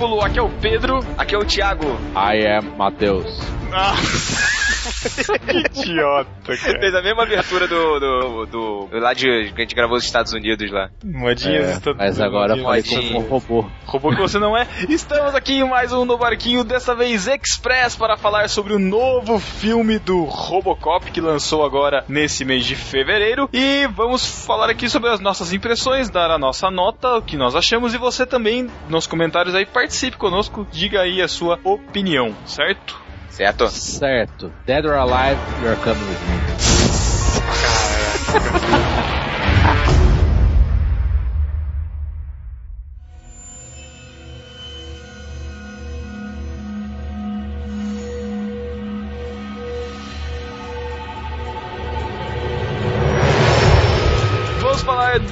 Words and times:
Aqui 0.00 0.38
é 0.38 0.42
o 0.42 0.48
Pedro. 0.48 1.00
Aqui 1.18 1.34
é 1.34 1.38
o 1.38 1.44
Thiago. 1.44 1.84
I 2.14 2.46
am 2.46 2.74
Matheus. 2.78 3.38
Ah. 3.70 3.94
que 5.00 5.80
idiota, 5.80 6.30
cara. 6.44 6.80
Fez 6.80 6.94
a 6.94 7.02
mesma 7.02 7.22
abertura 7.22 7.66
do, 7.66 8.00
do, 8.00 8.46
do, 8.46 8.88
do 8.88 8.98
lá 8.98 9.14
de 9.14 9.52
que 9.52 9.60
a 9.60 9.60
gente 9.62 9.74
gravou 9.74 9.96
nos 9.96 10.04
Estados 10.04 10.32
Unidos 10.32 10.70
lá. 10.70 10.90
Modinhas 11.04 11.68
é, 11.68 11.72
Estados 11.72 11.98
Mas 11.98 12.20
agora 12.20 12.56
pode 12.56 12.88
como 12.88 13.20
um 13.20 13.28
robô. 13.28 13.70
Robô 13.86 14.10
que 14.10 14.20
você 14.20 14.38
não 14.38 14.56
é. 14.56 14.66
Estamos 14.88 15.34
aqui 15.34 15.54
em 15.54 15.68
mais 15.68 15.92
um 15.92 16.04
no 16.04 16.18
barquinho, 16.18 16.64
dessa 16.64 16.94
vez 16.94 17.26
Express, 17.26 17.96
para 17.96 18.16
falar 18.16 18.48
sobre 18.48 18.74
o 18.74 18.78
novo 18.78 19.38
filme 19.38 19.98
do 19.98 20.24
Robocop 20.24 21.10
que 21.10 21.20
lançou 21.20 21.64
agora 21.64 22.04
nesse 22.08 22.44
mês 22.44 22.64
de 22.64 22.74
fevereiro. 22.76 23.48
E 23.52 23.86
vamos 23.94 24.44
falar 24.44 24.68
aqui 24.70 24.88
sobre 24.88 25.10
as 25.10 25.20
nossas 25.20 25.52
impressões, 25.52 26.10
dar 26.10 26.30
a 26.30 26.38
nossa 26.38 26.70
nota, 26.70 27.16
o 27.16 27.22
que 27.22 27.36
nós 27.36 27.54
achamos 27.54 27.94
e 27.94 27.98
você 27.98 28.26
também 28.26 28.68
nos 28.88 29.06
comentários 29.06 29.54
aí 29.54 29.64
participe 29.66 30.16
conosco, 30.16 30.66
diga 30.70 31.00
aí 31.00 31.22
a 31.22 31.28
sua 31.28 31.58
opinião, 31.64 32.34
certo? 32.44 33.09
Certo? 33.40 33.68
Certo. 33.68 34.52
Dead 34.66 34.84
or 34.84 34.96
Alive, 34.96 35.40
you're 35.62 35.74
coming 35.76 36.06
with 36.06 36.20
me. 39.88 39.96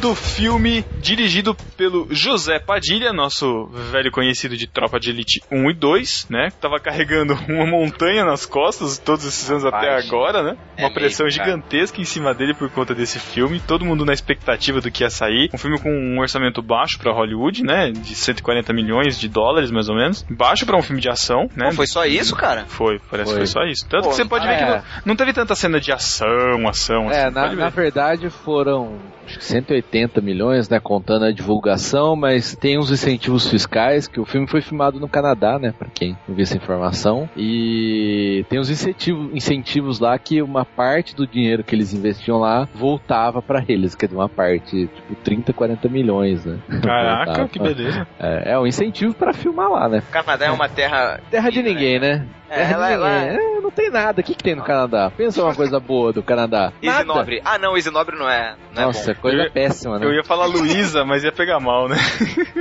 do 0.09 0.15
filme 0.15 0.83
dirigido 1.03 1.55
pelo 1.77 2.09
José 2.11 2.59
Padilha, 2.59 3.13
nosso 3.13 3.67
velho 3.93 4.11
conhecido 4.11 4.57
de 4.57 4.67
Tropa 4.67 4.99
de 4.99 5.11
Elite 5.11 5.43
1 5.53 5.71
e 5.71 5.75
2, 5.75 6.29
né? 6.31 6.49
Tava 6.59 6.81
carregando 6.81 7.35
uma 7.47 7.67
montanha 7.67 8.25
nas 8.25 8.47
costas 8.47 8.97
todos 8.97 9.27
esses 9.27 9.51
anos 9.51 9.67
até 9.67 9.99
agora, 9.99 10.43
né? 10.43 10.57
É 10.79 10.87
uma 10.87 10.95
pressão 10.95 11.27
mesmo, 11.27 11.45
gigantesca 11.45 12.01
em 12.01 12.05
cima 12.05 12.33
dele 12.33 12.55
por 12.55 12.71
conta 12.71 12.95
desse 12.95 13.19
filme. 13.19 13.61
Todo 13.61 13.85
mundo 13.85 14.07
na 14.07 14.15
expectativa 14.15 14.81
do 14.81 14.91
que 14.91 15.03
ia 15.03 15.11
sair. 15.11 15.51
Um 15.53 15.59
filme 15.59 15.79
com 15.79 15.91
um 15.91 16.19
orçamento 16.21 16.63
baixo 16.63 16.99
para 16.99 17.13
Hollywood, 17.13 17.63
né? 17.63 17.91
De 17.91 18.15
140 18.15 18.73
milhões 18.73 19.21
de 19.21 19.29
dólares, 19.29 19.71
mais 19.71 19.91
ou 19.91 19.95
menos. 19.95 20.25
Baixo 20.31 20.65
para 20.65 20.79
um 20.79 20.83
filme 20.83 21.03
de 21.03 21.11
ação, 21.11 21.51
né? 21.55 21.67
Pô, 21.67 21.73
foi 21.77 21.87
só 21.87 22.07
isso, 22.07 22.35
cara? 22.35 22.65
Foi, 22.65 22.99
parece 23.11 23.31
foi. 23.31 23.41
que 23.41 23.47
foi 23.47 23.47
só 23.47 23.63
isso. 23.69 23.87
Tanto 23.87 24.05
Pô, 24.05 24.09
que 24.09 24.17
você 24.17 24.25
pode 24.25 24.47
é. 24.47 24.49
ver 24.49 24.57
que 24.57 24.71
não, 24.71 24.83
não, 25.05 25.17
teve 25.17 25.35
tanta 25.35 25.55
cena 25.55 25.79
de 25.79 25.93
ação, 25.93 26.67
ação, 26.67 27.11
É, 27.11 27.25
assim, 27.25 27.35
na, 27.35 27.53
na 27.53 27.69
verdade 27.69 28.31
foram 28.31 28.99
180 29.39 30.21
milhões, 30.21 30.69
né, 30.69 30.81
contando 30.81 31.25
a 31.25 31.33
divulgação, 31.33 32.17
mas 32.17 32.55
tem 32.57 32.79
uns 32.79 32.91
incentivos 32.91 33.49
fiscais, 33.49 34.09
que 34.09 34.21
o 34.21 34.25
filme 34.25 34.47
foi 34.47 34.61
filmado 34.61 34.99
no 34.99 35.09
Canadá, 35.09 35.59
né, 35.59 35.73
para 35.77 35.89
quem 35.89 36.17
não 36.27 36.35
viu 36.35 36.43
essa 36.43 36.57
informação, 36.57 37.29
e 37.37 38.45
tem 38.49 38.59
uns 38.59 38.71
incentivos, 38.71 39.35
incentivos 39.35 40.01
lá 40.01 40.19
que 40.19 40.41
uma 40.43 40.65
parte 40.65 41.15
do 41.15 41.27
dinheiro 41.27 41.65
que 41.65 41.75
eles 41.75 41.93
investiam 41.93 42.39
lá 42.39 42.69
voltava 42.75 43.43
para 43.43 43.65
eles, 43.69 43.95
quer 43.95 44.07
dizer, 44.07 44.19
uma 44.19 44.29
parte, 44.29 44.87
tipo 44.87 45.15
30, 45.23 45.53
40 45.53 45.89
milhões, 45.89 46.45
né. 46.45 46.59
Caraca, 46.83 47.49
que 47.49 47.59
beleza. 47.59 48.07
É, 48.19 48.53
é 48.53 48.59
um 48.59 48.67
incentivo 48.67 49.15
para 49.15 49.33
filmar 49.33 49.71
lá, 49.71 49.89
né. 49.89 50.03
O 50.09 50.13
Canadá 50.13 50.47
é 50.47 50.51
uma 50.51 50.69
terra... 50.69 51.21
Terra 51.31 51.51
de 51.51 51.63
ninguém, 51.63 51.99
né? 51.99 52.27
É, 52.51 52.73
ela, 52.73 52.91
ela... 52.91 53.11
É, 53.11 53.61
não 53.61 53.71
tem 53.71 53.91
nada. 53.91 54.21
O 54.21 54.25
que, 54.25 54.35
que 54.35 54.43
tem 54.43 54.55
no 54.55 54.65
Canadá? 54.65 55.11
Pensa 55.15 55.43
uma 55.43 55.55
coisa 55.55 55.79
boa 55.79 56.13
do 56.13 56.23
Canadá. 56.23 56.73
Easy 56.83 57.05
Nobre. 57.05 57.41
Ah, 57.45 57.59
não, 57.59 57.77
Easy 57.77 57.91
Nobre 57.91 58.17
não 58.17 58.29
é. 58.29 58.57
Não 58.75 58.87
Nossa, 58.87 59.11
é 59.11 59.15
coisa 59.15 59.43
eu, 59.45 59.51
péssima, 59.51 59.99
né? 59.99 60.07
Eu 60.07 60.13
ia 60.13 60.25
falar 60.25 60.47
Luísa, 60.47 61.05
mas 61.05 61.23
ia 61.25 61.33
pegar 61.33 61.61
mal, 61.61 61.89
né? 61.89 61.97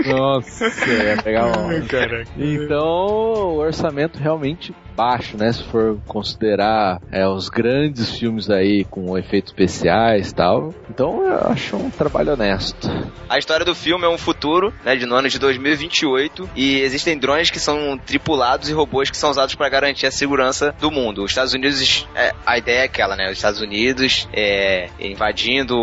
Nossa, 0.06 0.66
ia 0.66 1.22
pegar 1.24 1.44
mal. 1.44 1.70
Caraca. 1.88 2.30
Então, 2.38 2.84
o 2.84 3.58
orçamento 3.58 4.20
realmente 4.20 4.74
baixo, 4.98 5.38
né? 5.38 5.52
Se 5.54 5.64
for 5.66 6.00
considerar 6.08 7.00
é, 7.12 7.28
os 7.28 7.50
grandes 7.50 8.18
filmes 8.18 8.50
aí 8.50 8.84
com 8.86 9.16
efeitos 9.16 9.52
especiais 9.52 10.32
e 10.32 10.36
tal. 10.36 10.74
Então 10.90 11.24
eu 11.24 11.52
acho 11.52 11.78
um 11.78 11.92
trabalho 11.92 12.34
honesto. 12.34 12.90
A 13.30 13.38
história 13.38 13.64
do 13.64 13.76
filme 13.76 14.06
é 14.06 14.10
um 14.10 14.18
futuro, 14.18 14.74
né, 14.84 14.96
de 14.96 15.06
no 15.06 15.16
ano 15.16 15.30
de 15.30 15.38
2028 15.38 16.50
e 16.56 16.82
existem 16.82 17.18
drones 17.18 17.52
que 17.52 17.60
são 17.60 17.98
tripulados 17.98 18.70
e 18.70 18.74
robôs 18.74 19.12
que 19.12 19.18
são 19.18 19.30
usados 19.30 19.54
para 19.54 19.70
garantir 19.70 20.08
a 20.08 20.12
segurança 20.12 20.74
do 20.80 20.90
mundo. 20.90 21.24
Os 21.24 21.32
Estados 21.32 21.54
Unidos, 21.54 22.08
é, 22.16 22.34
a 22.44 22.58
ideia 22.58 22.80
é 22.80 22.84
aquela, 22.86 23.16
né? 23.16 23.26
Os 23.28 23.38
Estados 23.38 23.62
Unidos 23.62 24.28
é, 24.34 24.90
invadindo 25.00 25.76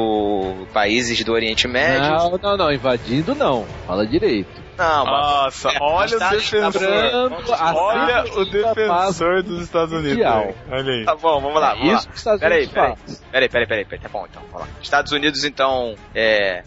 países 0.73 1.23
do 1.23 1.33
Oriente 1.33 1.69
Médio. 1.69 2.11
Não, 2.11 2.39
não, 2.43 2.57
não, 2.57 2.73
invadindo 2.73 3.35
não. 3.35 3.65
Fala 3.87 4.05
direito. 4.05 4.64
Não, 4.77 5.05
Nossa, 5.05 5.69
é, 5.71 5.79
olha 5.81 6.17
o 6.17 6.21
defensor. 6.31 7.33
Olha 7.75 8.25
o 8.25 8.45
defensor 8.45 9.43
dos 9.43 9.63
Estados 9.63 9.93
Unidos. 9.95 10.25
Olha 10.71 10.93
aí. 10.93 11.05
Tá 11.05 11.15
bom, 11.15 11.41
vamos 11.41 11.61
lá. 11.61 11.75
Vamos 11.75 11.87
Isso 11.87 11.95
lá. 11.95 12.03
que 12.03 12.11
os 12.11 12.19
Estados 12.19 12.41
peraí, 12.41 12.59
Unidos 12.65 12.75
peraí, 12.75 12.95
peraí, 13.31 13.49
peraí, 13.49 13.67
peraí, 13.67 13.85
peraí, 13.85 14.01
tá 14.01 14.09
bom 14.09 14.27
então, 14.29 14.43
vamos 14.51 14.67
lá. 14.67 14.75
Estados 14.83 15.13
Unidos 15.13 15.45
então 15.45 15.95
é. 16.15 16.63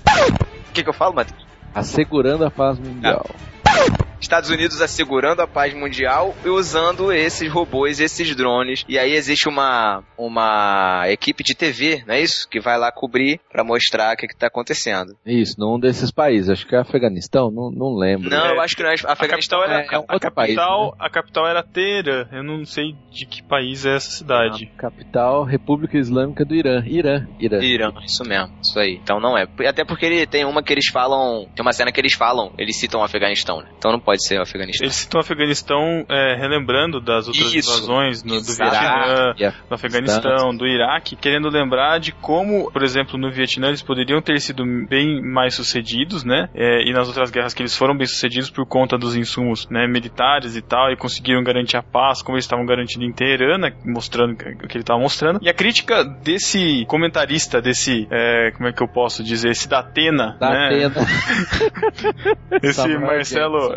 O 0.69 0.73
que, 0.73 0.83
que 0.83 0.89
eu 0.89 0.93
falo, 0.93 1.13
Matheus? 1.13 1.45
Assegurando 1.73 2.45
a 2.45 2.51
paz 2.51 2.79
mundial. 2.79 3.25
Ah. 3.29 3.56
Estados 4.19 4.49
Unidos 4.49 4.81
assegurando 4.81 5.41
a 5.41 5.47
paz 5.47 5.73
mundial 5.73 6.35
e 6.43 6.49
usando 6.49 7.11
esses 7.11 7.51
robôs, 7.51 7.99
esses 7.99 8.35
drones. 8.35 8.83
E 8.87 8.97
aí 8.97 9.13
existe 9.13 9.47
uma, 9.47 10.03
uma 10.17 11.03
equipe 11.07 11.43
de 11.43 11.55
TV, 11.55 12.03
não 12.05 12.15
é 12.15 12.21
isso? 12.21 12.47
Que 12.49 12.59
vai 12.59 12.77
lá 12.77 12.91
cobrir 12.91 13.39
para 13.51 13.63
mostrar 13.63 14.13
o 14.13 14.17
que, 14.17 14.25
está 14.25 14.47
acontecendo. 14.47 15.15
Isso, 15.25 15.59
num 15.59 15.79
desses 15.79 16.11
países. 16.11 16.49
Acho 16.49 16.67
que 16.67 16.75
é 16.75 16.79
Afeganistão, 16.79 17.51
não, 17.51 17.71
não 17.71 17.95
lembro. 17.97 18.29
Não, 18.29 18.45
é, 18.45 18.51
eu 18.51 18.61
acho 18.61 18.75
que 18.75 18.83
não 18.83 18.89
é. 18.89 18.95
Afeganistão 19.05 19.61
a 19.61 19.65
era, 19.65 19.81
é, 19.81 19.87
é 19.91 19.99
um 19.99 20.05
a 20.07 20.19
capital, 20.19 20.33
país, 20.33 20.55
né? 20.55 20.97
A 20.99 21.09
capital 21.09 21.47
era 21.47 21.63
Teherã. 21.63 22.27
Eu 22.31 22.43
não 22.43 22.65
sei 22.65 22.95
de 23.11 23.25
que 23.25 23.41
país 23.41 23.85
é 23.85 23.95
essa 23.95 24.09
cidade. 24.09 24.65
Capital 24.77 25.43
República 25.43 25.97
Islâmica 25.97 26.43
do 26.43 26.55
Irã. 26.55 26.83
Irã. 26.85 27.27
Irã. 27.39 27.59
Irã, 27.63 27.93
isso 28.05 28.23
mesmo. 28.23 28.53
Isso 28.61 28.79
aí. 28.79 28.99
Então 29.01 29.19
não 29.19 29.37
é. 29.37 29.47
Até 29.67 29.83
porque 29.83 30.05
ele 30.05 30.25
tem 30.25 30.45
uma 30.45 30.63
que 30.63 30.73
eles 30.73 30.87
falam. 30.87 31.47
Tem 31.55 31.63
uma 31.63 31.73
cena 31.73 31.91
que 31.91 31.99
eles 31.99 32.13
falam, 32.13 32.51
eles 32.57 32.79
citam 32.79 33.01
o 33.01 33.03
Afeganistão, 33.03 33.61
né? 33.61 33.69
Então 33.77 33.91
não 33.91 33.99
pode 34.07 34.25
ser 34.25 34.39
o 34.39 34.43
Afeganistão. 34.43 34.85
Eles 34.85 34.95
citam 34.95 35.19
o 35.19 35.21
Afeganistão 35.21 36.05
é, 36.07 36.37
relembrando 36.39 37.01
das 37.01 37.27
outras 37.27 37.53
Isso. 37.53 37.69
invasões 37.69 38.23
no, 38.23 38.39
do 38.39 38.53
Vietnã, 38.53 39.33
do 39.67 39.75
Afeganistão, 39.75 40.55
do 40.55 40.65
Iraque, 40.65 41.17
querendo 41.17 41.49
lembrar 41.49 41.99
de 41.99 42.13
como, 42.13 42.71
por 42.71 42.83
exemplo, 42.83 43.19
no 43.19 43.29
Vietnã 43.29 43.67
eles 43.67 43.81
poderiam 43.81 44.21
ter 44.21 44.39
sido 44.39 44.63
bem 44.87 45.21
mais 45.21 45.55
sucedidos, 45.55 46.23
né? 46.23 46.47
É, 46.55 46.87
e 46.87 46.93
nas 46.93 47.09
outras 47.09 47.29
guerras 47.29 47.53
que 47.53 47.61
eles 47.61 47.75
foram 47.75 47.97
bem 47.97 48.07
sucedidos 48.07 48.49
por 48.49 48.65
conta 48.65 48.97
dos 48.97 49.13
insumos 49.13 49.67
né, 49.69 49.85
militares 49.85 50.55
e 50.55 50.61
tal, 50.61 50.89
e 50.89 50.95
conseguiram 50.95 51.43
garantir 51.43 51.75
a 51.75 51.83
paz, 51.83 52.21
como 52.21 52.37
eles 52.37 52.45
estavam 52.45 52.65
garantindo 52.65 53.03
em 53.03 53.11
Teherã, 53.11 53.57
né, 53.57 53.73
mostrando 53.83 54.31
o 54.31 54.37
que 54.37 54.77
ele 54.77 54.83
estava 54.83 55.01
mostrando. 55.01 55.39
E 55.41 55.49
a 55.49 55.53
crítica 55.53 56.05
desse 56.05 56.85
comentarista, 56.87 57.61
desse, 57.61 58.07
é, 58.09 58.51
como 58.55 58.69
é 58.69 58.71
que 58.71 58.81
eu 58.81 58.87
posso 58.87 59.21
dizer, 59.21 59.49
esse 59.49 59.67
da 59.67 59.79
Atena, 59.79 60.37
da 60.39 60.49
né? 60.49 60.85
Atena. 60.85 60.95
esse 62.63 62.97
Marcelo, 62.97 63.73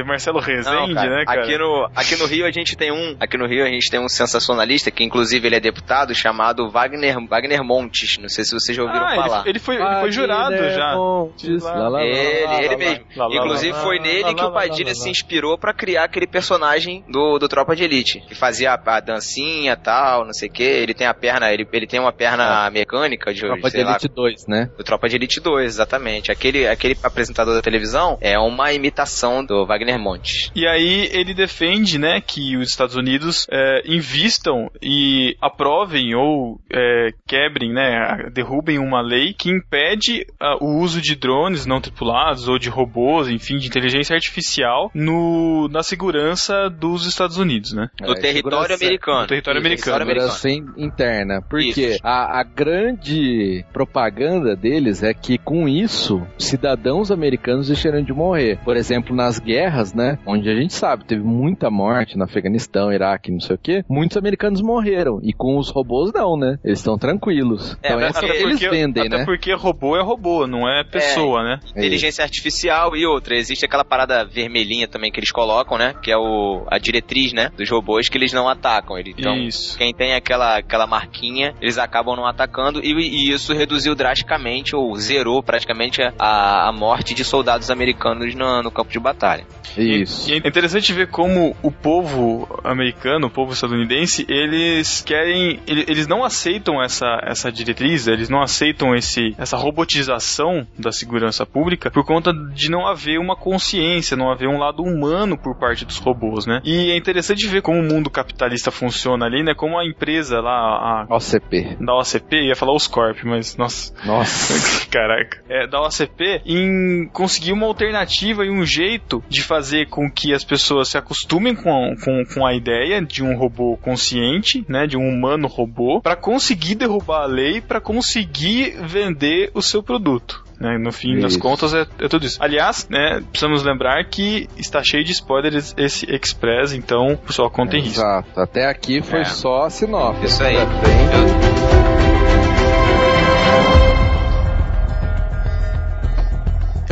é, 0.00 0.04
Marcelo 0.04 0.40
Rezende, 0.40 0.94
Não, 0.94 1.10
né, 1.10 1.24
cara? 1.24 1.42
Aqui 1.42 1.58
no, 1.58 1.90
aqui 1.94 2.16
no 2.16 2.26
Rio 2.26 2.46
a 2.46 2.50
gente 2.50 2.76
tem 2.76 2.92
um, 2.92 3.16
aqui 3.18 3.36
no 3.36 3.46
Rio 3.46 3.64
a 3.64 3.68
gente 3.68 3.90
tem 3.90 4.00
um 4.00 4.08
sensacionalista 4.08 4.90
que 4.90 5.04
inclusive 5.04 5.46
ele 5.46 5.56
é 5.56 5.60
deputado 5.60 6.14
chamado 6.14 6.70
Wagner, 6.70 7.16
Wagner 7.26 7.62
Montes. 7.64 8.18
Não 8.18 8.28
sei 8.28 8.44
se 8.44 8.52
vocês 8.52 8.76
já 8.76 8.82
ouviram 8.82 9.06
ah, 9.06 9.14
falar. 9.14 9.40
Ele, 9.40 9.50
ele 9.50 9.58
foi, 9.58 9.76
ele 9.76 10.00
foi 10.00 10.12
jurado 10.12 10.56
já. 10.70 10.94
Montes, 10.96 11.62
lá, 11.62 11.88
lá, 11.88 12.02
ele, 12.02 12.44
lá, 12.44 12.62
ele 12.62 12.76
mesmo. 12.76 13.04
inclusive 13.30 13.72
foi 13.78 13.98
nele 13.98 14.34
que 14.34 14.44
o 14.44 14.52
Padilha 14.52 14.94
se 14.94 15.08
inspirou 15.08 15.58
para 15.58 15.72
criar 15.72 16.04
aquele 16.04 16.26
personagem 16.26 17.04
do, 17.08 17.38
do 17.38 17.48
Tropa 17.48 17.74
de 17.74 17.84
Elite, 17.84 18.20
que 18.20 18.34
fazia 18.34 18.72
a, 18.72 18.96
a 18.96 19.00
dancinha 19.00 19.76
tal, 19.76 20.24
não 20.24 20.32
sei 20.32 20.48
o 20.48 20.52
que. 20.52 20.62
Ele 20.62 20.94
tem 20.94 21.06
a 21.06 21.14
perna, 21.14 21.52
ele, 21.52 21.66
ele 21.72 21.86
tem 21.86 22.00
uma 22.00 22.12
perna 22.12 22.66
é. 22.66 22.70
mecânica 22.70 23.32
de 23.32 23.40
Tropa 23.40 23.70
de 23.70 23.78
Elite 23.78 24.08
lá, 24.08 24.14
2, 24.14 24.46
né? 24.46 24.70
Do 24.76 24.84
Tropa 24.84 25.08
de 25.08 25.16
Elite 25.16 25.40
2, 25.40 25.66
exatamente. 25.66 26.30
Aquele, 26.30 26.66
aquele 26.66 26.96
apresentador 27.02 27.54
da 27.54 27.62
televisão 27.62 28.18
é 28.20 28.38
uma 28.38 28.72
imitação 28.72 29.44
do 29.44 29.61
Wagner 29.66 29.98
Montes. 29.98 30.50
E 30.54 30.66
aí 30.66 31.08
ele 31.12 31.34
defende, 31.34 31.98
né, 31.98 32.20
que 32.20 32.56
os 32.56 32.68
Estados 32.68 32.96
Unidos 32.96 33.46
é, 33.50 33.82
invistam 33.86 34.70
e 34.80 35.36
aprovem 35.40 36.14
ou 36.14 36.60
é, 36.72 37.10
quebrem, 37.26 37.72
né, 37.72 38.30
derrubem 38.32 38.78
uma 38.78 39.00
lei 39.00 39.32
que 39.32 39.50
impede 39.50 40.26
uh, 40.40 40.64
o 40.64 40.78
uso 40.80 41.00
de 41.00 41.14
drones 41.14 41.66
não 41.66 41.80
tripulados 41.80 42.48
ou 42.48 42.58
de 42.58 42.68
robôs, 42.68 43.28
enfim, 43.28 43.56
de 43.56 43.66
inteligência 43.66 44.14
artificial 44.14 44.90
no, 44.94 45.68
na 45.68 45.82
segurança 45.82 46.68
dos 46.68 47.06
Estados 47.06 47.36
Unidos, 47.36 47.72
né? 47.72 47.88
Do 47.98 48.12
é, 48.12 48.20
território 48.20 48.74
americano. 48.74 49.22
Do 49.22 49.28
território 49.28 49.60
americano. 49.60 49.98
Segurança 49.98 50.48
interna. 50.76 51.42
Porque 51.42 51.98
a, 52.02 52.40
a 52.40 52.42
grande 52.42 53.64
propaganda 53.72 54.56
deles 54.56 55.02
é 55.02 55.12
que 55.12 55.38
com 55.38 55.68
isso 55.68 56.26
cidadãos 56.38 57.10
americanos 57.10 57.68
deixarão 57.68 58.02
de 58.02 58.12
morrer. 58.12 58.58
Por 58.64 58.76
exemplo, 58.76 59.14
nas 59.14 59.38
guerras 59.38 59.51
guerras, 59.52 59.92
né? 59.92 60.18
Onde 60.26 60.48
a 60.48 60.54
gente 60.54 60.72
sabe, 60.72 61.04
teve 61.04 61.22
muita 61.22 61.70
morte 61.70 62.16
no 62.16 62.24
Afeganistão, 62.24 62.90
Iraque, 62.90 63.30
não 63.30 63.40
sei 63.40 63.56
o 63.56 63.58
que. 63.58 63.84
Muitos 63.88 64.16
americanos 64.16 64.62
morreram. 64.62 65.20
E 65.22 65.32
com 65.32 65.58
os 65.58 65.68
robôs, 65.68 66.10
não, 66.14 66.38
né? 66.38 66.58
Eles 66.64 66.78
estão 66.78 66.96
tranquilos. 66.96 67.76
É, 67.82 67.88
então 67.88 68.00
essa 68.00 68.20
porque, 68.20 68.36
eles 68.36 68.60
vendem, 68.60 69.06
até 69.06 69.18
né? 69.18 69.24
porque 69.26 69.52
robô 69.52 69.96
é 69.96 70.02
robô, 70.02 70.46
não 70.46 70.66
é 70.66 70.82
pessoa, 70.84 71.40
é, 71.40 71.44
né? 71.44 71.60
Inteligência 71.70 72.22
é 72.22 72.24
artificial 72.24 72.96
e 72.96 73.04
outra. 73.04 73.36
Existe 73.36 73.66
aquela 73.66 73.84
parada 73.84 74.24
vermelhinha 74.24 74.88
também 74.88 75.12
que 75.12 75.20
eles 75.20 75.30
colocam, 75.30 75.76
né? 75.76 75.94
Que 76.02 76.10
é 76.10 76.16
o, 76.16 76.64
a 76.68 76.78
diretriz, 76.78 77.32
né? 77.32 77.50
Dos 77.56 77.68
robôs 77.68 78.08
que 78.08 78.16
eles 78.16 78.32
não 78.32 78.48
atacam. 78.48 78.98
Então, 78.98 79.36
isso. 79.36 79.76
quem 79.76 79.92
tem 79.92 80.14
aquela, 80.14 80.58
aquela 80.58 80.86
marquinha, 80.86 81.54
eles 81.60 81.76
acabam 81.76 82.16
não 82.16 82.26
atacando. 82.26 82.80
E, 82.82 82.92
e 82.92 83.32
isso 83.32 83.52
reduziu 83.52 83.94
drasticamente, 83.94 84.74
ou 84.74 84.94
zerou 84.96 85.42
praticamente, 85.42 86.00
a, 86.18 86.68
a 86.68 86.72
morte 86.72 87.14
de 87.14 87.24
soldados 87.24 87.70
americanos 87.70 88.34
no, 88.34 88.62
no 88.62 88.70
campo 88.70 88.90
de 88.90 88.98
batalha. 88.98 89.41
Isso. 89.76 90.30
E, 90.30 90.34
e 90.34 90.34
é 90.34 90.48
interessante 90.48 90.92
ver 90.92 91.08
como 91.08 91.56
o 91.62 91.70
povo 91.70 92.48
americano, 92.64 93.26
o 93.26 93.30
povo 93.30 93.52
estadunidense, 93.52 94.26
eles 94.28 95.02
querem. 95.02 95.60
Eles 95.66 96.06
não 96.06 96.24
aceitam 96.24 96.82
essa, 96.82 97.20
essa 97.22 97.50
diretriz, 97.50 98.06
eles 98.06 98.28
não 98.28 98.40
aceitam 98.40 98.94
esse, 98.94 99.34
essa 99.38 99.56
robotização 99.56 100.66
da 100.78 100.92
segurança 100.92 101.46
pública 101.46 101.90
por 101.90 102.04
conta 102.04 102.32
de 102.32 102.70
não 102.70 102.86
haver 102.86 103.18
uma 103.18 103.36
consciência, 103.36 104.16
não 104.16 104.30
haver 104.30 104.48
um 104.48 104.58
lado 104.58 104.82
humano 104.82 105.38
por 105.38 105.58
parte 105.58 105.84
dos 105.84 105.98
robôs, 105.98 106.46
né? 106.46 106.60
E 106.64 106.90
é 106.90 106.96
interessante 106.96 107.46
ver 107.46 107.62
como 107.62 107.78
o 107.78 107.82
mundo 107.82 108.10
capitalista 108.10 108.70
funciona 108.70 109.26
ali, 109.26 109.42
né? 109.42 109.54
Como 109.54 109.78
a 109.78 109.84
empresa 109.84 110.40
lá, 110.40 111.06
a. 111.08 111.16
OCP. 111.16 111.76
Da 111.80 111.94
OCP, 111.94 112.48
ia 112.48 112.56
falar 112.56 112.72
Oscorp, 112.72 113.24
mas 113.24 113.56
nossa. 113.56 113.92
Nossa. 114.04 114.88
Caraca. 114.90 115.42
É, 115.48 115.66
da 115.66 115.80
OCP, 115.80 116.42
em 116.46 117.08
conseguir 117.12 117.52
uma 117.52 117.66
alternativa 117.66 118.44
e 118.44 118.50
um 118.50 118.64
jeito 118.64 119.22
de 119.32 119.42
fazer 119.42 119.88
com 119.88 120.10
que 120.10 120.32
as 120.32 120.44
pessoas 120.44 120.88
se 120.88 120.98
acostumem 120.98 121.54
com, 121.54 121.96
com, 122.04 122.24
com 122.24 122.46
a 122.46 122.54
ideia 122.54 123.00
de 123.02 123.22
um 123.22 123.36
robô 123.36 123.76
consciente, 123.76 124.64
né? 124.68 124.86
De 124.86 124.96
um 124.96 125.08
humano 125.08 125.48
robô, 125.48 126.00
para 126.00 126.14
conseguir 126.14 126.74
derrubar 126.74 127.22
a 127.22 127.26
lei, 127.26 127.60
para 127.60 127.80
conseguir 127.80 128.76
vender 128.82 129.50
o 129.54 129.62
seu 129.62 129.82
produto. 129.82 130.44
Né? 130.60 130.78
No 130.78 130.92
fim 130.92 131.14
isso. 131.14 131.22
das 131.22 131.36
contas, 131.36 131.74
é, 131.74 131.84
é, 131.98 132.08
tudo 132.08 132.24
isso. 132.24 132.38
Aliás, 132.40 132.86
né, 132.88 133.20
precisamos 133.30 133.64
lembrar 133.64 134.04
que 134.04 134.48
está 134.56 134.80
cheio 134.84 135.02
de 135.02 135.10
spoilers 135.10 135.74
esse 135.76 136.06
Express, 136.06 136.72
então, 136.72 137.16
pessoal, 137.16 137.50
contem 137.50 137.80
é, 137.80 137.82
risco. 137.82 138.00
Exato. 138.00 138.40
Até 138.40 138.66
aqui 138.68 139.02
foi 139.02 139.20
é. 139.20 139.24
só 139.24 139.68
sinopse. 139.68 140.26
Isso 140.26 140.42
aí. 140.44 140.54
Eu 140.54 142.11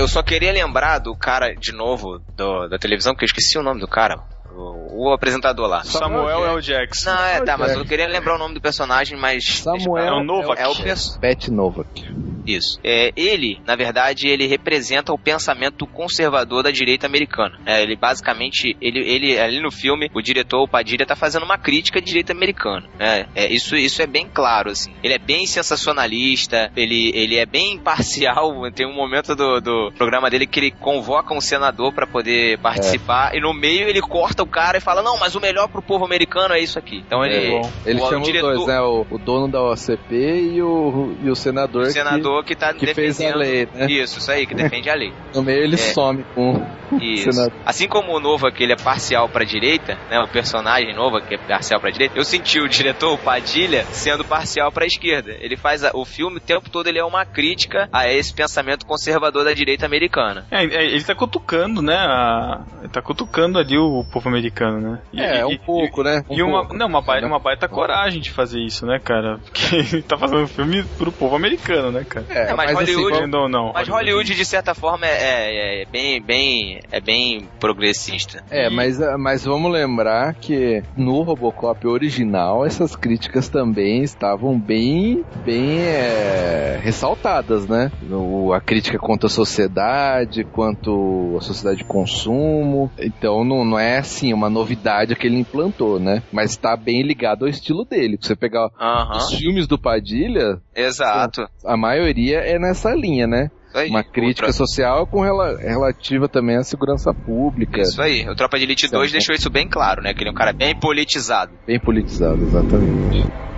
só 0.09 0.23
queria 0.23 0.53
lembrar 0.53 0.99
do 0.99 1.15
cara, 1.17 1.55
de 1.55 1.73
novo, 1.73 2.19
do, 2.37 2.69
da 2.69 2.79
televisão, 2.79 3.15
que 3.15 3.25
eu 3.25 3.27
esqueci 3.27 3.59
o 3.59 3.63
nome 3.63 3.81
do 3.81 3.89
cara. 3.89 4.23
O, 4.55 5.09
o 5.09 5.13
apresentador 5.13 5.69
lá. 5.69 5.85
Samuel 5.85 6.47
L. 6.47 6.61
Jackson. 6.61 7.11
Não, 7.11 7.25
é, 7.25 7.41
tá, 7.43 7.57
mas 7.57 7.73
eu 7.73 7.85
queria 7.85 8.07
lembrar 8.07 8.37
o 8.37 8.39
nome 8.39 8.55
do 8.55 8.61
personagem, 8.61 9.19
mas. 9.19 9.45
Samuel 9.45 10.05
é 10.05 10.13
o 10.13 10.25
Novak. 10.25 10.61
É 10.61 10.69
o. 10.69 10.75
Pet 11.21 11.51
Novak. 11.51 12.31
Isso. 12.47 12.81
É, 12.83 13.13
ele, 13.17 13.61
na 13.67 13.77
verdade, 13.77 14.29
ele 14.29 14.47
representa 14.47 15.13
o 15.13 15.19
pensamento 15.19 15.87
conservador 15.87 16.63
da 16.63 16.71
direita 16.71 17.07
americana. 17.07 17.59
É, 17.67 17.83
ele 17.83 17.97
basicamente, 17.97 18.77
ele, 18.81 19.01
ele 19.01 19.39
ali 19.39 19.61
no 19.61 19.71
filme, 19.71 20.11
o 20.15 20.21
diretor, 20.21 20.63
o 20.63 20.69
Padilha, 20.69 21.07
tá 21.07 21.15
fazendo 21.15 21.45
uma 21.45 21.59
crítica 21.59 21.99
à 21.99 22.03
direita 22.03 22.33
americana. 22.33 22.89
É, 22.99 23.27
é, 23.35 23.53
isso, 23.53 23.77
isso 23.77 24.03
é 24.03 24.07
bem 24.07 24.27
claro, 24.33 24.71
assim. 24.71 24.93
Ele 25.03 25.15
é 25.15 25.19
bem 25.19 25.47
sensacionalista, 25.47 26.71
ele, 26.77 27.13
ele 27.15 27.37
é 27.37 27.47
bem 27.47 27.75
imparcial. 27.75 28.51
Tem 28.75 28.87
um 28.87 28.95
momento 28.95 29.35
do, 29.35 29.61
do 29.61 29.93
programa 29.97 30.31
dele 30.31 30.47
que 30.47 30.61
ele 30.61 30.71
convoca 30.71 31.35
um 31.35 31.41
senador 31.41 31.93
para 31.93 32.07
poder 32.07 32.59
participar 32.59 33.35
é. 33.35 33.39
e 33.39 33.41
no 33.41 33.53
meio 33.53 33.89
ele 33.89 34.01
corta 34.01 34.40
o 34.41 34.47
cara 34.47 34.79
e 34.79 34.81
fala: 34.81 35.03
Não, 35.03 35.19
mas 35.19 35.35
o 35.35 35.41
melhor 35.41 35.69
pro 35.69 35.83
povo 35.83 36.05
americano 36.05 36.55
é 36.55 36.61
isso 36.61 36.79
aqui. 36.79 37.03
Então 37.07 37.25
ele. 37.25 37.57
É, 37.57 37.61
ele 37.87 38.01
o, 38.01 38.09
chama 38.09 38.21
o 38.21 38.23
diretor, 38.23 38.51
os 38.51 38.57
dois, 38.65 38.69
né? 38.69 38.81
O, 38.81 39.07
o, 39.11 39.19
dono 39.19 39.49
da 39.49 39.63
OCP 39.63 40.15
e 40.55 40.63
o, 40.63 41.15
e 41.23 41.31
o 41.31 41.37
senador. 41.37 41.83
O 41.83 41.91
senador 41.91 42.43
que, 42.43 42.55
que 42.55 42.61
tá 42.61 42.73
que 42.73 42.87
defendendo. 42.87 43.15
Fez 43.15 43.33
a 43.33 43.37
lei, 43.37 43.69
né? 43.73 43.87
Isso, 43.87 44.19
isso 44.19 44.31
aí, 44.31 44.47
que 44.47 44.55
defende 44.55 44.89
a 44.91 44.95
lei. 44.95 45.13
No 45.35 45.43
meio 45.43 45.63
ele 45.63 45.75
é. 45.75 45.79
some 45.79 46.25
com. 46.35 46.61
Isso. 47.01 47.31
Assim 47.65 47.87
como 47.87 48.13
o 48.13 48.21
Nova, 48.21 48.51
que 48.51 48.65
ele 48.65 48.73
é 48.73 48.77
parcial 48.77 49.29
pra 49.29 49.45
direita, 49.45 49.97
né? 50.11 50.19
O 50.21 50.29
personagem 50.29 50.95
Nova, 50.95 51.21
que 51.21 51.35
é 51.35 51.39
parcial 51.39 51.81
pra 51.81 51.91
direita, 51.91 52.19
eu 52.19 52.25
senti 52.25 52.59
o 52.59 52.69
diretor, 52.69 53.13
o 53.13 53.19
Padilha, 53.19 53.85
sendo 53.93 54.25
parcial 54.25 54.73
pra 54.73 54.87
esquerda. 54.87 55.37
Ele 55.41 55.57
faz 55.57 55.85
a, 55.85 55.93
o 55.95 56.05
filme, 56.05 56.39
o 56.39 56.41
tempo 56.41 56.69
todo, 56.69 56.89
ele 56.89 56.99
é 56.99 57.05
uma 57.05 57.25
crítica 57.25 57.89
a 57.93 58.09
esse 58.09 58.35
pensamento 58.35 58.85
conservador 58.87 59.45
da 59.45 59.53
direita 59.53 59.87
americana. 59.87 60.47
É, 60.51 60.65
é 60.65 60.85
ele 60.87 61.05
tá 61.05 61.15
cutucando, 61.15 61.81
né? 61.81 61.95
A, 61.95 62.65
ele 62.81 62.89
tá 62.89 63.01
cutucando 63.01 63.59
ali 63.59 63.79
o 63.79 64.05
povo 64.13 64.29
americano, 64.31 64.81
né? 64.81 64.99
E, 65.13 65.21
é, 65.21 65.47
um 65.47 65.57
pouco, 65.57 66.03
né? 66.03 66.25
Um 66.29 66.35
e 66.35 66.43
uma, 66.43 66.61
pouco. 66.61 66.77
não, 66.77 66.87
uma, 66.87 67.03
baita, 67.03 67.27
uma 67.27 67.39
baita 67.39 67.69
coragem 67.69 68.21
de 68.21 68.31
fazer 68.31 68.61
isso, 68.61 68.87
né, 68.87 68.99
cara? 68.99 69.39
Porque 69.45 69.77
ele 69.77 70.03
tá 70.03 70.17
fazendo 70.17 70.43
um 70.43 70.47
filme 70.47 70.85
pro 70.99 71.13
povo 71.13 71.37
americano, 71.37 71.91
né, 71.91 72.05
cara? 72.09 72.27
É, 72.29 72.51
é 72.51 72.55
mas, 72.55 72.73
mas, 72.73 72.89
Hollywood, 72.89 73.19
assim, 73.19 73.27
não, 73.27 73.49
não, 73.49 73.73
mas 73.73 73.89
Hollywood, 73.89 74.35
de 74.35 74.45
certa 74.45 74.75
forma, 74.75 75.07
é, 75.07 75.11
é, 75.11 75.83
é, 75.83 75.85
bem, 75.87 76.23
bem, 76.23 76.81
é 76.91 77.01
bem 77.01 77.49
progressista. 77.59 78.43
É, 78.51 78.69
e... 78.69 78.71
mas, 78.71 78.99
mas 79.19 79.45
vamos 79.45 79.71
lembrar 79.73 80.35
que 80.35 80.83
no 80.97 81.23
Robocop 81.23 81.87
original, 81.87 82.65
essas 82.65 82.95
críticas 82.97 83.49
também 83.49 84.03
estavam 84.03 84.59
bem, 84.59 85.25
bem 85.45 85.81
é, 85.81 86.81
ressaltadas, 86.83 87.67
né? 87.67 87.91
O, 88.11 88.53
a 88.53 88.61
crítica 88.61 88.99
contra 88.99 89.27
a 89.27 89.31
sociedade, 89.31 90.45
quanto 90.45 91.37
a 91.39 91.41
sociedade 91.41 91.79
de 91.79 91.85
consumo. 91.85 92.91
Então 92.99 93.45
não, 93.45 93.65
não 93.65 93.79
é 93.79 93.99
assim 94.21 94.33
uma 94.35 94.51
novidade 94.51 95.17
que 95.17 95.27
ele 95.27 95.39
implantou, 95.39 95.99
né? 95.99 96.23
Mas 96.31 96.51
está 96.51 96.77
bem 96.77 97.03
ligado 97.03 97.45
ao 97.45 97.49
estilo 97.49 97.85
dele. 97.85 98.19
Se 98.21 98.29
você 98.29 98.37
pegar 98.37 98.69
os 99.17 99.35
filmes 99.35 99.67
do 99.67 99.79
Padilha, 99.79 100.61
exato, 100.77 101.47
a 101.65 101.77
maioria 101.77 102.39
é 102.39 102.59
nessa 102.59 102.95
linha, 102.95 103.27
né? 103.27 103.51
Aí, 103.73 103.89
uma 103.89 104.03
crítica 104.03 104.49
outra... 104.49 104.53
social 104.53 105.07
com 105.07 105.23
rela 105.23 105.57
relativa 105.57 106.29
também 106.29 106.57
à 106.57 106.63
segurança 106.63 107.15
pública. 107.15 107.81
Isso 107.81 108.03
aí. 108.03 108.29
O 108.29 108.35
Tropa 108.35 108.59
de 108.59 108.65
Elite 108.65 108.89
2 108.89 109.13
deixou 109.13 109.33
isso 109.35 109.49
bem 109.49 109.69
claro, 109.69 110.03
né? 110.03 110.13
Que 110.13 110.23
ele 110.23 110.31
é 110.31 110.33
um 110.33 110.37
cara 110.37 110.53
bem 110.53 110.75
politizado. 110.75 111.53
Bem 111.67 111.79
politizado, 111.79 112.43
exatamente. 112.43 113.50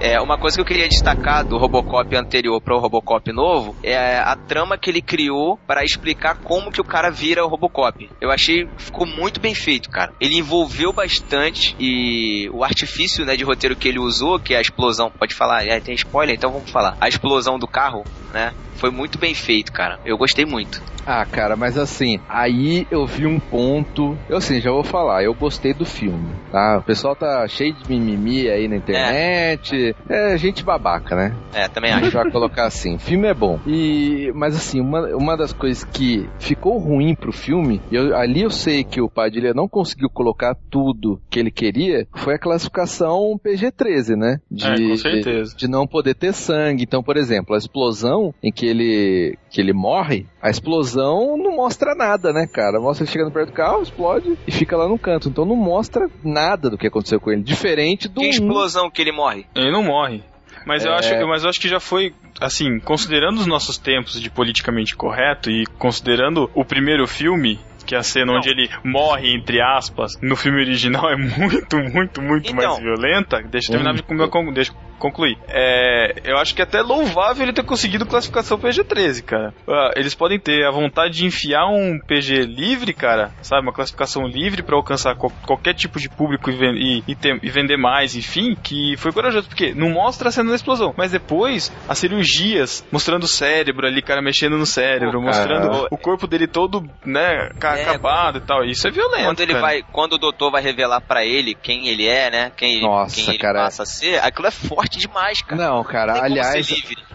É, 0.00 0.20
uma 0.20 0.38
coisa 0.38 0.56
que 0.56 0.60
eu 0.60 0.64
queria 0.64 0.88
destacar 0.88 1.44
do 1.44 1.58
Robocop 1.58 2.14
anterior 2.16 2.60
para 2.60 2.76
o 2.76 2.78
Robocop 2.78 3.32
novo 3.32 3.74
é 3.82 4.18
a 4.18 4.36
trama 4.36 4.78
que 4.78 4.88
ele 4.88 5.02
criou 5.02 5.58
para 5.66 5.82
explicar 5.82 6.36
como 6.36 6.70
que 6.70 6.80
o 6.80 6.84
cara 6.84 7.10
vira 7.10 7.44
o 7.44 7.48
Robocop. 7.48 8.08
Eu 8.20 8.30
achei 8.30 8.68
ficou 8.78 9.06
muito 9.06 9.40
bem 9.40 9.54
feito, 9.54 9.90
cara. 9.90 10.12
Ele 10.20 10.36
envolveu 10.36 10.92
bastante 10.92 11.74
e 11.80 12.48
o 12.50 12.62
artifício 12.62 13.24
né, 13.24 13.36
de 13.36 13.44
roteiro 13.44 13.74
que 13.74 13.88
ele 13.88 13.98
usou, 13.98 14.38
que 14.38 14.54
é 14.54 14.58
a 14.58 14.62
explosão, 14.62 15.10
pode 15.10 15.34
falar, 15.34 15.66
é, 15.66 15.80
tem 15.80 15.94
spoiler, 15.94 16.36
então 16.36 16.52
vamos 16.52 16.70
falar. 16.70 16.96
A 17.00 17.08
explosão 17.08 17.58
do 17.58 17.66
carro, 17.66 18.04
né? 18.32 18.52
Foi 18.78 18.90
muito 18.90 19.18
bem 19.18 19.34
feito, 19.34 19.72
cara. 19.72 19.98
Eu 20.04 20.16
gostei 20.16 20.44
muito. 20.44 20.80
Ah, 21.10 21.24
cara, 21.24 21.56
mas 21.56 21.78
assim, 21.78 22.20
aí 22.28 22.86
eu 22.90 23.06
vi 23.06 23.26
um 23.26 23.40
ponto. 23.40 24.16
Eu 24.28 24.36
assim, 24.36 24.60
já 24.60 24.70
vou 24.70 24.84
falar, 24.84 25.24
eu 25.24 25.32
gostei 25.32 25.72
do 25.72 25.86
filme, 25.86 26.28
tá? 26.52 26.78
O 26.78 26.82
pessoal 26.82 27.16
tá 27.16 27.48
cheio 27.48 27.72
de 27.72 27.88
mimimi 27.88 28.46
aí 28.46 28.68
na 28.68 28.76
internet. 28.76 29.96
É, 30.06 30.34
é 30.34 30.38
gente 30.38 30.62
babaca, 30.62 31.16
né? 31.16 31.34
É, 31.54 31.66
também 31.66 31.92
acho. 31.92 32.00
A 32.00 32.04
gente 32.04 32.14
vai 32.14 32.30
colocar 32.30 32.66
assim, 32.66 32.96
o 32.96 32.98
filme 32.98 33.26
é 33.26 33.32
bom. 33.32 33.58
E, 33.66 34.30
mas 34.34 34.54
assim, 34.54 34.82
uma, 34.82 35.16
uma 35.16 35.34
das 35.34 35.52
coisas 35.52 35.82
que 35.82 36.28
ficou 36.38 36.76
ruim 36.76 37.14
pro 37.14 37.32
filme, 37.32 37.80
eu, 37.90 38.14
ali 38.14 38.42
eu 38.42 38.50
sei 38.50 38.84
que 38.84 39.00
o 39.00 39.08
Padilha 39.08 39.54
não 39.54 39.66
conseguiu 39.66 40.10
colocar 40.10 40.54
tudo 40.70 41.18
que 41.30 41.40
ele 41.40 41.50
queria, 41.50 42.06
foi 42.14 42.34
a 42.34 42.38
classificação 42.38 43.40
PG-13, 43.42 44.14
né? 44.14 44.40
De, 44.50 44.66
é, 44.66 44.88
com 44.90 44.96
certeza. 44.96 45.52
De, 45.52 45.60
de 45.60 45.68
não 45.68 45.86
poder 45.86 46.14
ter 46.14 46.34
sangue. 46.34 46.82
Então, 46.82 47.02
por 47.02 47.16
exemplo, 47.16 47.54
a 47.54 47.58
explosão 47.58 48.34
em 48.42 48.52
que 48.52 48.66
ele, 48.68 49.38
que 49.50 49.60
ele 49.60 49.72
morre, 49.72 50.26
a 50.40 50.50
explosão 50.50 51.36
não 51.36 51.56
mostra 51.56 51.94
nada, 51.94 52.32
né, 52.32 52.46
cara? 52.46 52.80
Mostra 52.80 53.04
ele 53.04 53.12
chegando 53.12 53.32
perto 53.32 53.48
do 53.48 53.54
carro, 53.54 53.82
explode 53.82 54.38
e 54.46 54.52
fica 54.52 54.76
lá 54.76 54.88
no 54.88 54.98
canto. 54.98 55.28
Então 55.28 55.44
não 55.44 55.56
mostra 55.56 56.08
nada 56.22 56.70
do 56.70 56.78
que 56.78 56.86
aconteceu 56.86 57.20
com 57.20 57.30
ele. 57.30 57.42
Diferente 57.42 58.08
do. 58.08 58.20
Que 58.20 58.28
explosão 58.28 58.90
que 58.90 59.02
ele 59.02 59.12
morre? 59.12 59.46
Ele 59.54 59.70
não 59.70 59.82
morre. 59.82 60.22
Mas, 60.66 60.84
é... 60.84 60.88
eu 60.88 60.92
acho, 60.92 61.26
mas 61.26 61.44
eu 61.44 61.50
acho 61.50 61.60
que 61.60 61.68
já 61.68 61.80
foi, 61.80 62.14
assim, 62.40 62.78
considerando 62.80 63.38
os 63.38 63.46
nossos 63.46 63.78
tempos 63.78 64.20
de 64.20 64.30
politicamente 64.30 64.94
correto 64.94 65.50
e 65.50 65.64
considerando 65.78 66.50
o 66.54 66.64
primeiro 66.64 67.06
filme, 67.06 67.58
que 67.86 67.94
a 67.94 68.02
cena 68.02 68.26
não. 68.26 68.36
onde 68.36 68.50
ele 68.50 68.68
morre, 68.84 69.34
entre 69.34 69.62
aspas, 69.62 70.12
no 70.20 70.36
filme 70.36 70.60
original 70.60 71.08
é 71.10 71.16
muito, 71.16 71.78
muito, 71.78 72.20
muito 72.20 72.52
então, 72.52 72.54
mais 72.54 72.78
violenta. 72.78 73.42
Deixa 73.42 73.68
eu 73.68 73.72
terminar 73.72 73.94
de 73.94 74.02
comer 74.02 74.28
com. 74.28 74.52
Deixa 74.52 74.72
concluir. 74.98 75.38
É, 75.48 76.14
eu 76.24 76.36
acho 76.38 76.54
que 76.54 76.60
é 76.60 76.64
até 76.64 76.80
louvável 76.80 77.44
ele 77.44 77.52
ter 77.52 77.64
conseguido 77.64 78.06
classificação 78.06 78.58
PG-13, 78.58 79.22
cara. 79.22 79.54
Uh, 79.66 79.92
eles 79.96 80.14
podem 80.14 80.38
ter 80.38 80.66
a 80.66 80.70
vontade 80.70 81.14
de 81.14 81.26
enfiar 81.26 81.66
um 81.66 81.98
PG 81.98 82.44
livre, 82.44 82.92
cara, 82.92 83.32
sabe? 83.42 83.62
Uma 83.62 83.72
classificação 83.72 84.26
livre 84.26 84.62
para 84.62 84.76
alcançar 84.76 85.14
co 85.14 85.30
qualquer 85.46 85.74
tipo 85.74 85.98
de 85.98 86.08
público 86.08 86.50
e, 86.50 86.54
e, 86.54 87.04
e, 87.06 87.14
ter, 87.14 87.38
e, 87.42 87.50
vender 87.50 87.76
mais, 87.76 88.16
enfim, 88.16 88.54
que 88.62 88.96
foi 88.96 89.12
corajoso, 89.12 89.48
porque 89.48 89.74
não 89.74 89.90
mostra 89.90 90.28
a 90.28 90.32
cena 90.32 90.50
da 90.50 90.56
explosão, 90.56 90.94
mas 90.96 91.12
depois 91.12 91.72
as 91.88 91.98
cirurgias, 91.98 92.84
mostrando 92.90 93.24
o 93.24 93.28
cérebro 93.28 93.86
ali, 93.86 94.02
cara 94.02 94.22
mexendo 94.22 94.56
no 94.56 94.66
cérebro, 94.66 95.22
mostrando 95.22 95.86
o 95.90 95.96
corpo 95.96 96.26
dele 96.26 96.46
todo, 96.46 96.88
né, 97.04 97.50
é, 97.60 97.82
acabado 97.82 98.38
e 98.38 98.40
tal. 98.40 98.64
Isso 98.64 98.88
é 98.88 98.90
violento. 98.90 99.24
Quando 99.24 99.40
ele 99.40 99.52
cara. 99.52 99.66
vai, 99.66 99.82
quando 99.92 100.14
o 100.14 100.18
doutor 100.18 100.50
vai 100.50 100.62
revelar 100.62 101.00
para 101.00 101.24
ele 101.24 101.54
quem 101.54 101.88
ele 101.88 102.06
é, 102.06 102.30
né? 102.30 102.52
Quem, 102.56 102.82
Nossa, 102.82 103.14
quem 103.14 103.28
ele 103.28 103.38
cara. 103.38 103.64
passa 103.64 103.82
a 103.82 103.86
ser, 103.86 104.18
aquilo 104.22 104.48
é 104.48 104.50
forte 104.50 104.87
demais, 104.96 105.42
cara. 105.42 105.62
Não, 105.62 105.84
cara, 105.84 106.14
não 106.14 106.22
aliás, 106.22 106.66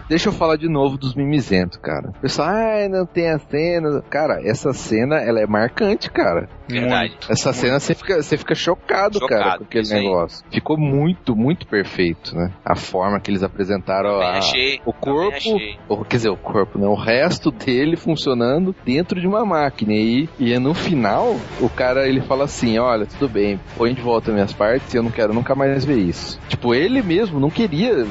deixa 0.08 0.30
eu 0.30 0.34
falar 0.34 0.58
de 0.58 0.68
novo 0.68 0.98
dos 0.98 1.16
mimizentos, 1.16 1.78
cara. 1.78 2.10
O 2.10 2.20
pessoal, 2.20 2.50
ah, 2.50 2.88
não 2.90 3.06
tem 3.06 3.30
a 3.30 3.40
cena. 3.40 4.02
Cara, 4.10 4.42
essa 4.44 4.74
cena, 4.74 5.18
ela 5.18 5.40
é 5.40 5.48
marcante, 5.48 6.10
cara. 6.10 6.48
Verdade. 6.68 7.10
Muito, 7.12 7.32
essa 7.32 7.50
muito. 7.50 7.62
cena 7.62 7.80
você 7.80 7.96
fica, 7.96 8.22
você 8.22 8.38
fica 8.38 8.56
chocado, 8.56 9.20
chocado 9.20 9.44
cara, 9.44 9.58
com 9.58 9.64
aquele 9.64 9.90
negócio. 9.90 10.46
Ficou 10.52 10.78
muito, 10.78 11.36
muito 11.36 11.68
perfeito, 11.68 12.36
né? 12.36 12.52
A 12.64 12.76
forma 12.76 13.20
que 13.20 13.32
eles 13.32 13.44
apresentaram 13.44 14.22
a, 14.22 14.38
achei, 14.38 14.80
o 14.86 14.94
corpo, 14.94 15.60
ou, 15.88 16.06
quer 16.06 16.18
dizer, 16.18 16.30
o 16.30 16.38
corpo, 16.38 16.78
né? 16.78 16.88
O 16.88 16.96
resto 16.96 17.52
dele 17.52 17.98
funcionando 17.98 18.76
dentro 18.86 19.20
de 19.20 19.28
uma 19.28 19.46
máquina. 19.46 19.94
E, 19.94 20.30
e 20.40 20.58
no 20.60 20.74
final, 20.74 21.38
o 21.60 21.70
cara 21.70 22.08
ele 22.08 22.22
fala 22.22 22.46
assim: 22.46 22.78
olha, 22.78 23.06
tudo 23.06 23.30
bem, 23.30 23.60
põe 23.78 23.94
de 23.94 24.02
volta 24.02 24.32
minhas 24.32 24.54
partes 24.54 24.94
e 24.94 24.98
eu 24.98 25.04
não 25.04 25.12
quero 25.12 25.34
nunca 25.34 25.56
mais 25.56 25.84
ver 25.84 25.98
isso. 25.98 26.40
Tipo, 26.48 26.74
ele 26.74 27.02
mesmo 27.02 27.40
não 27.40 27.50
queria. 27.50 27.63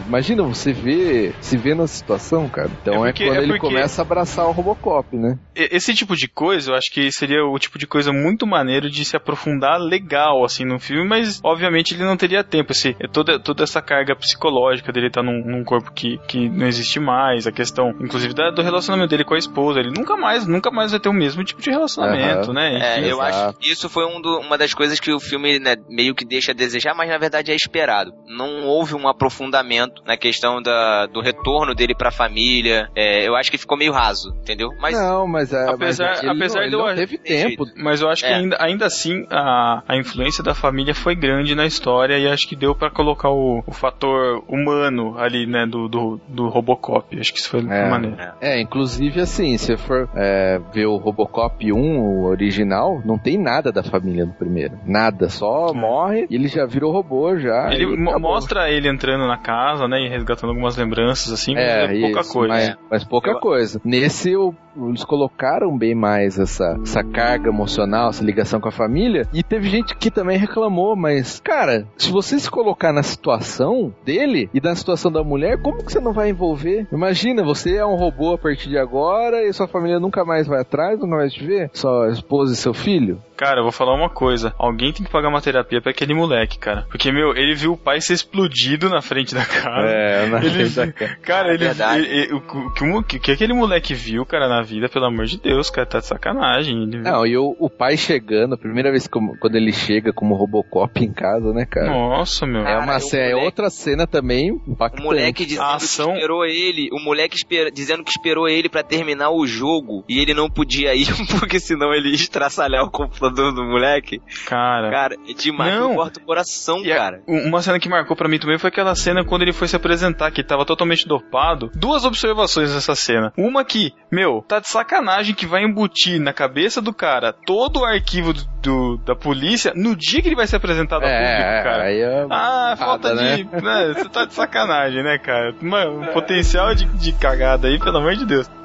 Imagina 0.06 0.42
você 0.42 0.72
ver, 0.72 1.34
se 1.40 1.56
vê 1.56 1.74
na 1.74 1.86
situação, 1.86 2.48
cara. 2.48 2.70
Então 2.80 3.04
é, 3.04 3.10
é 3.10 3.12
porque, 3.12 3.24
é 3.24 3.26
quando 3.28 3.38
é 3.38 3.42
ele 3.42 3.58
começa 3.58 4.02
a 4.02 4.04
abraçar 4.04 4.46
o 4.46 4.52
Robocop, 4.52 5.16
né? 5.16 5.38
Esse 5.54 5.94
tipo 5.94 6.16
de 6.16 6.28
coisa, 6.28 6.70
eu 6.72 6.74
acho 6.74 6.90
que 6.90 7.10
seria 7.12 7.44
o 7.44 7.58
tipo 7.58 7.78
de 7.78 7.86
coisa 7.86 8.12
muito 8.12 8.46
maneiro 8.46 8.90
de 8.90 9.04
se 9.04 9.16
aprofundar 9.16 9.78
legal, 9.78 10.44
assim, 10.44 10.64
no 10.64 10.78
filme, 10.78 11.06
mas 11.06 11.40
obviamente 11.44 11.94
ele 11.94 12.04
não 12.04 12.16
teria 12.16 12.42
tempo. 12.42 12.72
É 12.98 13.06
toda, 13.06 13.38
toda 13.38 13.64
essa 13.64 13.82
carga 13.82 14.16
psicológica 14.16 14.92
dele 14.92 15.08
estar 15.08 15.20
tá 15.20 15.26
num, 15.26 15.44
num, 15.44 15.64
corpo 15.64 15.92
que, 15.92 16.18
que 16.26 16.48
não 16.48 16.66
existe 16.66 16.98
mais, 16.98 17.46
a 17.46 17.52
questão, 17.52 17.90
inclusive, 18.00 18.34
da, 18.34 18.50
do 18.50 18.62
relacionamento 18.62 19.10
dele 19.10 19.24
com 19.24 19.34
a 19.34 19.38
esposa. 19.38 19.80
Ele 19.80 19.90
nunca 19.90 20.16
mais, 20.16 20.46
nunca 20.46 20.70
mais 20.70 20.90
vai 20.90 21.00
ter 21.00 21.08
o 21.08 21.12
mesmo 21.12 21.44
tipo 21.44 21.60
de 21.60 21.70
relacionamento, 21.70 22.48
uhum. 22.48 22.54
né? 22.54 22.78
Enfim, 22.78 23.08
é, 23.08 23.12
eu 23.12 23.20
acho 23.20 23.58
que 23.58 23.70
isso 23.70 23.88
foi 23.88 24.06
um 24.06 24.20
do, 24.20 24.40
uma 24.40 24.56
das 24.56 24.72
coisas 24.72 24.98
que 24.98 25.12
o 25.12 25.20
filme 25.20 25.58
né, 25.58 25.76
meio 25.88 26.14
que 26.14 26.24
deixa 26.24 26.52
a 26.52 26.54
desejar, 26.54 26.94
mas 26.94 27.08
na 27.08 27.18
verdade 27.18 27.52
é 27.52 27.54
esperado. 27.54 28.12
Não 28.26 28.64
houve 28.64 28.94
um 28.94 29.06
aprofundamento 29.06 29.41
na 29.50 30.16
questão 30.16 30.60
da, 30.62 31.06
do 31.06 31.20
retorno 31.20 31.74
dele 31.74 31.94
pra 31.94 32.10
família. 32.10 32.88
É, 32.94 33.26
eu 33.26 33.36
acho 33.36 33.50
que 33.50 33.58
ficou 33.58 33.76
meio 33.76 33.92
raso, 33.92 34.34
entendeu? 34.42 34.68
Mas, 34.80 34.94
não, 34.94 35.26
mas, 35.26 35.52
é, 35.52 35.68
apesar, 35.68 36.22
mas 36.22 36.24
apesar 36.24 36.64
ele, 36.64 36.76
ele 36.76 36.94
teve 36.94 37.18
tempo. 37.18 37.64
Mas 37.76 38.00
eu 38.00 38.08
acho 38.08 38.24
que 38.24 38.30
é. 38.30 38.34
ainda, 38.34 38.56
ainda 38.60 38.86
assim 38.86 39.26
a, 39.30 39.82
a 39.88 39.96
influência 39.96 40.42
da 40.42 40.54
família 40.54 40.94
foi 40.94 41.14
grande 41.14 41.54
na 41.54 41.66
história 41.66 42.18
e 42.18 42.28
acho 42.28 42.48
que 42.48 42.56
deu 42.56 42.74
para 42.74 42.90
colocar 42.90 43.30
o, 43.30 43.62
o 43.66 43.72
fator 43.72 44.42
humano 44.48 45.18
ali, 45.18 45.46
né, 45.46 45.66
do, 45.66 45.88
do, 45.88 46.20
do 46.28 46.48
Robocop. 46.48 47.18
Acho 47.18 47.32
que 47.32 47.38
isso 47.38 47.50
foi 47.50 47.60
é. 47.60 47.88
maneiro. 47.88 48.16
É, 48.40 48.60
inclusive 48.60 49.20
assim, 49.20 49.56
se 49.58 49.76
for 49.76 50.08
é, 50.14 50.60
ver 50.72 50.86
o 50.86 50.96
Robocop 50.96 51.72
1, 51.72 51.76
o 51.76 52.24
original, 52.24 53.00
não 53.04 53.18
tem 53.18 53.38
nada 53.38 53.72
da 53.72 53.82
família 53.82 54.24
no 54.24 54.32
primeiro. 54.32 54.78
Nada, 54.86 55.28
só 55.28 55.68
é. 55.68 55.72
morre 55.72 56.26
e 56.30 56.34
ele 56.34 56.48
já 56.48 56.66
virou 56.66 56.92
robô 56.92 57.36
já. 57.38 57.72
Ele 57.72 57.96
mostra 57.96 58.70
ele 58.70 58.88
entrando 58.88 59.26
na 59.32 59.38
casa, 59.38 59.88
né, 59.88 60.00
e 60.00 60.08
resgatando 60.08 60.50
algumas 60.50 60.76
lembranças 60.76 61.32
assim, 61.32 61.54
é, 61.56 61.86
mas 61.86 61.96
é 61.96 62.00
pouca 62.00 62.20
isso, 62.20 62.32
coisa. 62.32 62.52
Mas, 62.52 62.76
mas 62.90 63.04
pouca 63.04 63.30
Eu... 63.30 63.40
coisa. 63.40 63.80
Nesse 63.84 64.36
o 64.36 64.54
eles 64.76 65.04
colocaram 65.04 65.76
bem 65.76 65.94
mais 65.94 66.38
essa, 66.38 66.78
essa 66.82 67.04
carga 67.04 67.48
emocional, 67.48 68.08
essa 68.08 68.24
ligação 68.24 68.60
com 68.60 68.68
a 68.68 68.72
família. 68.72 69.28
E 69.32 69.42
teve 69.42 69.68
gente 69.68 69.94
que 69.94 70.10
também 70.10 70.38
reclamou, 70.38 70.96
mas, 70.96 71.40
cara, 71.40 71.86
se 71.96 72.10
você 72.10 72.38
se 72.38 72.50
colocar 72.50 72.92
na 72.92 73.02
situação 73.02 73.94
dele 74.04 74.48
e 74.54 74.60
na 74.60 74.74
situação 74.74 75.12
da 75.12 75.22
mulher, 75.22 75.60
como 75.60 75.84
que 75.84 75.92
você 75.92 76.00
não 76.00 76.12
vai 76.12 76.30
envolver? 76.30 76.86
Imagina, 76.92 77.44
você 77.44 77.76
é 77.76 77.86
um 77.86 77.96
robô 77.96 78.34
a 78.34 78.38
partir 78.38 78.68
de 78.68 78.78
agora 78.78 79.44
e 79.44 79.52
sua 79.52 79.68
família 79.68 80.00
nunca 80.00 80.24
mais 80.24 80.46
vai 80.46 80.60
atrás, 80.60 80.98
nunca 80.98 81.16
mais 81.16 81.32
te 81.32 81.44
ver? 81.44 81.70
Sua 81.72 82.08
esposa 82.10 82.52
e 82.52 82.56
seu 82.56 82.72
filho? 82.72 83.20
Cara, 83.36 83.58
eu 83.58 83.64
vou 83.64 83.72
falar 83.72 83.94
uma 83.94 84.08
coisa. 84.08 84.54
Alguém 84.56 84.92
tem 84.92 85.04
que 85.04 85.10
pagar 85.10 85.28
uma 85.28 85.40
terapia 85.40 85.82
pra 85.82 85.90
aquele 85.90 86.14
moleque, 86.14 86.58
cara. 86.58 86.86
Porque, 86.88 87.10
meu, 87.10 87.36
ele 87.36 87.54
viu 87.54 87.72
o 87.72 87.76
pai 87.76 88.00
ser 88.00 88.12
explodido 88.12 88.88
na 88.88 89.02
frente 89.02 89.21
da 89.30 89.44
casa. 89.44 89.86
É, 89.86 90.26
na 90.26 90.38
ele, 90.38 90.50
frente 90.50 90.76
da 90.76 90.92
casa. 90.92 91.16
Cara, 91.22 91.50
é 91.50 91.54
ele, 91.54 91.64
ele, 91.66 92.06
ele, 92.08 92.34
o, 92.34 92.70
que, 92.72 92.84
o, 92.84 93.02
que 93.02 93.30
aquele 93.30 93.52
moleque 93.52 93.94
viu, 93.94 94.26
cara, 94.26 94.48
na 94.48 94.62
vida, 94.62 94.88
pelo 94.88 95.06
amor 95.06 95.26
de 95.26 95.40
Deus, 95.40 95.70
cara, 95.70 95.86
tá 95.86 95.98
de 95.98 96.06
sacanagem. 96.06 96.82
Ele... 96.82 96.98
Não, 96.98 97.26
e 97.26 97.36
o, 97.36 97.56
o 97.58 97.70
pai 97.70 97.96
chegando, 97.96 98.54
a 98.54 98.58
primeira 98.58 98.90
vez 98.90 99.06
que, 99.06 99.18
quando 99.38 99.56
ele 99.56 99.72
chega 99.72 100.12
como 100.12 100.34
Robocop 100.34 101.02
em 101.02 101.12
casa, 101.12 101.52
né, 101.52 101.64
cara? 101.64 101.90
Nossa, 101.90 102.46
meu. 102.46 102.66
É 102.66 102.78
uma 102.78 102.98
cena, 103.00 103.22
é 103.24 103.36
outra 103.36 103.70
cena 103.70 104.06
também 104.06 104.60
impactante. 104.66 105.02
O 105.02 105.04
moleque 105.04 105.44
dizendo 105.44 105.64
ação... 105.64 106.06
que 106.06 106.12
esperou 106.12 106.44
ele, 106.44 106.88
o 106.92 107.00
moleque 107.00 107.36
espera, 107.36 107.70
dizendo 107.70 108.04
que 108.04 108.10
esperou 108.10 108.48
ele 108.48 108.68
para 108.68 108.82
terminar 108.82 109.30
o 109.30 109.46
jogo 109.46 110.04
e 110.08 110.18
ele 110.18 110.34
não 110.34 110.48
podia 110.48 110.94
ir 110.94 111.06
porque 111.38 111.60
senão 111.60 111.92
ele 111.92 112.08
ia 112.08 112.14
estraçalhar 112.14 112.84
o 112.84 112.90
computador 112.90 113.52
do 113.52 113.64
moleque. 113.64 114.20
Cara. 114.46 114.90
Cara, 114.90 115.16
é 115.28 115.32
demais, 115.32 115.74
não. 115.74 115.94
corta 115.94 116.20
o 116.20 116.24
coração, 116.24 116.78
e 116.84 116.88
cara. 116.88 117.22
A, 117.26 117.32
uma 117.32 117.62
cena 117.62 117.78
que 117.78 117.88
marcou 117.88 118.16
para 118.16 118.28
mim 118.28 118.38
também 118.38 118.58
foi 118.58 118.68
aquela 118.68 118.94
cena 118.94 119.11
quando 119.24 119.42
ele 119.42 119.52
foi 119.52 119.68
se 119.68 119.76
apresentar, 119.76 120.30
que 120.30 120.42
tava 120.42 120.64
totalmente 120.64 121.06
dopado. 121.06 121.70
Duas 121.74 122.04
observações 122.04 122.74
nessa 122.74 122.94
cena. 122.94 123.32
Uma 123.36 123.64
que, 123.64 123.92
meu, 124.10 124.44
tá 124.46 124.60
de 124.60 124.68
sacanagem 124.68 125.34
que 125.34 125.46
vai 125.46 125.62
embutir 125.62 126.20
na 126.20 126.32
cabeça 126.32 126.80
do 126.80 126.92
cara 126.92 127.32
todo 127.32 127.80
o 127.80 127.84
arquivo 127.84 128.32
do, 128.32 128.44
do 128.62 128.96
da 128.98 129.14
polícia 129.14 129.72
no 129.74 129.96
dia 129.96 130.22
que 130.22 130.28
ele 130.28 130.36
vai 130.36 130.46
ser 130.46 130.56
apresentado 130.56 131.02
ao 131.02 131.08
é, 131.08 131.18
público, 131.18 131.64
cara. 131.64 131.82
Aí 131.84 132.00
é 132.00 132.26
ah, 132.30 132.74
falta 132.78 133.14
né? 133.14 133.36
de. 133.36 133.44
Né, 133.44 133.94
você 133.94 134.08
tá 134.08 134.24
de 134.24 134.34
sacanagem, 134.34 135.02
né, 135.02 135.18
cara? 135.18 135.54
Mano, 135.60 136.00
um 136.00 136.06
potencial 136.12 136.74
de, 136.74 136.84
de 136.84 137.12
cagada 137.12 137.68
aí, 137.68 137.78
pelo 137.78 137.98
amor 137.98 138.14
de 138.14 138.24
Deus. 138.24 138.61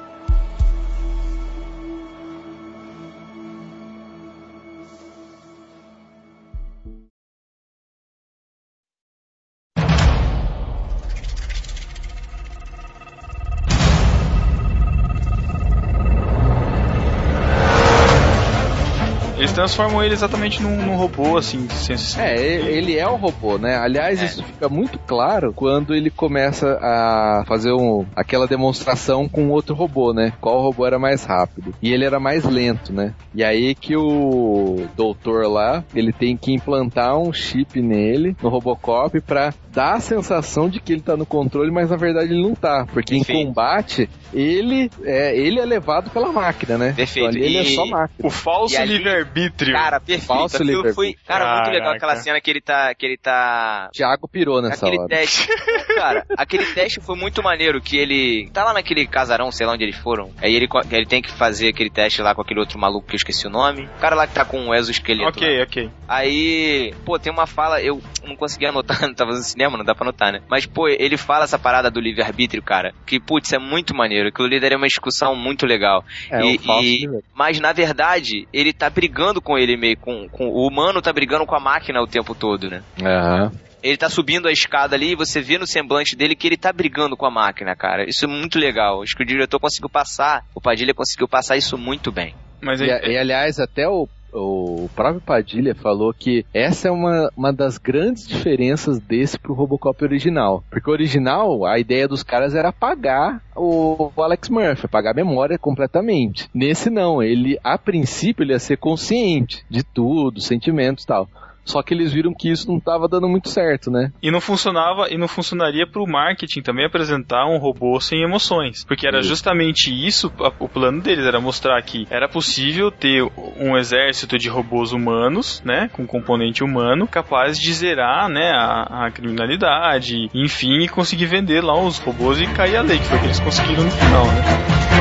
Transformam 19.58 20.04
ele 20.04 20.14
exatamente 20.14 20.62
num, 20.62 20.76
num 20.76 20.94
robô, 20.94 21.36
assim, 21.36 21.66
sem 21.68 21.96
É, 22.22 22.40
ele 22.40 22.96
é 22.96 23.08
um 23.08 23.16
robô, 23.16 23.58
né? 23.58 23.76
Aliás, 23.76 24.22
é. 24.22 24.24
isso 24.24 24.40
fica 24.44 24.68
muito 24.68 25.00
claro 25.00 25.52
quando 25.52 25.96
ele 25.96 26.10
começa 26.10 26.78
a 26.80 27.42
fazer 27.44 27.72
um, 27.72 28.06
aquela 28.14 28.46
demonstração 28.46 29.28
com 29.28 29.48
outro 29.48 29.74
robô, 29.74 30.12
né? 30.12 30.32
Qual 30.40 30.62
robô 30.62 30.86
era 30.86 30.96
mais 30.96 31.24
rápido. 31.24 31.74
E 31.82 31.92
ele 31.92 32.04
era 32.04 32.20
mais 32.20 32.44
lento, 32.44 32.92
né? 32.92 33.14
E 33.34 33.42
aí 33.42 33.74
que 33.74 33.96
o 33.96 34.86
doutor 34.96 35.48
lá, 35.48 35.82
ele 35.92 36.12
tem 36.12 36.36
que 36.36 36.52
implantar 36.52 37.18
um 37.18 37.32
chip 37.32 37.82
nele, 37.82 38.36
no 38.40 38.48
Robocop, 38.48 39.20
pra 39.20 39.52
dar 39.72 39.94
a 39.94 40.00
sensação 40.00 40.68
de 40.68 40.80
que 40.80 40.92
ele 40.92 41.02
tá 41.02 41.16
no 41.16 41.26
controle, 41.26 41.72
mas 41.72 41.90
na 41.90 41.96
verdade 41.96 42.32
ele 42.32 42.42
não 42.42 42.54
tá. 42.54 42.86
Porque 42.92 43.16
Perfeito. 43.16 43.40
em 43.40 43.46
combate, 43.46 44.08
ele 44.32 44.88
é, 45.04 45.36
ele 45.36 45.58
é 45.58 45.64
levado 45.64 46.10
pela 46.10 46.30
máquina, 46.30 46.78
né? 46.78 46.92
Perfeito. 46.94 47.28
Então, 47.28 47.40
ali 47.40 47.40
e... 47.40 47.56
ele 47.56 47.58
é 47.58 47.74
só 47.74 47.86
máquina. 47.86 48.28
O 48.28 48.30
falso 48.30 48.80
livre-arbítrio 48.82 49.47
livre-arbítrio. 49.48 49.72
Cara, 49.72 50.00
perfeito. 50.00 50.26
Falso 50.26 50.62
livre 50.62 50.92
foi, 50.92 51.14
cara, 51.26 51.44
Caraca. 51.44 51.62
muito 51.62 51.74
legal 51.74 51.94
aquela 51.94 52.16
cena 52.16 52.40
que 52.40 52.50
ele 52.50 52.60
tá, 52.60 52.94
que 52.94 53.06
ele 53.06 53.16
tá... 53.16 53.88
Tiago 53.92 54.28
pirou 54.28 54.60
nessa 54.62 54.86
aquele 54.86 55.00
hora. 55.00 55.08
Teste, 55.08 55.48
cara, 55.94 56.26
aquele 56.36 56.66
teste 56.66 57.00
foi 57.00 57.16
muito 57.16 57.42
maneiro, 57.42 57.80
que 57.80 57.96
ele 57.96 58.50
tá 58.52 58.64
lá 58.64 58.72
naquele 58.72 59.06
casarão, 59.06 59.50
sei 59.50 59.66
lá 59.66 59.72
onde 59.72 59.84
eles 59.84 59.96
foram, 59.96 60.30
aí 60.40 60.54
ele, 60.54 60.68
ele 60.90 61.06
tem 61.06 61.22
que 61.22 61.30
fazer 61.30 61.68
aquele 61.68 61.90
teste 61.90 62.22
lá 62.22 62.34
com 62.34 62.42
aquele 62.42 62.60
outro 62.60 62.78
maluco 62.78 63.06
que 63.06 63.14
eu 63.14 63.18
esqueci 63.18 63.46
o 63.46 63.50
nome, 63.50 63.84
o 63.84 64.00
cara 64.00 64.14
lá 64.14 64.26
que 64.26 64.34
tá 64.34 64.44
com 64.44 64.68
o 64.68 64.74
exoesqueleto. 64.74 65.28
Ok, 65.28 65.58
lá. 65.58 65.64
ok. 65.64 65.90
Aí, 66.06 66.94
pô, 67.04 67.18
tem 67.18 67.32
uma 67.32 67.46
fala, 67.46 67.80
eu 67.80 68.00
não 68.24 68.36
consegui 68.36 68.66
anotar, 68.66 69.00
não 69.06 69.14
tava 69.14 69.32
no 69.32 69.42
cinema, 69.42 69.76
não 69.76 69.84
dá 69.84 69.94
pra 69.94 70.04
anotar, 70.04 70.32
né? 70.32 70.40
Mas, 70.48 70.66
pô, 70.66 70.88
ele 70.88 71.16
fala 71.16 71.44
essa 71.44 71.58
parada 71.58 71.90
do 71.90 72.00
livre-arbítrio, 72.00 72.62
cara, 72.62 72.92
que, 73.06 73.20
putz, 73.20 73.52
é 73.52 73.58
muito 73.58 73.94
maneiro, 73.94 74.28
aquilo 74.28 74.46
ali 74.46 74.60
daria 74.60 74.76
uma 74.76 74.86
discussão 74.86 75.34
muito 75.34 75.66
legal. 75.66 76.04
É, 76.30 76.40
e, 76.42 76.58
e 76.82 77.08
mas, 77.34 77.60
na 77.60 77.72
verdade, 77.72 78.46
ele 78.52 78.72
tá 78.72 78.88
brigando 78.90 79.37
com 79.40 79.58
ele 79.58 79.76
meio, 79.76 79.96
com 79.96 80.28
com, 80.28 80.48
o 80.48 80.66
humano 80.66 81.02
tá 81.02 81.12
brigando 81.12 81.46
com 81.46 81.54
a 81.54 81.60
máquina 81.60 82.00
o 82.00 82.06
tempo 82.06 82.34
todo, 82.34 82.68
né? 82.68 82.82
Aham. 83.00 83.52
Ele 83.80 83.96
tá 83.96 84.10
subindo 84.10 84.48
a 84.48 84.52
escada 84.52 84.96
ali 84.96 85.12
e 85.12 85.16
você 85.16 85.40
vê 85.40 85.56
no 85.56 85.66
semblante 85.66 86.16
dele 86.16 86.34
que 86.34 86.48
ele 86.48 86.56
tá 86.56 86.72
brigando 86.72 87.16
com 87.16 87.26
a 87.26 87.30
máquina, 87.30 87.76
cara. 87.76 88.04
Isso 88.08 88.24
é 88.24 88.28
muito 88.28 88.58
legal. 88.58 89.02
Acho 89.02 89.16
que 89.16 89.22
o 89.22 89.26
diretor 89.26 89.60
conseguiu 89.60 89.88
passar, 89.88 90.44
o 90.52 90.60
Padilha 90.60 90.92
conseguiu 90.92 91.28
passar 91.28 91.56
isso 91.56 91.78
muito 91.78 92.10
bem. 92.10 92.34
Mas 92.60 92.80
e, 92.80 92.86
e, 92.86 93.16
aliás, 93.16 93.60
até 93.60 93.88
o 93.88 94.08
o 94.32 94.88
próprio 94.94 95.20
Padilha 95.20 95.74
falou 95.74 96.12
que 96.12 96.44
essa 96.52 96.88
é 96.88 96.90
uma, 96.90 97.30
uma 97.36 97.52
das 97.52 97.78
grandes 97.78 98.26
diferenças 98.26 98.98
desse 98.98 99.38
pro 99.38 99.54
Robocop 99.54 100.02
original. 100.04 100.62
Porque 100.70 100.88
o 100.88 100.92
original, 100.92 101.64
a 101.64 101.78
ideia 101.78 102.08
dos 102.08 102.22
caras 102.22 102.54
era 102.54 102.68
apagar 102.68 103.42
o, 103.56 104.10
o 104.14 104.22
Alex 104.22 104.48
Murphy, 104.48 104.86
apagar 104.86 105.12
a 105.12 105.16
memória 105.16 105.58
completamente. 105.58 106.48
Nesse 106.54 106.90
não, 106.90 107.22
ele, 107.22 107.58
a 107.62 107.78
princípio, 107.78 108.42
ele 108.42 108.52
ia 108.52 108.58
ser 108.58 108.76
consciente 108.76 109.64
de 109.68 109.82
tudo, 109.82 110.40
sentimentos 110.40 111.04
e 111.04 111.06
tal. 111.06 111.28
Só 111.68 111.82
que 111.82 111.92
eles 111.92 112.12
viram 112.12 112.32
que 112.32 112.50
isso 112.50 112.66
não 112.66 112.78
estava 112.78 113.06
dando 113.06 113.28
muito 113.28 113.50
certo, 113.50 113.90
né? 113.90 114.10
E 114.22 114.30
não 114.30 114.40
funcionava 114.40 115.08
e 115.10 115.18
não 115.18 115.28
funcionaria 115.28 115.86
para 115.86 116.02
o 116.02 116.10
marketing 116.10 116.62
também 116.62 116.86
apresentar 116.86 117.46
um 117.46 117.58
robô 117.58 118.00
sem 118.00 118.22
emoções, 118.22 118.84
porque 118.84 119.06
era 119.06 119.22
justamente 119.22 119.90
isso 119.90 120.32
o 120.58 120.68
plano 120.68 121.02
deles, 121.02 121.26
era 121.26 121.40
mostrar 121.40 121.80
que 121.82 122.06
era 122.10 122.26
possível 122.26 122.90
ter 122.90 123.22
um 123.60 123.76
exército 123.76 124.38
de 124.38 124.48
robôs 124.48 124.92
humanos, 124.92 125.62
né, 125.62 125.90
com 125.92 126.06
componente 126.06 126.64
humano, 126.64 127.06
capaz 127.06 127.58
de 127.58 127.70
zerar, 127.72 128.30
né, 128.30 128.50
a, 128.54 129.06
a 129.06 129.10
criminalidade, 129.10 130.30
enfim, 130.34 130.80
e 130.80 130.88
conseguir 130.88 131.26
vender 131.26 131.62
lá 131.62 131.78
os 131.78 131.98
robôs 131.98 132.40
e 132.40 132.46
cair 132.46 132.76
a 132.76 132.82
lei, 132.82 132.98
que 132.98 133.04
foi 133.04 133.18
o 133.18 133.20
que 133.20 133.26
eles 133.26 133.40
conseguiram 133.40 133.84
no 133.84 133.90
final, 133.90 134.24
né? 134.26 134.97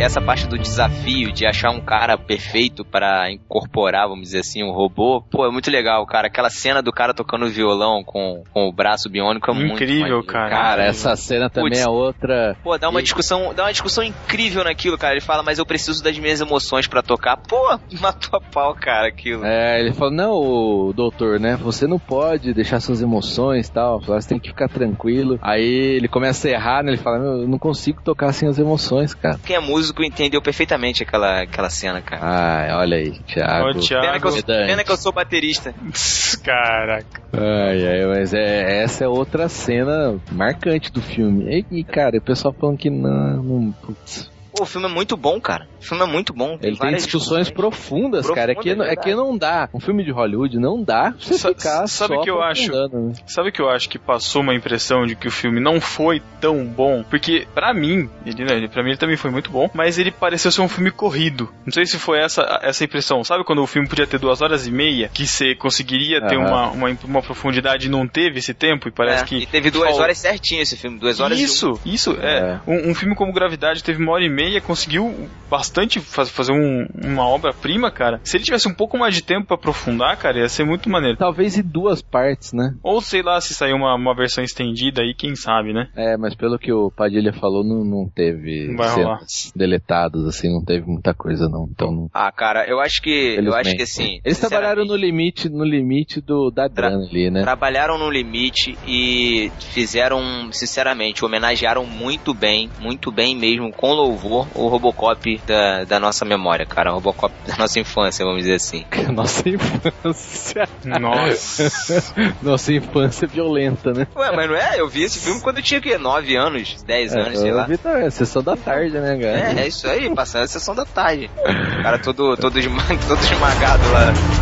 Essa 0.00 0.20
parte 0.20 0.46
do 0.46 0.58
desafio 0.58 1.32
de 1.32 1.46
achar 1.46 1.70
um 1.70 1.80
cara 1.80 2.16
perfeito 2.16 2.84
para 2.84 3.30
incorporar, 3.30 4.08
vamos 4.08 4.24
dizer 4.24 4.40
assim, 4.40 4.62
um 4.62 4.72
robô, 4.72 5.22
pô, 5.22 5.46
é 5.46 5.50
muito 5.50 5.70
legal, 5.70 6.04
cara. 6.06 6.28
Aquela 6.28 6.50
cena 6.50 6.82
do 6.82 6.92
cara 6.92 7.14
tocando 7.14 7.48
violão 7.48 8.02
com, 8.04 8.42
com 8.52 8.68
o 8.68 8.72
braço 8.72 9.08
biônico 9.08 9.50
é 9.50 9.54
incrível, 9.54 9.76
muito 9.76 9.84
incrível, 9.84 10.24
cara. 10.24 10.50
Cara, 10.50 10.84
essa 10.84 11.14
cena 11.16 11.50
também 11.50 11.70
Puts, 11.70 11.82
é 11.82 11.88
outra. 11.88 12.56
Pô, 12.62 12.76
dá 12.78 12.88
uma 12.88 13.00
e... 13.00 13.02
discussão, 13.02 13.52
dá 13.54 13.64
uma 13.64 13.72
discussão 13.72 14.02
incrível 14.04 14.64
naquilo, 14.64 14.98
cara. 14.98 15.14
Ele 15.14 15.20
fala, 15.20 15.42
mas 15.42 15.58
eu 15.58 15.66
preciso 15.66 16.02
das 16.02 16.18
minhas 16.18 16.40
emoções 16.40 16.86
para 16.86 17.02
tocar. 17.02 17.36
Pô, 17.36 17.78
matou 18.00 18.38
a 18.38 18.40
pau, 18.40 18.74
cara, 18.74 19.08
aquilo. 19.08 19.44
É, 19.44 19.80
ele 19.80 19.92
fala, 19.92 20.10
não, 20.10 20.92
doutor, 20.94 21.38
né? 21.38 21.56
Você 21.56 21.86
não 21.86 21.98
pode 21.98 22.52
deixar 22.54 22.80
suas 22.80 23.02
emoções 23.02 23.68
e 23.68 23.72
tal. 23.72 24.00
Você 24.00 24.28
tem 24.28 24.38
que 24.38 24.48
ficar 24.48 24.68
tranquilo. 24.68 25.38
Aí 25.42 25.96
ele 25.96 26.08
começa 26.08 26.48
a 26.48 26.50
errar, 26.50 26.82
né? 26.82 26.92
Ele 26.92 26.98
fala, 26.98 27.18
eu 27.18 27.48
não 27.48 27.58
consigo 27.58 28.02
tocar 28.02 28.32
sem 28.32 28.48
as 28.48 28.58
emoções, 28.58 29.14
cara. 29.14 29.38
Quem 29.44 29.56
é 29.56 29.60
músico 29.60 29.89
entendeu 29.98 30.40
perfeitamente 30.40 31.02
aquela, 31.02 31.42
aquela 31.42 31.70
cena, 31.70 32.00
cara. 32.00 32.22
Ah, 32.22 32.78
olha 32.78 32.96
aí, 32.96 33.18
Thiago. 33.20 33.68
Ô, 33.68 33.74
Thiago. 33.74 34.06
Pena, 34.06 34.20
que 34.20 34.26
eu, 34.26 34.44
pena 34.44 34.84
que 34.84 34.92
eu 34.92 34.96
sou 34.96 35.12
baterista. 35.12 35.74
Caraca. 36.44 37.22
Ai, 37.32 37.86
ai, 37.86 38.06
mas 38.06 38.32
é, 38.32 38.82
essa 38.82 39.04
é 39.04 39.08
outra 39.08 39.48
cena 39.48 40.18
marcante 40.32 40.92
do 40.92 41.02
filme. 41.02 41.64
E, 41.70 41.84
cara, 41.84 42.18
o 42.18 42.22
pessoal 42.22 42.54
falando 42.54 42.78
que 42.78 42.90
não, 42.90 43.42
não 43.42 43.72
putz, 43.72 44.29
o 44.62 44.66
filme 44.66 44.86
é 44.86 44.90
muito 44.90 45.16
bom, 45.16 45.40
cara. 45.40 45.68
O 45.80 45.84
filme 45.84 46.02
é 46.02 46.06
muito 46.06 46.32
bom. 46.32 46.58
Tem 46.58 46.70
Ele 46.70 46.78
tem 46.78 46.94
discussões 46.94 47.50
profundas, 47.50 48.26
Profunda, 48.26 48.34
cara. 48.34 48.52
É 48.52 48.54
que, 48.54 48.70
é, 48.70 48.92
é 48.92 48.96
que 48.96 49.14
não 49.14 49.36
dá. 49.36 49.68
Um 49.72 49.80
filme 49.80 50.04
de 50.04 50.10
Hollywood 50.10 50.58
não 50.58 50.82
dá 50.82 51.12
pra 51.12 51.18
você 51.18 51.38
Sa 51.38 51.48
ficar 51.48 51.86
sabe 51.86 52.14
só 52.14 52.22
que 52.22 52.30
eu 52.30 52.42
acho 52.42 52.70
né? 52.70 53.12
Sabe 53.26 53.52
que 53.52 53.60
eu 53.60 53.68
acho 53.68 53.88
que 53.88 53.98
passou 53.98 54.42
uma 54.42 54.54
impressão 54.54 55.04
de 55.06 55.14
que 55.14 55.28
o 55.28 55.30
filme 55.30 55.60
não 55.60 55.80
foi 55.80 56.22
tão 56.40 56.64
bom? 56.64 57.02
Porque, 57.02 57.46
para 57.54 57.72
mim, 57.72 58.08
ele, 58.24 58.44
né, 58.44 58.68
pra 58.68 58.82
mim 58.82 58.90
ele 58.90 58.98
também 58.98 59.16
foi 59.16 59.30
muito 59.30 59.50
bom, 59.50 59.70
mas 59.74 59.98
ele 59.98 60.10
pareceu 60.10 60.50
ser 60.50 60.62
um 60.62 60.68
filme 60.68 60.90
corrido. 60.90 61.48
Não 61.64 61.72
sei 61.72 61.86
se 61.86 61.98
foi 61.98 62.18
essa, 62.18 62.60
essa 62.62 62.84
impressão. 62.84 63.22
Sabe 63.24 63.44
quando 63.44 63.62
o 63.62 63.66
filme 63.66 63.88
podia 63.88 64.06
ter 64.06 64.18
duas 64.18 64.42
horas 64.42 64.66
e 64.66 64.70
meia, 64.70 65.08
que 65.12 65.26
você 65.26 65.54
conseguiria 65.54 66.20
ter 66.26 66.36
uma, 66.36 66.70
uma, 66.70 66.96
uma, 67.04 67.22
profundidade 67.22 67.86
e 67.86 67.90
não 67.90 68.06
teve 68.06 68.38
esse 68.38 68.54
tempo? 68.54 68.88
E 68.88 68.90
parece 68.90 69.24
é, 69.24 69.26
que. 69.26 69.36
E 69.36 69.46
teve 69.46 69.70
duas 69.70 69.98
horas 69.98 70.18
certinho 70.18 70.62
esse 70.62 70.76
filme, 70.76 70.98
duas 70.98 71.20
horas 71.20 71.38
Isso, 71.38 71.72
um... 71.72 71.78
isso, 71.88 72.16
é. 72.20 72.38
é. 72.38 72.60
Um, 72.66 72.90
um, 72.90 72.94
filme 72.94 73.14
como 73.14 73.32
Gravidade 73.32 73.82
teve 73.82 74.02
uma 74.02 74.12
hora 74.12 74.24
e 74.24 74.28
meia, 74.28 74.49
conseguiu 74.58 75.28
bastante 75.50 76.00
faz, 76.00 76.30
fazer 76.30 76.52
um, 76.52 76.86
uma 77.04 77.28
obra-prima, 77.28 77.90
cara. 77.90 78.20
Se 78.24 78.36
ele 78.36 78.44
tivesse 78.44 78.68
um 78.68 78.74
pouco 78.74 78.96
mais 78.96 79.14
de 79.14 79.22
tempo 79.22 79.48
para 79.48 79.56
aprofundar, 79.56 80.16
cara, 80.16 80.38
ia 80.38 80.48
ser 80.48 80.64
muito 80.64 80.88
maneiro. 80.88 81.18
Talvez 81.18 81.58
em 81.58 81.62
duas 81.62 82.00
partes, 82.00 82.52
né? 82.54 82.74
Ou 82.82 83.02
sei 83.02 83.22
lá, 83.22 83.40
se 83.40 83.52
sair 83.52 83.74
uma, 83.74 83.94
uma 83.94 84.14
versão 84.14 84.42
estendida 84.42 85.02
aí, 85.02 85.12
quem 85.12 85.34
sabe, 85.34 85.72
né? 85.72 85.88
É, 85.96 86.16
mas 86.16 86.34
pelo 86.34 86.58
que 86.58 86.72
o 86.72 86.90
Padilha 86.90 87.32
falou, 87.32 87.62
não, 87.62 87.84
não 87.84 88.08
teve 88.08 88.74
cenas 88.76 89.52
deletadas, 89.54 90.24
assim, 90.24 90.52
não 90.52 90.64
teve 90.64 90.86
muita 90.86 91.12
coisa, 91.12 91.48
não. 91.48 91.68
Então, 91.70 91.92
não... 91.92 92.10
Ah, 92.14 92.30
cara, 92.32 92.64
eu 92.66 92.80
acho 92.80 93.02
que. 93.02 93.36
Eu 93.38 93.54
acho 93.54 93.74
que 93.76 93.82
assim. 93.82 94.20
Eles 94.24 94.38
trabalharam 94.38 94.84
no 94.84 94.96
limite, 94.96 95.48
no 95.48 95.64
limite 95.64 96.20
do, 96.20 96.50
da 96.50 96.68
grana 96.68 97.04
ali, 97.04 97.30
né? 97.30 97.42
Trabalharam 97.42 97.98
no 97.98 98.08
limite 98.08 98.78
e 98.86 99.50
fizeram, 99.72 100.52
sinceramente, 100.52 101.24
homenagearam 101.24 101.84
muito 101.84 102.32
bem, 102.32 102.70
muito 102.80 103.10
bem 103.10 103.36
mesmo, 103.36 103.72
com 103.72 103.92
louvor, 103.92 104.39
o 104.54 104.68
Robocop 104.68 105.40
da, 105.46 105.84
da 105.84 106.00
nossa 106.00 106.24
memória, 106.24 106.66
cara. 106.66 106.90
Robocop 106.90 107.32
da 107.46 107.56
nossa 107.56 107.78
infância, 107.78 108.24
vamos 108.24 108.42
dizer 108.42 108.54
assim. 108.54 108.84
Nossa 109.10 109.48
infância. 109.48 110.68
Nossa. 110.84 112.14
nossa 112.40 112.72
infância 112.72 113.26
violenta, 113.26 113.92
né? 113.92 114.06
Ué, 114.14 114.30
mas 114.34 114.48
não 114.48 114.56
é? 114.56 114.80
Eu 114.80 114.88
vi 114.88 115.02
esse 115.02 115.18
filme 115.18 115.40
quando 115.40 115.58
eu 115.58 115.62
tinha, 115.62 115.80
o 115.80 115.82
quê? 115.82 115.98
9 115.98 116.36
anos, 116.36 116.82
10 116.84 117.14
é, 117.14 117.20
anos, 117.20 117.38
sei 117.38 117.52
lá. 117.52 117.64
Vi, 117.64 117.76
tá, 117.76 117.98
é 117.98 118.10
sessão 118.10 118.42
da 118.42 118.56
tarde, 118.56 118.98
né, 118.98 119.18
cara? 119.18 119.60
É, 119.60 119.64
é 119.64 119.68
isso 119.68 119.86
aí, 119.88 120.14
passando 120.14 120.44
a 120.44 120.48
sessão 120.48 120.74
da 120.74 120.84
tarde. 120.84 121.30
O 121.78 121.82
cara 121.82 121.98
todo, 121.98 122.36
todo, 122.36 122.58
esmag, 122.58 122.98
todo 123.06 123.20
esmagado 123.20 123.82
lá. 123.90 124.39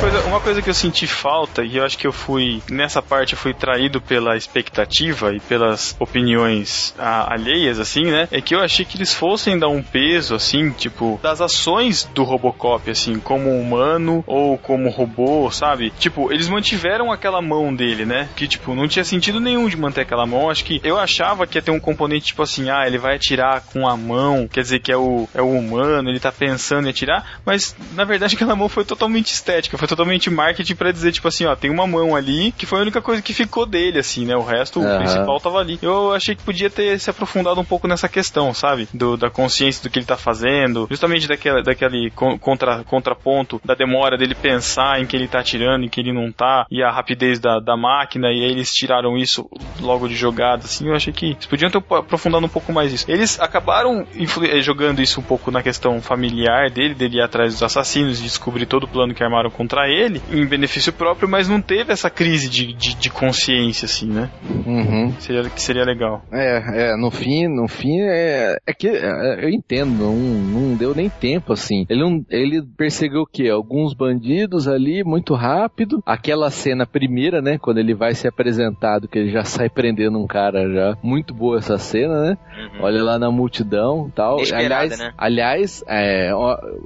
Coisa, 0.00 0.20
uma 0.26 0.40
coisa 0.40 0.62
que 0.62 0.70
eu 0.70 0.74
senti 0.74 1.06
falta, 1.06 1.64
e 1.64 1.76
eu 1.76 1.84
acho 1.84 1.98
que 1.98 2.06
eu 2.06 2.12
fui, 2.12 2.62
nessa 2.70 3.02
parte, 3.02 3.32
eu 3.32 3.38
fui 3.38 3.52
traído 3.52 4.00
pela 4.00 4.36
expectativa 4.36 5.34
e 5.34 5.40
pelas 5.40 5.96
opiniões 5.98 6.94
a, 6.98 7.32
alheias, 7.32 7.80
assim, 7.80 8.04
né? 8.04 8.28
É 8.30 8.40
que 8.40 8.54
eu 8.54 8.60
achei 8.60 8.84
que 8.84 8.96
eles 8.96 9.12
fossem 9.12 9.58
dar 9.58 9.68
um 9.68 9.82
peso, 9.82 10.34
assim, 10.34 10.70
tipo, 10.70 11.18
das 11.22 11.40
ações 11.40 12.04
do 12.14 12.22
Robocop, 12.22 12.88
assim, 12.90 13.18
como 13.18 13.50
humano 13.50 14.22
ou 14.26 14.56
como 14.56 14.88
robô, 14.88 15.50
sabe? 15.50 15.92
Tipo, 15.98 16.32
eles 16.32 16.48
mantiveram 16.48 17.10
aquela 17.10 17.42
mão 17.42 17.74
dele, 17.74 18.04
né? 18.04 18.28
Que, 18.36 18.46
tipo, 18.46 18.74
não 18.74 18.86
tinha 18.86 19.04
sentido 19.04 19.40
nenhum 19.40 19.68
de 19.68 19.76
manter 19.76 20.02
aquela 20.02 20.26
mão. 20.26 20.50
Acho 20.50 20.64
que 20.64 20.80
eu 20.84 20.98
achava 20.98 21.46
que 21.46 21.58
ia 21.58 21.62
ter 21.62 21.70
um 21.70 21.80
componente, 21.80 22.26
tipo 22.26 22.42
assim, 22.42 22.70
ah, 22.70 22.86
ele 22.86 22.98
vai 22.98 23.16
atirar 23.16 23.62
com 23.72 23.88
a 23.88 23.96
mão, 23.96 24.46
quer 24.46 24.60
dizer 24.60 24.78
que 24.78 24.92
é 24.92 24.96
o, 24.96 25.28
é 25.34 25.42
o 25.42 25.50
humano, 25.50 26.08
ele 26.08 26.20
tá 26.20 26.30
pensando 26.30 26.86
em 26.86 26.90
atirar, 26.90 27.40
mas 27.44 27.74
na 27.92 28.04
verdade 28.04 28.34
aquela 28.36 28.54
mão 28.54 28.68
foi 28.68 28.84
totalmente 28.84 29.32
estética 29.32 29.76
foi 29.76 29.87
totalmente 29.88 30.30
marketing 30.30 30.74
para 30.74 30.92
dizer, 30.92 31.12
tipo 31.12 31.28
assim, 31.28 31.46
ó, 31.46 31.56
tem 31.56 31.70
uma 31.70 31.86
mão 31.86 32.14
ali 32.14 32.52
que 32.52 32.66
foi 32.66 32.78
a 32.78 32.82
única 32.82 33.00
coisa 33.00 33.22
que 33.22 33.32
ficou 33.32 33.66
dele, 33.66 33.98
assim, 33.98 34.24
né? 34.24 34.36
O 34.36 34.42
resto, 34.42 34.80
uhum. 34.80 34.94
o 34.94 34.98
principal 34.98 35.40
tava 35.40 35.58
ali. 35.58 35.78
Eu 35.82 36.12
achei 36.12 36.34
que 36.34 36.42
podia 36.42 36.70
ter 36.70 36.98
se 36.98 37.10
aprofundado 37.10 37.60
um 37.60 37.64
pouco 37.64 37.88
nessa 37.88 38.08
questão, 38.08 38.52
sabe? 38.54 38.88
Do, 38.92 39.16
da 39.16 39.30
consciência 39.30 39.82
do 39.82 39.90
que 39.90 39.98
ele 39.98 40.06
tá 40.06 40.16
fazendo, 40.16 40.86
justamente 40.90 41.26
daquela, 41.26 41.62
daquele 41.62 42.10
contra, 42.10 42.84
contraponto 42.84 43.60
da 43.64 43.74
demora 43.74 44.16
dele 44.16 44.34
pensar 44.34 45.00
em 45.00 45.06
que 45.06 45.16
ele 45.16 45.28
tá 45.28 45.42
tirando, 45.42 45.84
em 45.84 45.88
que 45.88 46.00
ele 46.00 46.12
não 46.12 46.30
tá, 46.30 46.66
e 46.70 46.82
a 46.82 46.90
rapidez 46.90 47.38
da, 47.38 47.58
da 47.58 47.76
máquina, 47.76 48.28
e 48.28 48.44
aí 48.44 48.50
eles 48.50 48.72
tiraram 48.72 49.16
isso 49.16 49.48
logo 49.80 50.08
de 50.08 50.16
jogada, 50.16 50.64
assim, 50.64 50.88
eu 50.88 50.94
achei 50.94 51.12
que 51.12 51.26
eles 51.26 51.46
podiam 51.46 51.70
ter 51.70 51.78
aprofundado 51.78 52.44
um 52.44 52.48
pouco 52.48 52.72
mais 52.72 52.92
isso. 52.92 53.10
Eles 53.10 53.38
acabaram 53.40 54.06
eh, 54.16 54.60
jogando 54.60 55.00
isso 55.00 55.20
um 55.20 55.22
pouco 55.22 55.50
na 55.50 55.62
questão 55.62 56.00
familiar 56.00 56.70
dele, 56.70 56.94
dele 56.94 57.18
ir 57.18 57.22
atrás 57.22 57.52
dos 57.52 57.62
assassinos 57.62 58.20
e 58.20 58.22
descobrir 58.24 58.66
todo 58.66 58.84
o 58.84 58.88
plano 58.88 59.14
que 59.14 59.22
armaram 59.22 59.50
com 59.50 59.66
contra 59.68 59.86
ele 59.86 60.22
em 60.32 60.46
benefício 60.46 60.90
próprio, 60.92 61.28
mas 61.28 61.46
não 61.46 61.60
teve 61.60 61.92
essa 61.92 62.08
crise 62.08 62.48
de, 62.48 62.72
de, 62.72 62.94
de 62.94 63.10
consciência, 63.10 63.84
assim, 63.84 64.06
né? 64.06 64.30
Uhum. 64.66 65.12
Seria, 65.18 65.42
que 65.50 65.60
seria 65.60 65.84
legal. 65.84 66.22
É, 66.32 66.92
é, 66.92 66.96
no 66.96 67.10
fim, 67.10 67.46
no 67.46 67.68
fim 67.68 68.00
é, 68.00 68.56
é 68.66 68.72
que 68.72 68.88
é, 68.88 69.44
eu 69.44 69.50
entendo, 69.50 69.90
não, 69.90 70.14
não 70.14 70.76
deu 70.76 70.94
nem 70.94 71.10
tempo, 71.10 71.52
assim. 71.52 71.84
Ele, 71.90 72.00
não, 72.00 72.24
ele 72.30 72.62
perseguiu 72.62 73.20
o 73.20 73.26
quê? 73.26 73.50
Alguns 73.50 73.92
bandidos 73.92 74.66
ali, 74.66 75.04
muito 75.04 75.34
rápido. 75.34 76.02
Aquela 76.06 76.50
cena 76.50 76.86
primeira, 76.86 77.42
né? 77.42 77.58
Quando 77.58 77.78
ele 77.78 77.94
vai 77.94 78.14
ser 78.14 78.28
apresentado, 78.28 79.06
que 79.06 79.18
ele 79.18 79.30
já 79.30 79.44
sai 79.44 79.68
prendendo 79.68 80.18
um 80.18 80.26
cara 80.26 80.66
já. 80.72 80.96
Muito 81.02 81.34
boa 81.34 81.58
essa 81.58 81.76
cena, 81.76 82.22
né? 82.22 82.38
Uhum. 82.56 82.84
Olha 82.84 83.02
lá 83.02 83.18
na 83.18 83.30
multidão 83.30 84.10
tal. 84.14 84.38
aliás, 84.52 84.98
né? 84.98 85.12
aliás 85.18 85.84
é, 85.86 86.30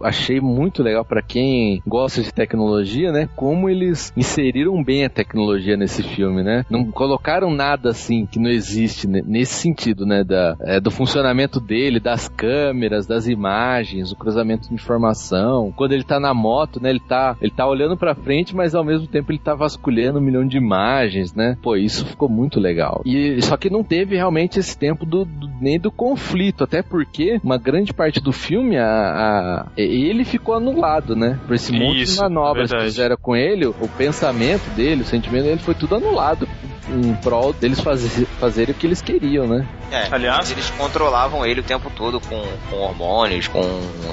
achei 0.03 0.41
muito 0.41 0.83
legal 0.83 1.05
para 1.05 1.23
quem 1.23 1.81
gosta 1.87 2.21
de 2.23 2.33
tecnologia 2.33 2.72
tecnologia, 2.73 3.13
né? 3.13 3.29
Como 3.37 3.69
eles 3.69 4.13
inseriram 4.17 4.83
bem 4.83 5.05
a 5.05 5.11
tecnologia 5.11 5.77
nesse 5.77 6.03
filme, 6.03 6.43
né? 6.43 6.65
Não 6.71 6.91
colocaram 6.91 7.51
nada 7.51 7.91
assim 7.91 8.25
que 8.25 8.39
não 8.39 8.51
existe 8.51 9.07
nesse 9.07 9.55
sentido, 9.55 10.07
né? 10.07 10.25
Da, 10.25 10.57
é, 10.63 10.81
do 10.81 10.91
funcionamento 10.91 11.61
dele, 11.61 12.01
das 12.01 12.29
câmeras, 12.29 13.07
das 13.07 13.27
imagens, 13.27 14.13
o 14.13 14.17
cruzamento 14.17 14.69
de 14.69 14.75
informação. 14.75 15.73
Quando 15.77 15.93
ele 15.93 16.05
tá 16.05 16.19
na 16.19 16.33
moto, 16.33 16.81
né? 16.81 16.91
Ele 16.91 17.01
tá, 17.01 17.37
ele 17.41 17.53
tá 17.53 17.67
olhando 17.67 17.97
pra 17.97 18.15
frente, 18.15 18.55
mas 18.57 18.75
ao 18.75 18.85
mesmo 18.85 19.07
tempo 19.07 19.31
ele 19.31 19.39
tá 19.39 19.55
vasculhando 19.55 20.19
um 20.19 20.23
milhão 20.23 20.47
de 20.47 20.57
imagens, 20.57 21.35
né? 21.35 21.57
Pô, 21.63 21.77
isso 21.77 22.07
ficou 22.07 22.29
muito 22.29 22.59
legal. 22.59 23.03
E 23.05 23.41
só 23.43 23.57
que 23.57 23.69
não 23.69 23.85
teve 23.85 24.17
realmente 24.17 24.59
esse 24.59 24.77
tempo 24.77 25.05
do, 25.05 25.25
do 25.25 25.53
nem 25.61 25.79
do 25.79 25.91
conflito, 25.91 26.65
até 26.65 26.83
porque 26.83 27.41
uma 27.43 27.59
grande 27.59 27.93
parte 27.93 28.21
do 28.21 28.33
filme, 28.33 28.77
a, 28.77 28.85
a 28.87 29.67
ele 29.77 30.25
ficou 30.25 30.55
anulado, 30.55 31.15
né? 31.15 31.39
Por 31.47 31.55
esse 31.55 31.73
monte 31.73 32.03
isso, 32.03 32.15
de 32.15 32.21
manobras 32.21 32.62
Verdade. 32.69 32.85
que 32.85 32.91
fizeram 32.91 33.17
com 33.17 33.37
ele, 33.37 33.67
o 33.67 33.89
pensamento 33.97 34.69
dele, 34.71 35.03
o 35.03 35.07
sentimento 35.07 35.45
dele 35.45 35.61
foi 35.61 35.75
tudo 35.75 35.97
anulado 35.97 36.49
em 36.89 37.15
prol 37.17 37.53
deles 37.53 37.81
fazer, 37.81 38.27
fazerem 38.39 38.75
o 38.75 38.79
que 38.79 38.87
eles 38.87 39.01
queriam, 39.01 39.47
né? 39.47 39.67
É, 39.91 40.09
aliás, 40.11 40.51
eles 40.51 40.71
controlavam 40.71 41.45
ele 41.45 41.61
o 41.61 41.63
tempo 41.63 41.91
todo 41.95 42.19
com, 42.21 42.43
com 42.71 42.77
hormônios, 42.77 43.47
com 43.47 43.63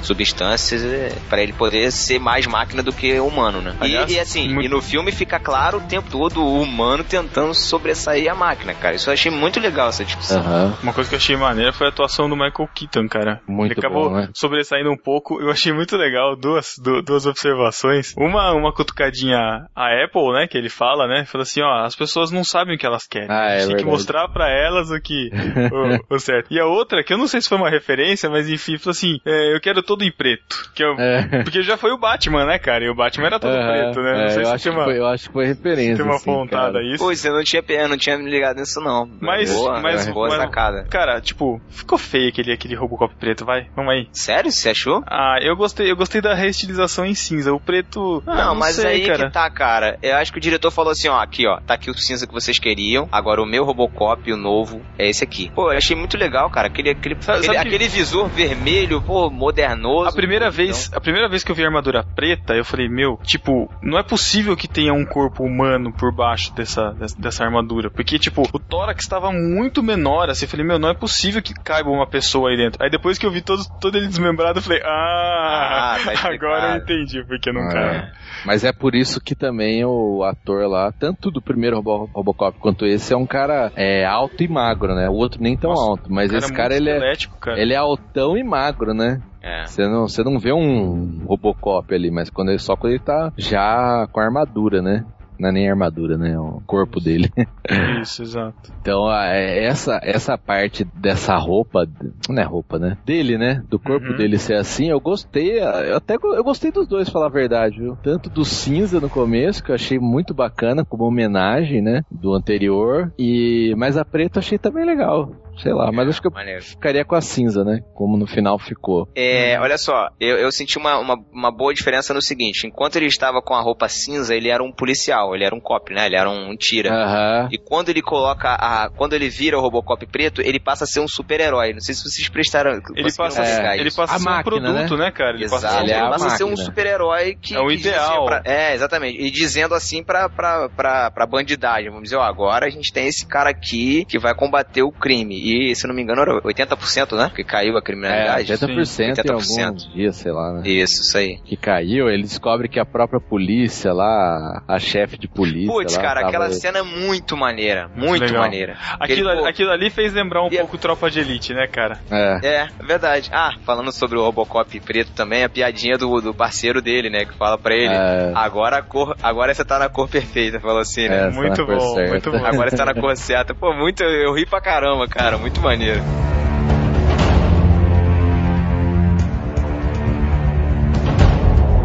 substâncias, 0.02 0.84
é, 0.84 1.10
para 1.28 1.42
ele 1.42 1.52
poder 1.52 1.90
ser 1.90 2.18
mais 2.18 2.46
máquina 2.46 2.82
do 2.82 2.92
que 2.92 3.18
humano, 3.18 3.60
né? 3.60 3.74
Aliás, 3.80 4.10
e, 4.10 4.14
e, 4.14 4.20
assim, 4.20 4.48
muito... 4.48 4.66
e 4.66 4.68
no 4.68 4.80
filme 4.82 5.10
fica 5.10 5.40
claro 5.40 5.78
o 5.78 5.80
tempo 5.80 6.10
todo 6.10 6.42
o 6.42 6.60
humano 6.60 7.02
tentando 7.02 7.54
sobressair 7.54 8.30
a 8.30 8.34
máquina, 8.34 8.74
cara. 8.74 8.96
Isso 8.96 9.08
eu 9.08 9.14
achei 9.14 9.32
muito 9.32 9.58
legal 9.58 9.88
essa 9.88 10.04
discussão. 10.04 10.42
Uhum. 10.42 10.72
Uma 10.82 10.92
coisa 10.92 11.08
que 11.08 11.14
eu 11.14 11.18
achei 11.18 11.36
maneira 11.36 11.72
foi 11.72 11.86
a 11.86 11.90
atuação 11.90 12.28
do 12.28 12.36
Michael 12.36 12.68
Keaton, 12.74 13.08
cara. 13.08 13.40
Muito 13.48 13.72
ele 13.72 13.80
acabou 13.80 14.10
bom, 14.10 14.16
né? 14.16 14.28
sobressaindo 14.34 14.90
um 14.90 14.96
pouco. 14.96 15.40
Eu 15.40 15.50
achei 15.50 15.72
muito 15.72 15.96
legal 15.96 16.36
duas, 16.36 16.74
duas 17.04 17.26
observações. 17.26 18.14
Uma, 18.16 18.39
uma 18.52 18.72
cutucadinha 18.72 19.66
a 19.74 20.04
Apple, 20.04 20.32
né? 20.32 20.46
Que 20.46 20.58
ele 20.58 20.68
fala, 20.68 21.06
né? 21.06 21.24
Fala 21.24 21.42
assim, 21.42 21.62
ó, 21.62 21.84
as 21.84 21.94
pessoas 21.94 22.30
não 22.30 22.44
sabem 22.44 22.76
o 22.76 22.78
que 22.78 22.86
elas 22.86 23.06
querem. 23.06 23.30
Ah, 23.30 23.46
a 23.46 23.58
gente 23.58 23.72
é 23.72 23.76
tem 23.76 23.84
que 23.84 23.90
mostrar 23.90 24.28
para 24.28 24.50
elas 24.50 24.90
o 24.90 25.00
que 25.00 25.30
o, 25.72 26.14
o, 26.14 26.18
certo. 26.18 26.48
E 26.50 26.58
a 26.58 26.66
outra, 26.66 27.02
que 27.02 27.12
eu 27.12 27.18
não 27.18 27.26
sei 27.26 27.40
se 27.40 27.48
foi 27.48 27.58
uma 27.58 27.70
referência, 27.70 28.28
mas 28.30 28.48
enfim, 28.48 28.78
falou 28.78 28.92
assim, 28.92 29.18
é, 29.26 29.54
eu 29.54 29.60
quero 29.60 29.82
todo 29.82 30.02
em 30.02 30.12
preto. 30.12 30.70
Que 30.74 30.84
eu, 30.84 30.94
é. 30.98 31.42
Porque 31.42 31.62
já 31.62 31.76
foi 31.76 31.92
o 31.92 31.98
Batman, 31.98 32.44
né, 32.46 32.58
cara? 32.58 32.84
E 32.84 32.88
o 32.88 32.94
Batman 32.94 33.26
era 33.26 33.40
todo 33.40 33.52
preto, 33.52 34.00
né? 34.00 34.12
Não 34.12 34.24
é, 34.24 34.30
sei 34.30 34.42
eu, 34.42 34.46
se 34.46 34.52
acho 34.52 34.70
uma, 34.70 34.84
foi, 34.84 34.98
eu 34.98 35.06
acho 35.06 35.26
que 35.26 35.32
foi 35.32 35.46
referência. 35.46 35.96
Tem 35.96 36.04
uma 36.04 36.16
assim, 36.16 36.24
pontada 36.24 36.72
cara. 36.72 36.84
isso. 36.84 37.02
Pois, 37.02 37.24
eu 37.24 37.32
não 37.32 37.44
tinha, 37.44 37.62
eu 37.68 37.88
não 37.88 37.96
tinha 37.96 38.18
me 38.18 38.30
ligado 38.30 38.58
nisso, 38.58 38.80
não. 38.80 39.08
Mas, 39.20 39.52
boa, 39.52 39.80
mas, 39.80 40.08
boa 40.08 40.28
mas, 40.28 40.38
sacada. 40.38 40.84
Cara, 40.90 41.20
tipo, 41.20 41.60
ficou 41.68 41.98
feio 41.98 42.28
aquele, 42.28 42.52
aquele 42.52 42.74
Robocop 42.74 43.14
preto, 43.16 43.44
vai. 43.44 43.68
Vamos 43.74 43.92
aí. 43.92 44.08
Sério? 44.12 44.50
Você 44.50 44.70
achou? 44.70 45.02
Ah, 45.06 45.38
eu 45.42 45.56
gostei, 45.56 45.90
eu 45.90 45.96
gostei 45.96 46.20
da 46.20 46.34
reestilização 46.34 47.04
em 47.04 47.14
cinza. 47.14 47.52
O 47.52 47.60
preto. 47.60 48.22
Ah, 48.30 48.36
não, 48.36 48.44
não, 48.46 48.54
mas 48.54 48.76
sei, 48.76 48.86
aí 48.86 49.06
cara. 49.06 49.26
que 49.26 49.32
tá, 49.32 49.50
cara. 49.50 49.98
Eu 50.02 50.16
acho 50.16 50.32
que 50.32 50.38
o 50.38 50.40
diretor 50.40 50.70
falou 50.70 50.92
assim, 50.92 51.08
ó, 51.08 51.20
aqui, 51.20 51.46
ó, 51.46 51.60
tá 51.60 51.74
aqui 51.74 51.90
o 51.90 51.94
cinza 51.94 52.26
que 52.26 52.32
vocês 52.32 52.58
queriam. 52.58 53.08
Agora 53.10 53.42
o 53.42 53.46
meu 53.46 53.64
Robocop, 53.64 54.32
o 54.32 54.36
novo, 54.36 54.80
é 54.96 55.08
esse 55.08 55.24
aqui. 55.24 55.50
Pô, 55.54 55.72
eu 55.72 55.78
achei 55.78 55.96
muito 55.96 56.16
legal, 56.16 56.48
cara. 56.50 56.68
Aquele, 56.68 56.90
aquele, 56.90 57.16
sabe, 57.20 57.38
aquele, 57.38 57.54
sabe 57.56 57.68
aquele 57.68 57.88
visor 57.88 58.28
vermelho, 58.28 59.02
pô, 59.02 59.28
modernoso. 59.30 60.08
A 60.08 60.12
primeira 60.12 60.46
então... 60.46 60.56
vez, 60.56 60.90
a 60.92 61.00
primeira 61.00 61.28
vez 61.28 61.42
que 61.42 61.50
eu 61.50 61.56
vi 61.56 61.62
a 61.62 61.66
armadura 61.66 62.04
preta, 62.14 62.54
eu 62.54 62.64
falei, 62.64 62.88
meu, 62.88 63.18
tipo, 63.24 63.68
não 63.82 63.98
é 63.98 64.02
possível 64.02 64.56
que 64.56 64.68
tenha 64.68 64.92
um 64.92 65.04
corpo 65.04 65.42
humano 65.42 65.92
por 65.92 66.14
baixo 66.14 66.54
dessa, 66.54 66.94
dessa 67.18 67.44
armadura. 67.44 67.90
Porque, 67.90 68.18
tipo, 68.18 68.42
o 68.52 68.58
tórax 68.58 69.02
estava 69.02 69.32
muito 69.32 69.82
menor, 69.82 70.30
assim, 70.30 70.44
eu 70.44 70.50
falei, 70.50 70.66
meu, 70.66 70.78
não 70.78 70.88
é 70.88 70.94
possível 70.94 71.42
que 71.42 71.52
caiba 71.54 71.90
uma 71.90 72.06
pessoa 72.06 72.50
aí 72.50 72.56
dentro. 72.56 72.82
Aí 72.82 72.90
depois 72.90 73.18
que 73.18 73.26
eu 73.26 73.30
vi 73.30 73.40
todo, 73.40 73.62
todo 73.80 73.96
ele 73.96 74.06
desmembrado, 74.06 74.58
eu 74.58 74.62
falei, 74.62 74.80
ah, 74.84 75.96
ah 75.96 75.98
tá 76.14 76.28
agora 76.30 76.74
eu 76.74 76.82
entendi 76.82 77.24
porque 77.24 77.52
não 77.52 77.62
ah, 77.62 77.72
cai. 77.72 78.12
Mas 78.44 78.64
é 78.64 78.72
por 78.72 78.94
isso 78.94 79.20
que 79.20 79.34
também 79.34 79.84
o 79.84 80.22
ator 80.24 80.66
lá, 80.68 80.92
tanto 80.92 81.30
do 81.30 81.42
primeiro 81.42 81.76
Robo 81.76 82.10
Robocop 82.12 82.58
quanto 82.58 82.86
esse, 82.86 83.12
é 83.12 83.16
um 83.16 83.26
cara 83.26 83.72
é, 83.76 84.04
alto 84.04 84.42
e 84.42 84.48
magro, 84.48 84.94
né? 84.94 85.08
O 85.08 85.14
outro 85.14 85.42
nem 85.42 85.56
tão 85.56 85.70
Nossa, 85.70 85.90
alto, 85.90 86.12
mas 86.12 86.32
esse 86.32 86.52
cara, 86.52 86.74
ele 86.74 86.90
é, 86.90 87.00
cara. 87.40 87.60
ele 87.60 87.74
é 87.74 87.76
altão 87.76 88.36
e 88.36 88.42
magro, 88.42 88.94
né? 88.94 89.20
É. 89.42 89.66
Você 89.66 89.86
não, 89.86 90.06
você 90.06 90.22
não 90.22 90.38
vê 90.38 90.52
um 90.52 91.24
Robocop 91.26 91.94
ali, 91.94 92.10
mas 92.10 92.28
quando 92.28 92.50
ele, 92.50 92.58
só 92.58 92.76
quando 92.76 92.92
ele 92.92 93.02
tá 93.02 93.32
já 93.36 94.06
com 94.12 94.20
a 94.20 94.24
armadura, 94.24 94.82
né? 94.82 95.04
Não 95.40 95.48
é 95.48 95.52
nem 95.52 95.70
armadura, 95.70 96.18
né? 96.18 96.32
É 96.32 96.38
o 96.38 96.60
corpo 96.66 97.00
dele. 97.00 97.32
Isso, 98.02 98.22
exato. 98.22 98.70
Então, 98.82 99.10
é, 99.10 99.64
essa, 99.64 99.98
essa 100.02 100.36
parte 100.36 100.84
dessa 100.94 101.34
roupa, 101.36 101.88
não 102.28 102.42
é 102.42 102.44
roupa, 102.44 102.78
né? 102.78 102.98
Dele, 103.06 103.38
né? 103.38 103.62
Do 103.68 103.78
corpo 103.78 104.08
uhum. 104.08 104.16
dele 104.16 104.38
ser 104.38 104.54
assim, 104.54 104.90
eu 104.90 105.00
gostei. 105.00 105.58
Eu 105.58 105.96
até 105.96 106.16
eu 106.16 106.44
gostei 106.44 106.70
dos 106.70 106.86
dois, 106.86 107.08
falar 107.08 107.26
a 107.26 107.30
verdade, 107.30 107.78
viu? 107.78 107.96
Tanto 108.02 108.28
do 108.28 108.44
cinza 108.44 109.00
no 109.00 109.08
começo, 109.08 109.64
que 109.64 109.70
eu 109.70 109.74
achei 109.74 109.98
muito 109.98 110.34
bacana, 110.34 110.84
como 110.84 111.04
homenagem, 111.04 111.80
né? 111.80 112.02
Do 112.10 112.34
anterior. 112.34 113.12
E 113.18 113.74
mas 113.76 113.96
a 113.96 114.04
preta 114.04 114.38
eu 114.38 114.40
achei 114.40 114.58
também 114.58 114.84
legal. 114.84 115.32
Sei 115.58 115.72
lá, 115.72 115.90
mas 115.92 116.08
acho 116.08 116.20
que 116.20 116.28
eu 116.28 116.32
Maneiro. 116.32 116.62
ficaria 116.62 117.04
com 117.04 117.14
a 117.14 117.20
cinza, 117.20 117.64
né? 117.64 117.80
Como 117.94 118.16
no 118.16 118.26
final 118.26 118.58
ficou. 118.58 119.08
É, 119.14 119.58
olha 119.60 119.76
só, 119.76 120.08
eu, 120.18 120.36
eu 120.36 120.50
senti 120.50 120.78
uma, 120.78 120.98
uma, 120.98 121.16
uma, 121.32 121.50
boa 121.50 121.74
diferença 121.74 122.14
no 122.14 122.22
seguinte: 122.22 122.66
enquanto 122.66 122.96
ele 122.96 123.06
estava 123.06 123.42
com 123.42 123.54
a 123.54 123.60
roupa 123.60 123.88
cinza, 123.88 124.34
ele 124.34 124.48
era 124.48 124.62
um 124.62 124.72
policial, 124.72 125.34
ele 125.34 125.44
era 125.44 125.54
um 125.54 125.60
cop, 125.60 125.92
né? 125.92 126.06
Ele 126.06 126.16
era 126.16 126.30
um, 126.30 126.56
tira. 126.56 126.90
Uhum. 126.90 127.48
E 127.52 127.58
quando 127.58 127.88
ele 127.88 128.02
coloca 128.02 128.48
a. 128.48 128.90
Quando 128.96 129.12
ele 129.14 129.28
vira 129.28 129.58
o 129.58 129.60
Robocop 129.60 130.04
preto, 130.06 130.40
ele 130.40 130.58
passa 130.58 130.84
a 130.84 130.86
ser 130.86 131.00
um 131.00 131.08
super-herói. 131.08 131.72
Não 131.72 131.80
sei 131.80 131.94
se 131.94 132.02
vocês 132.02 132.28
prestaram. 132.28 132.80
Ele 132.94 133.12
passa, 133.12 133.42
é, 133.42 133.78
ele 133.78 133.90
passa 133.90 134.14
a, 134.14 134.18
ser 134.18 134.24
máquina, 134.24 134.56
um 134.56 134.60
produto, 134.62 134.96
né, 134.96 135.04
né 135.04 135.10
cara? 135.10 135.34
Ele 135.34 135.44
Exato. 135.44 135.62
passa, 135.62 135.80
ele, 135.80 135.92
ele 135.92 136.08
passa 136.08 136.26
a 136.26 136.30
ser 136.30 136.44
um 136.44 136.56
super-herói 136.56 137.36
que. 137.40 137.54
É 137.54 137.60
o 137.60 137.70
ideal. 137.70 138.24
Pra, 138.24 138.42
é, 138.44 138.74
exatamente. 138.74 139.20
E 139.20 139.30
dizendo 139.30 139.74
assim 139.74 140.02
pra, 140.02 140.28
pra, 140.28 140.68
pra, 140.68 141.10
pra 141.10 141.26
bandidagem: 141.26 141.88
vamos 141.90 142.04
dizer, 142.04 142.16
ó, 142.16 142.22
agora 142.22 142.66
a 142.66 142.70
gente 142.70 142.92
tem 142.92 143.06
esse 143.06 143.26
cara 143.26 143.50
aqui 143.50 144.04
que 144.06 144.18
vai 144.18 144.34
combater 144.34 144.82
o 144.82 144.90
crime. 144.90 145.39
E, 145.40 145.74
se 145.74 145.86
não 145.86 145.94
me 145.94 146.02
engano, 146.02 146.22
era 146.22 146.40
80%, 146.40 147.16
né? 147.16 147.30
Que 147.34 147.44
caiu 147.44 147.76
a 147.76 147.82
criminalidade. 147.82 148.52
É, 148.52 148.56
80%, 148.56 148.84
Sim, 148.84 149.12
80%. 149.12 149.24
em 149.24 149.62
alguns 149.62 149.92
dias, 149.92 150.16
sei 150.16 150.32
lá, 150.32 150.52
né? 150.52 150.62
Isso, 150.64 151.02
isso 151.02 151.16
aí. 151.16 151.38
Que 151.44 151.56
caiu, 151.56 152.08
ele 152.08 152.22
descobre 152.22 152.68
que 152.68 152.78
a 152.78 152.84
própria 152.84 153.20
polícia 153.20 153.92
lá, 153.92 154.62
a 154.66 154.78
chefe 154.78 155.18
de 155.18 155.28
polícia. 155.28 155.72
Putz, 155.72 155.96
cara, 155.96 156.26
aquela 156.26 156.50
cena 156.50 156.78
é 156.78 156.82
muito 156.82 157.36
maneira. 157.36 157.88
Muito 157.94 158.24
Legal. 158.24 158.42
maneira. 158.42 158.76
Aquilo, 158.98 159.28
Aquele, 159.30 159.48
aquilo 159.48 159.70
ali 159.70 159.90
fez 159.90 160.12
lembrar 160.12 160.44
um 160.44 160.48
e 160.48 160.58
pouco 160.58 160.78
Tropa 160.78 161.10
de 161.10 161.20
Elite, 161.20 161.52
né, 161.54 161.66
cara? 161.66 161.98
É. 162.10 162.40
É, 162.46 162.68
verdade. 162.84 163.30
Ah, 163.32 163.52
falando 163.64 163.92
sobre 163.92 164.18
o 164.18 164.22
Robocop 164.22 164.80
preto 164.80 165.12
também, 165.12 165.44
a 165.44 165.48
piadinha 165.48 165.96
do, 165.96 166.20
do 166.20 166.34
parceiro 166.34 166.80
dele, 166.80 167.10
né? 167.10 167.24
Que 167.24 167.36
fala 167.36 167.58
pra 167.58 167.74
ele, 167.74 167.94
é. 167.94 168.32
agora 168.34 168.78
a 168.78 168.82
cor, 168.82 169.16
agora 169.22 169.52
você 169.52 169.64
tá 169.64 169.78
na 169.78 169.88
cor 169.88 170.08
perfeita, 170.08 170.60
falou 170.60 170.80
assim, 170.80 171.08
né? 171.08 171.28
É, 171.28 171.30
muito 171.30 171.66
tá 171.66 171.74
bom, 171.74 171.94
muito 172.08 172.30
bom. 172.30 172.44
Agora 172.44 172.70
você 172.70 172.76
tá 172.76 172.84
na 172.84 172.94
cor 172.94 173.16
certa. 173.16 173.54
Pô, 173.54 173.72
muito, 173.74 174.02
eu 174.02 174.34
ri 174.34 174.46
pra 174.46 174.60
caramba, 174.60 175.06
cara, 175.06 175.29
muito 175.38 175.60
maneiro. 175.60 176.00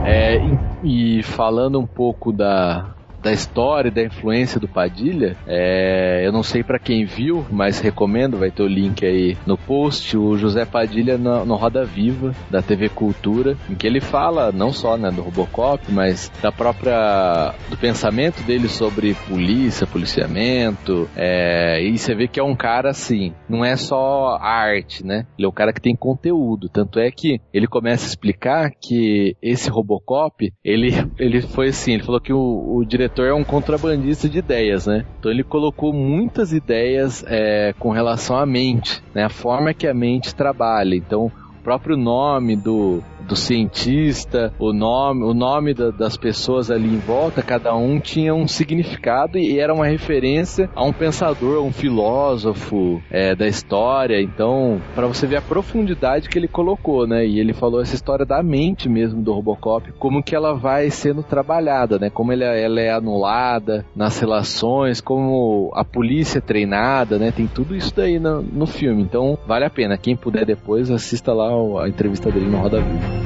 É, 0.06 0.40
e 0.84 1.24
falando 1.24 1.80
um 1.80 1.86
pouco 1.86 2.32
da, 2.32 2.96
da 3.26 3.34
história 3.34 3.90
e 3.90 3.92
da 3.92 4.04
influência 4.04 4.60
do 4.60 4.68
Padilha. 4.68 5.36
É, 5.48 6.22
eu 6.24 6.32
não 6.32 6.44
sei 6.44 6.64
para 6.64 6.78
quem 6.78 7.06
viu, 7.06 7.44
mas 7.50 7.80
recomendo, 7.80 8.38
vai 8.38 8.52
ter 8.52 8.62
o 8.62 8.68
link 8.68 9.04
aí 9.04 9.36
no 9.48 9.58
post, 9.58 10.16
o 10.16 10.38
José 10.38 10.64
Padilha 10.64 11.18
no, 11.18 11.44
no, 11.44 11.56
Roda 11.56 11.84
Viva, 11.84 12.36
da 12.52 12.62
TV 12.62 12.88
Cultura, 12.88 13.58
em 13.68 13.74
que 13.74 13.88
ele 13.88 14.00
fala 14.00 14.52
não 14.52 14.72
só 14.72 14.96
né, 14.96 15.10
do 15.10 15.24
Robocop, 15.24 15.92
mas 15.92 16.32
da 16.40 16.52
própria 16.52 17.56
do 17.68 17.76
pensamento 17.78 18.44
dele 18.44 18.68
sobre 18.68 19.16
polícia, 19.28 19.88
policiamento, 19.88 21.10
é, 21.16 21.82
e 21.82 21.98
você 21.98 22.14
vê 22.14 22.28
que 22.28 22.40
é 22.40 22.44
um 22.44 22.56
cara 22.56 22.92
assim, 22.92 23.34
não 23.50 23.66
é 23.66 23.76
só 23.76 24.38
arte, 24.40 25.04
né? 25.04 25.26
Ele 25.36 25.48
é 25.48 25.50
um 25.50 25.54
cara 25.54 25.74
que 25.74 25.82
tem 25.82 25.96
conteúdo, 25.96 26.70
tanto 26.70 27.00
é 27.00 27.10
que 27.10 27.42
ele 27.52 27.66
começa 27.66 28.06
a 28.06 28.10
explicar 28.10 28.70
que 28.70 29.36
esse 29.42 29.68
Robocop, 29.68 30.54
ele, 30.64 30.92
ele 31.18 31.42
foi 31.42 31.70
assim, 31.70 31.94
ele 31.94 32.04
falou 32.04 32.22
que 32.22 32.32
o, 32.32 32.78
o 32.78 32.86
diretor 32.86 33.15
é 33.24 33.34
um 33.34 33.44
contrabandista 33.44 34.28
de 34.28 34.40
ideias, 34.40 34.88
né? 34.88 35.06
Então 35.20 35.32
ele 35.32 35.44
colocou 35.44 35.94
muitas 35.94 36.52
ideias 36.52 37.24
é, 37.28 37.74
com 37.80 37.92
relação 37.92 38.36
à 38.36 38.46
mente, 38.46 39.04
né? 39.14 39.24
A 39.24 39.30
forma 39.30 39.74
que 39.74 39.88
a 39.88 39.94
mente 39.94 40.34
trabalha. 40.34 40.96
Então, 40.96 41.32
próprio 41.66 41.98
nome 41.98 42.56
do, 42.56 43.02
do 43.28 43.36
cientista, 43.36 44.54
o 44.60 44.72
nome, 44.72 45.24
o 45.24 45.34
nome 45.34 45.74
da, 45.74 45.90
das 45.90 46.16
pessoas 46.16 46.70
ali 46.70 46.88
em 46.88 47.00
volta, 47.00 47.42
cada 47.42 47.76
um 47.76 48.00
tinha 48.00 48.36
um 48.36 48.48
significado 48.48 49.40
e 49.40 49.60
era 49.60 49.74
uma 49.74 49.88
referência 49.88 50.70
a 50.76 50.84
um 50.84 50.94
pensador, 50.94 51.58
a 51.58 51.62
um 51.62 51.72
filósofo 51.72 53.02
é, 53.10 53.36
da 53.36 53.48
história. 53.48 54.22
Então, 54.22 54.80
para 54.94 55.08
você 55.08 55.26
ver 55.26 55.38
a 55.38 55.42
profundidade 55.42 56.30
que 56.30 56.38
ele 56.38 56.48
colocou, 56.48 57.08
né? 57.08 57.26
E 57.26 57.40
ele 57.40 57.52
falou 57.52 57.82
essa 57.82 57.96
história 57.96 58.28
da 58.28 58.44
mente 58.44 58.88
mesmo 58.88 59.24
do 59.24 59.34
Robocop, 59.34 59.92
como 59.94 60.22
que 60.22 60.36
ela 60.36 60.54
vai 60.54 60.92
sendo 60.92 61.24
trabalhada, 61.24 61.98
né? 61.98 62.12
Como 62.12 62.32
ela, 62.32 62.46
ela 62.46 62.80
é 62.80 62.92
anulada 62.92 63.84
nas 63.96 64.20
relações, 64.20 65.02
como 65.02 65.72
a 65.74 65.84
polícia 65.84 66.38
é 66.38 66.42
treinada, 66.42 67.18
né? 67.18 67.32
Tem 67.32 67.48
tudo 67.48 67.76
isso 67.76 67.92
daí 67.96 68.20
no, 68.20 68.44
no 68.44 68.68
filme. 68.68 69.02
Então, 69.02 69.36
vale 69.48 69.66
a 69.66 69.70
pena. 69.70 69.98
Quem 69.98 70.16
puder 70.16 70.46
depois, 70.46 70.92
assista 70.92 71.34
lá 71.34 71.55
a 71.80 71.88
entrevista 71.88 72.32
dele 72.32 72.48
no 72.48 72.58
Roda 72.58 72.82
Viva. 72.82 73.26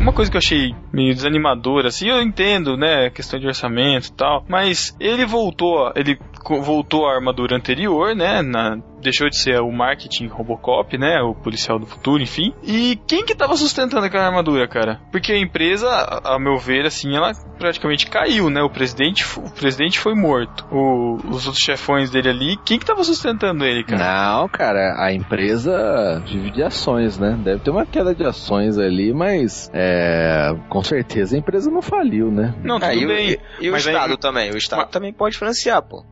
Uma 0.00 0.12
coisa 0.12 0.30
que 0.30 0.36
eu 0.36 0.40
achei 0.40 0.74
meio 0.92 1.14
desanimadora, 1.14 1.88
assim, 1.88 2.08
eu 2.08 2.22
entendo, 2.22 2.76
né, 2.76 3.10
questão 3.10 3.38
de 3.38 3.46
orçamento 3.46 4.08
e 4.08 4.12
tal, 4.12 4.44
mas 4.48 4.96
ele 4.98 5.26
voltou, 5.26 5.92
ele 5.94 6.18
voltou 6.48 7.06
à 7.06 7.14
armadura 7.14 7.56
anterior, 7.56 8.14
né? 8.14 8.42
Na, 8.42 8.78
deixou 9.00 9.28
de 9.28 9.36
ser 9.36 9.60
o 9.60 9.70
marketing 9.70 10.26
Robocop, 10.26 10.96
né? 10.98 11.20
O 11.22 11.34
policial 11.34 11.78
do 11.78 11.86
futuro, 11.86 12.22
enfim. 12.22 12.52
E 12.62 12.98
quem 13.06 13.24
que 13.24 13.34
tava 13.34 13.56
sustentando 13.56 14.04
aquela 14.04 14.26
armadura, 14.26 14.66
cara? 14.68 15.00
Porque 15.10 15.32
a 15.32 15.38
empresa, 15.38 15.88
a 16.24 16.38
meu 16.38 16.58
ver, 16.58 16.86
assim, 16.86 17.14
ela 17.14 17.32
praticamente 17.58 18.06
caiu, 18.06 18.50
né? 18.50 18.62
O 18.62 18.70
presidente, 18.70 19.24
o 19.38 19.50
presidente 19.50 19.98
foi 19.98 20.14
morto. 20.14 20.66
O, 20.70 21.16
os 21.28 21.46
outros 21.46 21.62
chefões 21.62 22.10
dele 22.10 22.28
ali, 22.28 22.56
quem 22.64 22.78
que 22.78 22.86
tava 22.86 23.02
sustentando 23.04 23.64
ele, 23.64 23.84
cara? 23.84 24.38
Não, 24.38 24.48
cara, 24.48 24.96
a 24.98 25.12
empresa 25.12 26.22
vive 26.26 26.50
de 26.50 26.62
ações, 26.62 27.18
né? 27.18 27.38
Deve 27.42 27.60
ter 27.60 27.70
uma 27.70 27.86
queda 27.86 28.14
de 28.14 28.24
ações 28.24 28.78
ali, 28.78 29.12
mas 29.12 29.70
é, 29.72 30.54
com 30.68 30.82
certeza 30.82 31.36
a 31.36 31.38
empresa 31.38 31.70
não 31.70 31.82
faliu, 31.82 32.30
né? 32.30 32.54
Não, 32.62 32.78
tudo 32.78 32.92
é, 32.92 33.06
bem. 33.06 33.30
E, 33.60 33.66
e 33.66 33.70
o 33.70 33.76
Estado 33.76 34.12
aí, 34.12 34.18
também? 34.18 34.50
O 34.50 34.56
Estado 34.56 34.82
mas, 34.82 34.90
também 34.90 35.12
pode 35.12 35.38
financiar, 35.38 35.82
pô. 35.82 36.04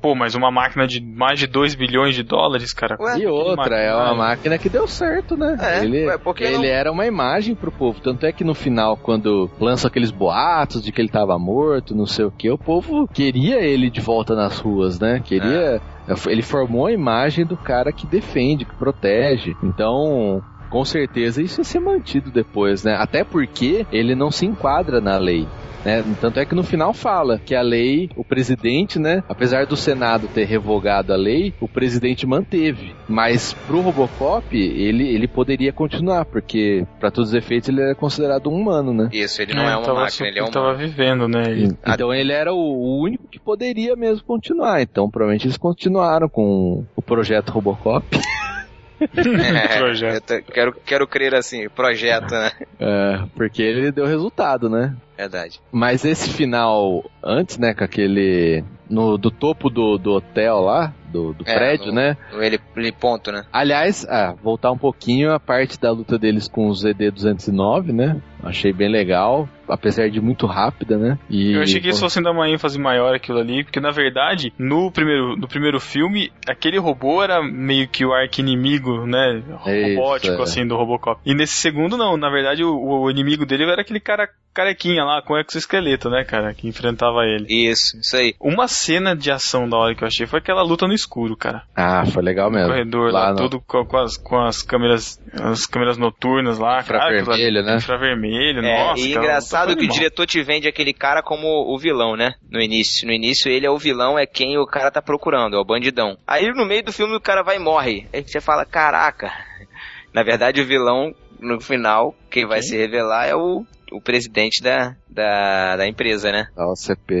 Pô, 0.00 0.14
mas 0.14 0.34
uma 0.34 0.50
máquina 0.50 0.86
de 0.86 1.00
mais 1.00 1.38
de 1.38 1.46
2 1.46 1.74
bilhões 1.74 2.14
de 2.14 2.22
dólares, 2.22 2.72
cara. 2.72 2.96
Ué, 2.98 3.18
e 3.18 3.26
outra, 3.26 3.76
é 3.76 3.94
uma 3.94 4.14
máquina 4.14 4.56
que 4.58 4.68
deu 4.68 4.86
certo, 4.86 5.36
né? 5.36 5.56
É, 5.60 5.84
ele 5.84 6.06
ué, 6.06 6.18
ele 6.40 6.56
não... 6.58 6.64
era 6.64 6.90
uma 6.90 7.06
imagem 7.06 7.54
pro 7.54 7.70
povo. 7.70 8.00
Tanto 8.00 8.24
é 8.24 8.32
que 8.32 8.44
no 8.44 8.54
final, 8.54 8.96
quando 8.96 9.50
lançam 9.60 9.88
aqueles 9.88 10.10
boatos 10.10 10.82
de 10.82 10.90
que 10.90 11.00
ele 11.00 11.08
tava 11.08 11.38
morto, 11.38 11.94
não 11.94 12.06
sei 12.06 12.24
o 12.24 12.30
que, 12.30 12.50
o 12.50 12.58
povo 12.58 13.06
queria 13.08 13.60
ele 13.60 13.90
de 13.90 14.00
volta 14.00 14.34
nas 14.34 14.58
ruas, 14.58 14.98
né? 14.98 15.20
Queria. 15.20 15.80
É. 16.08 16.14
Ele 16.26 16.42
formou 16.42 16.86
a 16.86 16.92
imagem 16.92 17.44
do 17.44 17.56
cara 17.56 17.92
que 17.92 18.06
defende, 18.06 18.64
que 18.64 18.74
protege. 18.74 19.54
Então, 19.62 20.42
com 20.70 20.84
certeza 20.84 21.42
isso 21.42 21.60
ia 21.60 21.64
ser 21.64 21.80
mantido 21.80 22.30
depois, 22.30 22.84
né? 22.84 22.94
Até 22.94 23.24
porque 23.24 23.86
ele 23.92 24.14
não 24.14 24.30
se 24.30 24.46
enquadra 24.46 25.00
na 25.00 25.16
lei. 25.16 25.46
Né? 25.84 26.04
Tanto 26.20 26.40
é 26.40 26.44
que 26.44 26.54
no 26.54 26.62
final 26.62 26.92
fala 26.92 27.38
que 27.38 27.54
a 27.54 27.62
lei, 27.62 28.10
o 28.16 28.24
presidente, 28.24 28.98
né, 28.98 29.22
apesar 29.28 29.66
do 29.66 29.76
Senado 29.76 30.28
ter 30.28 30.44
revogado 30.44 31.12
a 31.12 31.16
lei, 31.16 31.54
o 31.60 31.68
presidente 31.68 32.26
manteve. 32.26 32.94
Mas 33.08 33.54
pro 33.66 33.80
Robocop, 33.80 34.44
ele, 34.54 35.08
ele 35.08 35.28
poderia 35.28 35.72
continuar, 35.72 36.24
porque 36.24 36.84
para 36.98 37.10
todos 37.10 37.30
os 37.30 37.34
efeitos 37.34 37.68
ele 37.68 37.80
era 37.80 37.94
considerado 37.94 38.50
um 38.50 38.54
humano, 38.54 38.92
né? 38.92 39.08
Isso, 39.12 39.40
ele 39.40 39.54
não 39.54 39.62
é, 39.62 39.72
é 39.72 39.76
uma 39.76 39.94
máquina, 39.94 40.28
ele 40.28 40.38
é 40.38 40.44
um 40.44 40.50
tava 40.50 40.74
vivendo, 40.74 41.28
né? 41.28 41.44
Ele... 41.46 41.76
Então 41.86 42.12
ele 42.12 42.32
era 42.32 42.52
o, 42.52 42.58
o, 42.58 43.02
único 43.02 43.28
que 43.28 43.38
poderia 43.38 43.94
mesmo 43.96 44.24
continuar. 44.24 44.82
Então 44.82 45.08
provavelmente 45.08 45.46
eles 45.46 45.56
continuaram 45.56 46.28
com 46.28 46.84
o 46.96 47.02
projeto 47.02 47.50
Robocop. 47.50 48.04
é, 49.00 49.76
projeto. 49.78 50.42
quero, 50.52 50.72
quero 50.72 51.06
crer 51.06 51.34
assim, 51.34 51.68
projeto, 51.68 52.32
né? 52.32 52.52
É, 52.80 53.20
porque 53.34 53.62
ele 53.62 53.92
deu 53.92 54.06
resultado, 54.06 54.68
né? 54.68 54.94
Verdade. 55.18 55.60
Mas 55.72 56.04
esse 56.04 56.32
final, 56.32 57.04
antes, 57.24 57.58
né, 57.58 57.74
com 57.74 57.82
aquele. 57.82 58.62
No, 58.88 59.18
do 59.18 59.30
topo 59.30 59.68
do, 59.68 59.98
do 59.98 60.12
hotel 60.12 60.60
lá, 60.60 60.94
do, 61.08 61.34
do 61.34 61.44
é, 61.46 61.54
prédio, 61.54 61.88
no, 61.88 61.94
né? 61.94 62.16
No 62.32 62.42
ele, 62.42 62.58
ele 62.76 62.92
ponto, 62.92 63.30
né? 63.32 63.44
Aliás, 63.52 64.06
ah, 64.08 64.34
voltar 64.42 64.70
um 64.70 64.78
pouquinho 64.78 65.32
a 65.32 65.40
parte 65.40 65.78
da 65.78 65.90
luta 65.90 66.18
deles 66.18 66.48
com 66.48 66.68
o 66.68 66.72
ZD-209, 66.72 67.92
né? 67.92 68.22
Achei 68.42 68.72
bem 68.72 68.88
legal, 68.88 69.48
apesar 69.68 70.08
de 70.08 70.20
muito 70.20 70.46
rápida, 70.46 70.96
né? 70.96 71.18
E, 71.28 71.52
eu 71.52 71.62
achei 71.62 71.80
que 71.80 71.88
eles 71.88 72.00
fossem 72.00 72.22
dar 72.22 72.30
uma 72.30 72.48
ênfase 72.48 72.78
maior 72.78 73.14
aquilo 73.14 73.38
ali, 73.38 73.64
porque 73.64 73.80
na 73.80 73.90
verdade, 73.90 74.54
no 74.56 74.90
primeiro, 74.90 75.36
no 75.36 75.48
primeiro 75.48 75.80
filme, 75.80 76.32
aquele 76.48 76.78
robô 76.78 77.22
era 77.22 77.42
meio 77.42 77.88
que 77.88 78.06
o 78.06 78.12
arqui-inimigo, 78.14 79.04
né? 79.06 79.42
Robótico, 79.50 80.32
Isso, 80.32 80.40
é. 80.40 80.44
assim, 80.44 80.66
do 80.66 80.76
Robocop. 80.76 81.20
E 81.26 81.34
nesse 81.34 81.54
segundo, 81.54 81.96
não. 81.96 82.16
Na 82.16 82.30
verdade, 82.30 82.64
o, 82.64 82.74
o 82.74 83.10
inimigo 83.10 83.44
dele 83.44 83.64
era 83.64 83.82
aquele 83.82 84.00
cara 84.00 84.28
carequinha 84.54 85.04
lá 85.08 85.22
com 85.22 85.36
exoesqueleto, 85.36 86.08
né, 86.10 86.24
cara, 86.24 86.54
que 86.54 86.68
enfrentava 86.68 87.24
ele. 87.24 87.46
Isso, 87.48 87.98
isso 87.98 88.16
aí. 88.16 88.34
Uma 88.40 88.68
cena 88.68 89.16
de 89.16 89.30
ação 89.30 89.68
da 89.68 89.76
hora 89.76 89.94
que 89.94 90.02
eu 90.02 90.08
achei 90.08 90.26
foi 90.26 90.38
aquela 90.38 90.62
luta 90.62 90.86
no 90.86 90.92
escuro, 90.92 91.36
cara. 91.36 91.62
Ah, 91.74 92.04
foi 92.06 92.22
legal 92.22 92.50
mesmo. 92.50 92.68
No 92.68 92.74
corredor 92.74 93.12
lá, 93.12 93.24
lá 93.24 93.30
no... 93.30 93.36
tudo 93.36 93.60
com, 93.60 93.84
com, 93.84 93.98
as, 93.98 94.16
com 94.16 94.38
as 94.38 94.62
câmeras, 94.62 95.20
as 95.32 95.66
câmeras 95.66 95.96
noturnas 95.96 96.58
lá, 96.58 96.80
infravermelho, 96.80 97.62
né? 97.62 97.76
Infravermelho, 97.76 98.64
é, 98.64 98.84
nossa. 98.84 99.00
E 99.00 99.12
cara, 99.12 99.24
engraçado 99.24 99.76
que 99.76 99.84
o 99.84 99.88
diretor 99.88 100.26
te 100.26 100.42
vende 100.42 100.68
aquele 100.68 100.92
cara 100.92 101.22
como 101.22 101.46
o 101.46 101.78
vilão, 101.78 102.16
né? 102.16 102.34
No 102.50 102.60
início, 102.60 103.06
no 103.06 103.12
início 103.12 103.50
ele 103.50 103.66
é 103.66 103.70
o 103.70 103.78
vilão, 103.78 104.18
é 104.18 104.26
quem 104.26 104.58
o 104.58 104.66
cara 104.66 104.90
tá 104.90 105.02
procurando, 105.02 105.56
é 105.56 105.58
o 105.58 105.64
bandidão. 105.64 106.16
Aí 106.26 106.48
no 106.52 106.66
meio 106.66 106.84
do 106.84 106.92
filme 106.92 107.16
o 107.16 107.20
cara 107.20 107.42
vai 107.42 107.56
e 107.56 107.60
morre. 107.60 108.06
Aí 108.12 108.22
você 108.22 108.40
fala, 108.40 108.64
caraca. 108.64 109.32
Na 110.12 110.22
verdade 110.22 110.60
o 110.60 110.66
vilão 110.66 111.14
no 111.40 111.60
final, 111.60 112.14
quem 112.30 112.46
vai 112.46 112.62
se 112.62 112.76
revelar 112.76 113.26
é 113.26 113.34
o 113.34 113.64
o 113.92 114.00
presidente 114.00 114.62
da, 114.62 114.96
da, 115.08 115.76
da 115.76 115.88
empresa, 115.88 116.30
né? 116.30 116.48
Da 116.54 116.66
OCP. 116.66 117.14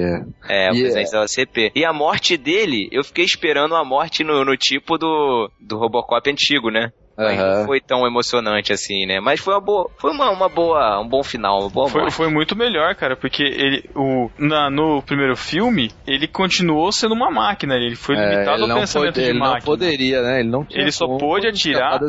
É, 0.48 0.70
o 0.70 0.74
e 0.74 0.80
presidente 0.80 1.10
da 1.10 1.22
OCP. 1.22 1.72
E 1.74 1.84
a 1.84 1.92
morte 1.92 2.36
dele, 2.36 2.88
eu 2.92 3.04
fiquei 3.04 3.24
esperando 3.24 3.74
a 3.74 3.84
morte 3.84 4.24
no, 4.24 4.44
no 4.44 4.56
tipo 4.56 4.96
do, 4.98 5.50
do 5.60 5.78
Robocop 5.78 6.28
antigo, 6.30 6.70
né? 6.70 6.92
Uhum. 7.18 7.58
Não 7.58 7.66
foi 7.66 7.80
tão 7.80 8.06
emocionante 8.06 8.72
assim, 8.72 9.04
né? 9.04 9.18
Mas 9.20 9.40
foi 9.40 9.54
uma 9.54 9.60
boa, 9.60 9.90
foi 9.98 10.12
uma, 10.12 10.30
uma 10.30 10.48
boa, 10.48 11.00
um 11.00 11.08
bom 11.08 11.24
final, 11.24 11.58
uma 11.62 11.68
boa 11.68 11.88
foi, 11.88 12.10
foi 12.12 12.28
muito 12.30 12.56
melhor, 12.56 12.94
cara, 12.94 13.16
porque 13.16 13.42
ele, 13.42 13.90
o, 13.94 14.30
na, 14.38 14.70
no 14.70 15.02
primeiro 15.02 15.36
filme, 15.36 15.90
ele 16.06 16.28
continuou 16.28 16.92
sendo 16.92 17.14
uma 17.14 17.28
máquina, 17.28 17.74
ele 17.74 17.96
foi 17.96 18.14
é, 18.16 18.20
limitado 18.20 18.62
ele 18.62 18.70
ao 18.70 18.78
pensamento 18.78 19.14
pode, 19.14 19.24
de 19.24 19.30
ele 19.30 19.38
máquina. 19.38 19.56
Ele 19.56 19.58
não 19.58 19.66
poderia, 19.66 20.22
né? 20.22 20.40
Ele 20.40 20.48
não 20.48 20.64
tinha 20.64 20.80
Ele 20.80 20.92
só 20.92 21.06
pôde 21.18 21.48
atirar. 21.48 22.00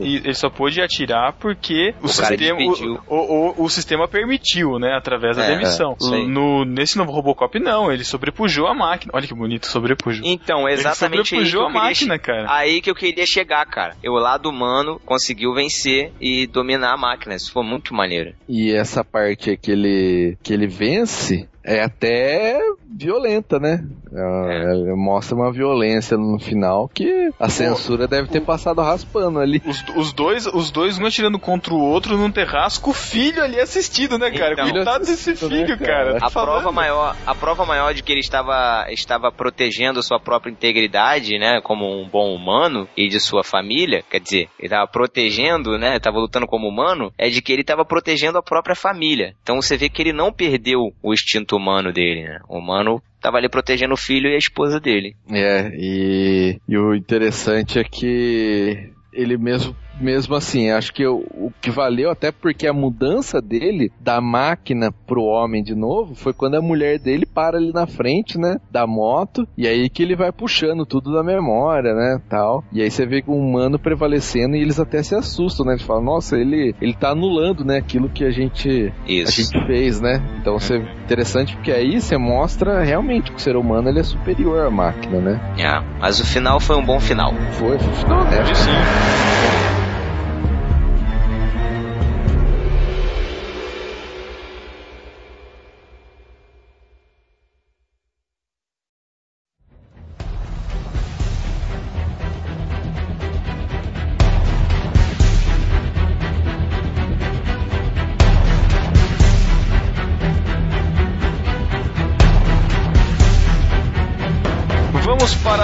E 0.00 0.16
ele 0.16 0.34
só 0.34 0.48
pôde 0.48 0.80
atirar 0.80 1.34
porque 1.34 1.94
o, 2.00 2.06
o 2.06 2.08
sistema, 2.08 2.58
o, 3.06 3.16
o, 3.16 3.64
o, 3.64 3.68
sistema 3.68 4.08
permitiu, 4.08 4.78
né? 4.78 4.96
Através 4.96 5.36
da 5.36 5.44
é, 5.44 5.48
demissão. 5.48 5.94
No, 6.26 6.64
nesse 6.64 6.96
novo 6.96 7.12
Robocop, 7.12 7.58
não, 7.60 7.92
ele 7.92 8.04
sobrepujou 8.04 8.66
a 8.66 8.74
máquina. 8.74 9.12
Olha 9.14 9.26
que 9.26 9.34
bonito, 9.34 9.66
sobrepujou. 9.66 10.24
Então, 10.26 10.66
exatamente 10.66 11.34
ele 11.34 11.44
sobrepujou 11.44 11.66
a 11.66 11.70
máquina, 11.70 12.18
cara. 12.18 12.46
Aí 12.48 12.80
que 12.80 12.90
eu 12.90 12.94
queria 12.94 13.26
chegar, 13.26 13.66
cara. 13.66 13.94
Eu 14.02 14.14
lá 14.14 14.37
lado 14.38 14.48
humano 14.48 15.00
conseguiu 15.04 15.52
vencer 15.52 16.12
e 16.20 16.46
dominar 16.46 16.94
a 16.94 16.96
máquina. 16.96 17.34
Isso 17.34 17.52
foi 17.52 17.64
muito 17.64 17.92
maneiro. 17.92 18.34
E 18.48 18.72
essa 18.72 19.04
parte 19.04 19.56
que 19.56 19.72
ele, 19.72 20.38
que 20.42 20.52
ele 20.52 20.66
vence 20.66 21.48
é 21.68 21.84
até 21.84 22.58
violenta, 22.90 23.58
né? 23.58 23.84
É. 24.10 24.94
mostra 24.96 25.36
uma 25.36 25.52
violência 25.52 26.16
no 26.16 26.38
final 26.40 26.88
que 26.88 27.28
a 27.38 27.50
censura 27.50 28.08
Pô, 28.08 28.16
deve 28.16 28.28
ter 28.28 28.40
passado 28.40 28.80
raspando 28.80 29.38
ali. 29.38 29.60
Os, 29.66 29.84
os, 29.94 30.12
dois, 30.14 30.46
os 30.46 30.70
dois 30.70 30.98
um 30.98 31.04
atirando 31.04 31.38
contra 31.38 31.74
o 31.74 31.78
outro 31.78 32.16
num 32.16 32.30
terrasco, 32.30 32.90
o 32.90 32.94
filho 32.94 33.42
ali 33.42 33.60
assistido, 33.60 34.18
né, 34.18 34.30
cara? 34.30 34.54
Então, 34.54 34.70
Cuidado 34.70 35.04
desse 35.04 35.30
né, 35.30 35.36
filho, 35.36 35.68
né, 35.68 35.76
cara? 35.76 36.14
cara. 36.14 36.18
A 36.22 36.30
prova 36.30 36.72
maior, 36.72 37.14
a 37.26 37.34
prova 37.34 37.66
maior 37.66 37.92
de 37.92 38.02
que 38.02 38.10
ele 38.10 38.20
estava, 38.20 38.86
estava 38.88 39.30
protegendo 39.30 40.02
sua 40.02 40.18
própria 40.18 40.50
integridade, 40.50 41.38
né, 41.38 41.60
como 41.62 41.84
um 41.84 42.08
bom 42.08 42.34
humano 42.34 42.88
e 42.96 43.08
de 43.08 43.20
sua 43.20 43.44
família, 43.44 44.02
quer 44.08 44.20
dizer, 44.20 44.48
ele 44.58 44.68
estava 44.68 44.86
protegendo, 44.86 45.76
né, 45.76 45.96
estava 45.96 46.18
lutando 46.18 46.46
como 46.46 46.66
humano, 46.66 47.12
é 47.18 47.28
de 47.28 47.42
que 47.42 47.52
ele 47.52 47.60
estava 47.60 47.84
protegendo 47.84 48.38
a 48.38 48.42
própria 48.42 48.74
família. 48.74 49.34
Então 49.42 49.60
você 49.60 49.76
vê 49.76 49.90
que 49.90 50.00
ele 50.00 50.14
não 50.14 50.32
perdeu 50.32 50.80
o 51.02 51.12
instinto 51.12 51.57
humano 51.58 51.92
dele, 51.92 52.24
né? 52.24 52.40
O 52.48 52.58
humano 52.58 53.02
tava 53.20 53.36
ali 53.36 53.48
protegendo 53.48 53.94
o 53.94 53.98
filho 53.98 54.30
e 54.30 54.34
a 54.34 54.38
esposa 54.38 54.80
dele. 54.80 55.14
É, 55.30 55.70
e, 55.74 56.60
e 56.68 56.78
o 56.78 56.94
interessante 56.94 57.78
é 57.78 57.84
que 57.84 58.90
ele 59.12 59.36
mesmo 59.36 59.74
mesmo 60.00 60.34
assim, 60.34 60.70
acho 60.70 60.92
que 60.92 61.06
o, 61.06 61.18
o, 61.34 61.52
que 61.60 61.70
valeu, 61.70 62.10
até 62.10 62.30
porque 62.30 62.66
a 62.66 62.72
mudança 62.72 63.40
dele 63.40 63.90
da 64.00 64.20
máquina 64.20 64.92
pro 65.06 65.22
homem 65.22 65.62
de 65.62 65.74
novo 65.74 66.14
foi 66.14 66.32
quando 66.32 66.56
a 66.56 66.62
mulher 66.62 66.98
dele 66.98 67.26
para 67.26 67.58
ali 67.58 67.72
na 67.72 67.86
frente, 67.86 68.38
né, 68.38 68.58
da 68.70 68.86
moto, 68.86 69.46
e 69.56 69.66
aí 69.66 69.88
que 69.88 70.02
ele 70.02 70.16
vai 70.16 70.32
puxando 70.32 70.86
tudo 70.86 71.12
da 71.12 71.22
memória, 71.22 71.94
né, 71.94 72.20
tal. 72.28 72.64
E 72.72 72.82
aí 72.82 72.90
você 72.90 73.06
vê 73.06 73.22
o 73.26 73.34
humano 73.34 73.78
prevalecendo 73.78 74.56
e 74.56 74.60
eles 74.60 74.78
até 74.78 75.02
se 75.02 75.14
assustam, 75.14 75.66
né? 75.66 75.72
Eles 75.72 75.82
falam, 75.82 76.04
nossa, 76.04 76.36
ele, 76.36 76.74
ele 76.80 76.94
tá 76.94 77.10
anulando, 77.10 77.64
né, 77.64 77.78
aquilo 77.78 78.08
que 78.08 78.24
a 78.24 78.30
gente, 78.30 78.92
Isso. 79.06 79.40
a 79.40 79.42
gente 79.42 79.66
fez, 79.66 80.00
né? 80.00 80.22
Então 80.40 80.58
você 80.58 80.78
interessante 81.04 81.54
porque 81.54 81.72
aí 81.72 82.00
você 82.00 82.16
mostra 82.16 82.82
realmente 82.82 83.30
que 83.30 83.38
o 83.38 83.40
ser 83.40 83.56
humano 83.56 83.88
ele 83.88 84.00
é 84.00 84.04
superior 84.04 84.66
à 84.66 84.70
máquina, 84.70 85.20
né? 85.20 85.54
É, 85.58 85.80
mas 86.00 86.20
o 86.20 86.26
final 86.26 86.60
foi 86.60 86.76
um 86.76 86.84
bom 86.84 87.00
final. 87.00 87.32
Foi, 87.52 87.78
foi 87.78 87.88
um 87.88 87.94
final 87.94 88.20
honesto. 88.20 88.56
Sim. 88.56 89.87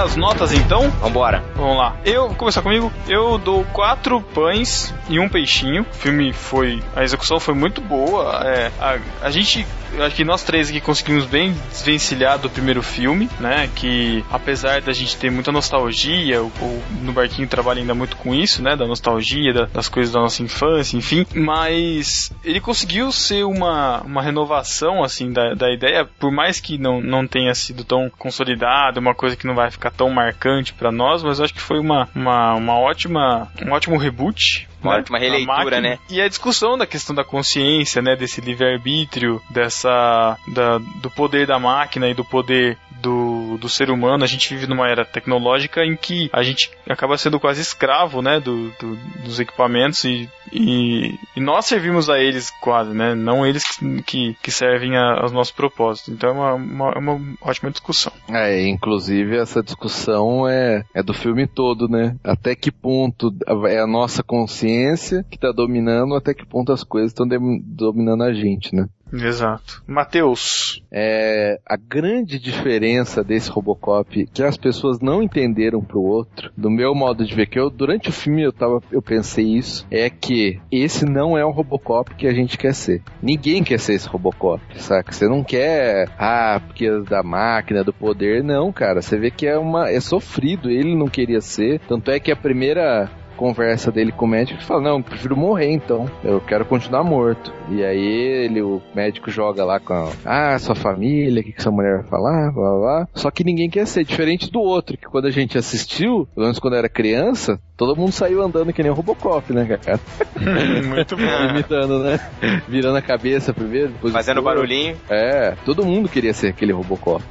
As 0.03 0.17
notas 0.17 0.53
então? 0.53 0.91
Vambora. 1.01 1.43
Vamos 1.55 1.77
lá. 1.77 1.97
Eu, 2.05 2.29
começar 2.35 2.63
comigo. 2.63 2.93
Eu 3.09 3.39
dou 3.39 3.65
quatro 3.67 4.21
pães 4.21 4.93
e 5.09 5.19
um 5.19 5.29
peixinho. 5.29 5.83
O 5.83 5.95
filme 5.95 6.33
foi. 6.33 6.83
A 6.97 7.05
execução 7.05 7.39
foi 7.39 7.55
muito 7.55 7.81
boa. 7.81 8.43
É, 8.45 8.73
a, 8.81 8.99
a 9.23 9.31
gente 9.31 9.67
eu 9.97 10.05
acho 10.05 10.17
que 10.17 10.25
nós 10.25 10.43
três 10.43 10.69
aqui 10.69 10.81
conseguimos 10.81 11.25
bem 11.25 11.53
desvencilhar 11.71 12.39
do 12.39 12.51
primeiro 12.51 12.83
filme, 12.83 13.29
né? 13.39 13.69
Que 13.75 14.25
apesar 14.31 14.81
da 14.81 14.93
gente 14.93 15.17
ter 15.17 15.31
muita 15.31 15.53
nostalgia, 15.53 16.43
o, 16.43 16.47
o 16.47 16.83
no 17.03 17.13
barquinho 17.13 17.49
trabalha 17.49 17.81
ainda 17.81 17.95
muito 17.95 18.17
com 18.17 18.35
isso, 18.35 18.63
né? 18.63 18.77
Da 18.77 18.87
nostalgia, 18.87 19.53
da, 19.53 19.65
das 19.67 19.89
coisas 19.89 20.13
da 20.13 20.21
nossa 20.21 20.43
infância, 20.43 20.97
enfim. 20.97 21.27
Mas 21.35 22.33
ele 22.45 22.61
conseguiu 22.61 23.13
ser 23.13 23.45
uma, 23.45 24.01
uma 24.03 24.23
renovação, 24.23 25.03
assim, 25.03 25.33
da, 25.33 25.55
da 25.55 25.73
ideia, 25.73 26.09
por 26.19 26.33
mais 26.33 26.61
que 26.61 26.79
não, 26.79 27.01
não 27.01 27.27
tenha 27.27 27.55
sido 27.55 27.85
tão 27.85 28.11
consolidado, 28.19 29.01
uma 29.01 29.15
coisa 29.15 29.37
que 29.37 29.47
não 29.47 29.55
vai 29.55 29.71
ficar 29.71 29.91
tão 29.91 30.11
marcante 30.11 30.75
para 30.75 30.91
nós, 30.91 31.23
mas 31.23 31.39
eu 31.39 31.45
acho 31.45 31.55
que 31.55 31.61
foi 31.61 31.79
uma, 31.79 32.09
uma, 32.15 32.55
uma 32.55 32.79
ótima, 32.79 33.49
um 33.65 33.73
ótimo 33.73 33.97
reboot 33.97 34.69
uma, 34.85 34.99
né? 34.99 35.05
uma 35.09 35.19
releitura, 35.19 35.81
né? 35.81 35.99
E 36.09 36.21
a 36.21 36.29
discussão 36.29 36.77
da 36.77 36.87
questão 36.87 37.15
da 37.15 37.25
consciência, 37.25 38.03
né? 38.03 38.17
Desse 38.17 38.41
livre-arbítrio, 38.41 39.41
dessa. 39.51 40.37
Da, 40.49 40.79
do 40.79 41.11
poder 41.11 41.47
da 41.47 41.59
máquina 41.59 42.09
e 42.09 42.15
do 42.15 42.25
poder 42.25 42.79
do, 43.01 43.59
do 43.59 43.69
ser 43.69 43.91
humano. 43.91 44.25
A 44.25 44.27
gente 44.27 44.55
vive 44.55 44.67
numa 44.67 44.89
era 44.89 45.05
tecnológica 45.05 45.85
em 45.85 45.97
que 45.97 46.31
a 46.33 46.43
gente 46.43 46.71
acaba 46.89 47.19
sendo 47.19 47.39
quase 47.41 47.61
escravo, 47.61 48.23
né? 48.23 48.41
Do, 48.41 48.71
do 48.81 48.97
dos 49.25 49.41
equipamentos 49.41 50.05
e, 50.05 50.29
e, 50.53 51.19
e, 51.35 51.41
nós 51.41 51.67
servimos 51.67 52.11
a 52.11 52.19
eles 52.19 52.51
quase, 52.61 52.93
né? 52.93 53.15
Não 53.15 53.47
eles 53.47 53.65
que, 54.07 54.37
que 54.43 54.51
servem 54.51 54.97
a, 54.97 55.21
aos 55.23 55.33
nossos 55.33 55.53
propósitos. 55.53 56.13
Então 56.13 56.31
é 56.31 56.33
uma, 56.33 56.55
uma, 56.55 56.99
uma 56.99 57.35
ótima 57.41 57.71
discussão. 57.71 58.13
É, 58.29 58.67
inclusive 58.69 59.37
essa 59.37 59.63
discussão 59.63 60.49
é, 60.49 60.85
é 60.95 61.03
do 61.03 61.15
filme 61.15 61.47
todo, 61.47 61.89
né? 61.89 62.17
Até 62.23 62.55
que 62.55 62.71
ponto 62.71 63.35
é 63.67 63.79
a 63.79 63.87
nossa 63.87 64.23
consciência 64.23 64.74
consciência 64.75 65.25
que 65.31 65.37
está 65.37 65.53
dominando 65.53 66.15
até 66.15 66.35
que 66.35 66.45
ponto 66.45 66.73
as 66.73 66.83
coisas 66.83 67.11
estão 67.13 67.27
dominando 67.27 68.23
a 68.23 68.33
gente, 68.33 68.75
né? 68.75 68.89
Exato. 69.13 69.83
Matheus. 69.87 70.83
É, 70.91 71.61
a 71.67 71.77
grande 71.77 72.39
diferença 72.39 73.23
desse 73.23 73.51
Robocop 73.51 74.27
que 74.33 74.43
as 74.43 74.57
pessoas 74.57 74.99
não 75.01 75.23
entenderam 75.23 75.81
pro 75.81 76.01
outro, 76.01 76.51
do 76.57 76.71
meu 76.71 76.95
modo 76.95 77.25
de 77.25 77.35
ver, 77.35 77.47
que 77.47 77.59
eu 77.59 77.71
durante 77.71 78.09
o 78.09 78.13
filme 78.13 78.43
eu 78.43 78.53
tava, 78.53 78.81
eu 78.91 79.01
pensei 79.01 79.45
isso, 79.45 79.87
é 79.91 80.11
que 80.11 80.61
esse 80.71 81.05
não 81.05 81.39
é 81.39 81.45
o 81.45 81.51
Robocop 81.51 82.15
que 82.15 82.27
a 82.27 82.33
gente 82.33 82.59
quer 82.59 82.75
ser. 82.75 83.03
Ninguém 83.23 83.63
quer 83.63 83.79
ser 83.79 83.95
esse 83.95 84.09
Robocop, 84.09 84.61
saca? 84.81 85.13
Você 85.13 85.29
não 85.29 85.45
quer, 85.45 86.09
ah, 86.19 86.61
porque 86.67 86.87
é 86.87 87.01
da 87.01 87.23
máquina, 87.23 87.85
do 87.85 87.93
poder, 87.93 88.43
não, 88.43 88.73
cara. 88.73 89.01
Você 89.01 89.17
vê 89.17 89.31
que 89.31 89.47
é 89.47 89.57
uma, 89.57 89.89
é 89.91 90.01
sofrido, 90.01 90.71
ele 90.71 90.97
não 90.97 91.07
queria 91.07 91.41
ser, 91.41 91.81
tanto 91.87 92.11
é 92.11 92.19
que 92.19 92.33
a 92.33 92.37
primeira 92.37 93.11
conversa 93.35 93.91
dele 93.91 94.13
com 94.13 94.25
o 94.25 94.29
médico 94.29 94.61
e 94.61 94.65
fala: 94.65 94.81
Não, 94.81 95.03
prefiro 95.03 95.37
morrer 95.37 95.71
então. 95.71 96.07
Eu 96.23 96.41
quero 96.41 96.65
continuar 96.65 97.05
morto. 97.05 97.53
E 97.71 97.85
aí 97.85 98.45
ele, 98.45 98.63
o 98.63 98.81
médico 98.95 99.31
joga 99.31 99.65
lá 99.65 99.81
com 99.81 99.93
a, 99.93 100.55
ah, 100.55 100.59
sua 100.59 100.75
família, 100.75 101.41
o 101.41 101.45
que, 101.45 101.53
que 101.53 101.63
sua 101.63 101.73
mulher 101.73 102.01
vai 102.01 102.09
falar, 102.09 102.53
blá, 102.53 102.71
blá, 102.71 102.79
blá. 102.79 103.09
Só 103.15 103.31
que 103.31 103.45
ninguém 103.45 103.69
quer 103.69 103.87
ser, 103.87 104.05
diferente 104.05 104.51
do 104.51 104.61
outro, 104.61 104.97
que 104.97 105.07
quando 105.07 105.27
a 105.27 105.31
gente 105.31 105.59
assistiu, 105.59 106.27
pelo 106.35 106.47
menos 106.47 106.59
quando 106.59 106.77
era 106.77 106.89
criança, 106.89 107.61
todo 107.77 107.97
mundo 107.97 108.13
saiu 108.13 108.43
andando 108.43 108.73
que 108.73 108.83
nem 108.83 108.91
o 108.91 108.95
Robocop, 108.95 109.53
né, 109.53 109.65
cara? 109.65 110.01
Muito 110.87 111.17
bom. 111.17 111.23
Imitando, 111.51 111.99
né? 112.01 112.21
Virando 112.69 112.97
a 112.97 113.03
cabeça 113.03 113.53
primeiro, 113.53 113.89
depois 113.89 114.13
Fazendo 114.13 114.43
barulhinho. 114.43 114.97
É, 115.09 115.55
todo 115.65 115.85
mundo 115.85 116.09
queria 116.09 116.33
ser 116.33 116.49
aquele 116.49 116.73
Robocop 116.73 117.25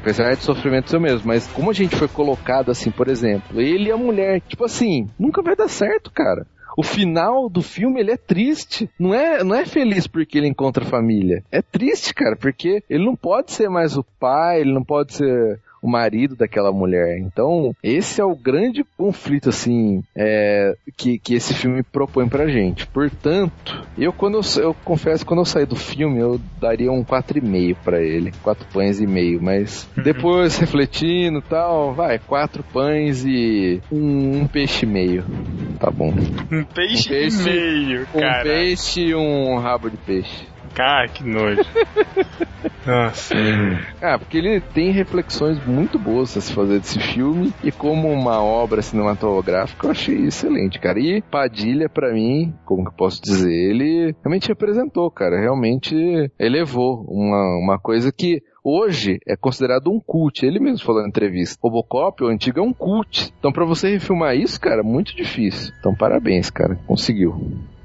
apesar 0.00 0.34
de 0.34 0.42
sofrimento 0.42 0.90
seu 0.90 1.00
mesmo, 1.00 1.28
mas 1.28 1.46
como 1.48 1.70
a 1.70 1.74
gente 1.74 1.94
foi 1.94 2.08
colocado 2.08 2.70
assim, 2.70 2.90
por 2.90 3.08
exemplo, 3.08 3.60
ele 3.60 3.88
e 3.88 3.92
a 3.92 3.96
mulher, 3.96 4.40
tipo 4.40 4.64
assim, 4.64 5.06
nunca 5.18 5.42
vai 5.42 5.54
dar 5.54 5.68
certo, 5.68 6.10
cara. 6.10 6.46
O 6.76 6.82
final 6.82 7.48
do 7.50 7.60
filme 7.60 8.00
ele 8.00 8.12
é 8.12 8.16
triste. 8.16 8.88
Não 8.98 9.12
é, 9.12 9.42
não 9.42 9.54
é 9.54 9.66
feliz 9.66 10.06
porque 10.06 10.38
ele 10.38 10.48
encontra 10.48 10.84
família. 10.84 11.42
É 11.50 11.60
triste, 11.60 12.14
cara, 12.14 12.36
porque 12.36 12.82
ele 12.88 13.04
não 13.04 13.16
pode 13.16 13.52
ser 13.52 13.68
mais 13.68 13.96
o 13.96 14.04
pai, 14.18 14.60
ele 14.60 14.72
não 14.72 14.84
pode 14.84 15.14
ser 15.14 15.60
o 15.82 15.88
marido 15.88 16.36
daquela 16.36 16.72
mulher. 16.72 17.18
Então, 17.18 17.74
esse 17.82 18.20
é 18.20 18.24
o 18.24 18.36
grande 18.36 18.84
conflito, 18.96 19.48
assim, 19.48 20.02
é, 20.16 20.74
que, 20.96 21.18
que 21.18 21.34
esse 21.34 21.54
filme 21.54 21.82
propõe 21.82 22.28
pra 22.28 22.48
gente. 22.48 22.86
Portanto, 22.86 23.86
eu 23.96 24.12
quando 24.12 24.38
eu, 24.38 24.62
eu 24.62 24.74
confesso, 24.84 25.24
quando 25.24 25.40
eu 25.40 25.44
saí 25.44 25.66
do 25.66 25.76
filme, 25.76 26.18
eu 26.18 26.40
daria 26.60 26.92
um 26.92 27.04
4,5 27.04 27.76
para 27.84 28.02
ele. 28.02 28.32
4 28.42 28.66
pães 28.72 29.00
e 29.00 29.06
meio, 29.06 29.42
mas 29.42 29.88
uhum. 29.96 30.02
depois 30.02 30.58
refletindo 30.58 31.40
tal, 31.42 31.94
vai, 31.94 32.18
4 32.18 32.62
pães 32.72 33.24
e 33.24 33.80
um, 33.90 34.42
um, 34.42 34.46
peixe 34.46 34.84
e 34.84 34.88
meio. 34.88 35.24
Tá 35.78 35.90
bom. 35.90 36.12
Um 36.50 36.64
peixe, 36.64 37.08
um 37.08 37.12
peixe 37.12 37.40
e 37.40 37.52
meio, 37.52 38.06
cara. 38.06 38.40
Um 38.40 38.42
peixe 38.42 39.00
e 39.00 39.14
um 39.14 39.58
rabo 39.58 39.90
de 39.90 39.96
peixe. 39.96 40.50
Cara, 40.74 41.08
que 41.08 41.24
nojo. 41.24 41.62
Nossa. 42.86 43.34
Ah, 44.00 44.18
porque 44.18 44.38
ele 44.38 44.60
tem 44.60 44.90
reflexões 44.90 45.64
muito 45.66 45.98
boas 45.98 46.36
a 46.36 46.40
se 46.40 46.52
fazer 46.52 46.78
desse 46.78 46.98
filme 46.98 47.52
e 47.62 47.70
como 47.70 48.08
uma 48.10 48.42
obra 48.42 48.82
cinematográfica 48.82 49.86
eu 49.86 49.90
achei 49.90 50.26
excelente, 50.26 50.78
cara. 50.78 50.98
E 50.98 51.22
Padilha, 51.22 51.88
para 51.88 52.12
mim, 52.12 52.54
como 52.64 52.84
que 52.84 52.90
eu 52.90 52.96
posso 52.96 53.20
dizer, 53.22 53.52
ele 53.52 54.14
realmente 54.22 54.48
representou, 54.48 55.10
cara. 55.10 55.38
Realmente 55.38 55.94
elevou 56.38 57.04
uma, 57.08 57.58
uma 57.58 57.78
coisa 57.78 58.10
que 58.10 58.42
hoje 58.64 59.18
é 59.26 59.36
considerado 59.36 59.90
um 59.90 60.00
cult. 60.00 60.44
Ele 60.44 60.58
mesmo 60.58 60.84
falou 60.84 61.02
na 61.02 61.08
entrevista. 61.08 61.58
Robocop, 61.62 62.24
o 62.24 62.28
antigo, 62.28 62.60
é 62.60 62.62
um 62.62 62.72
cult. 62.72 63.32
Então, 63.38 63.52
para 63.52 63.64
você 63.64 63.90
refilmar 63.90 64.36
isso, 64.36 64.60
cara, 64.60 64.82
muito 64.82 65.14
difícil. 65.14 65.72
Então, 65.78 65.94
parabéns, 65.94 66.50
cara. 66.50 66.76
Conseguiu. 66.86 67.34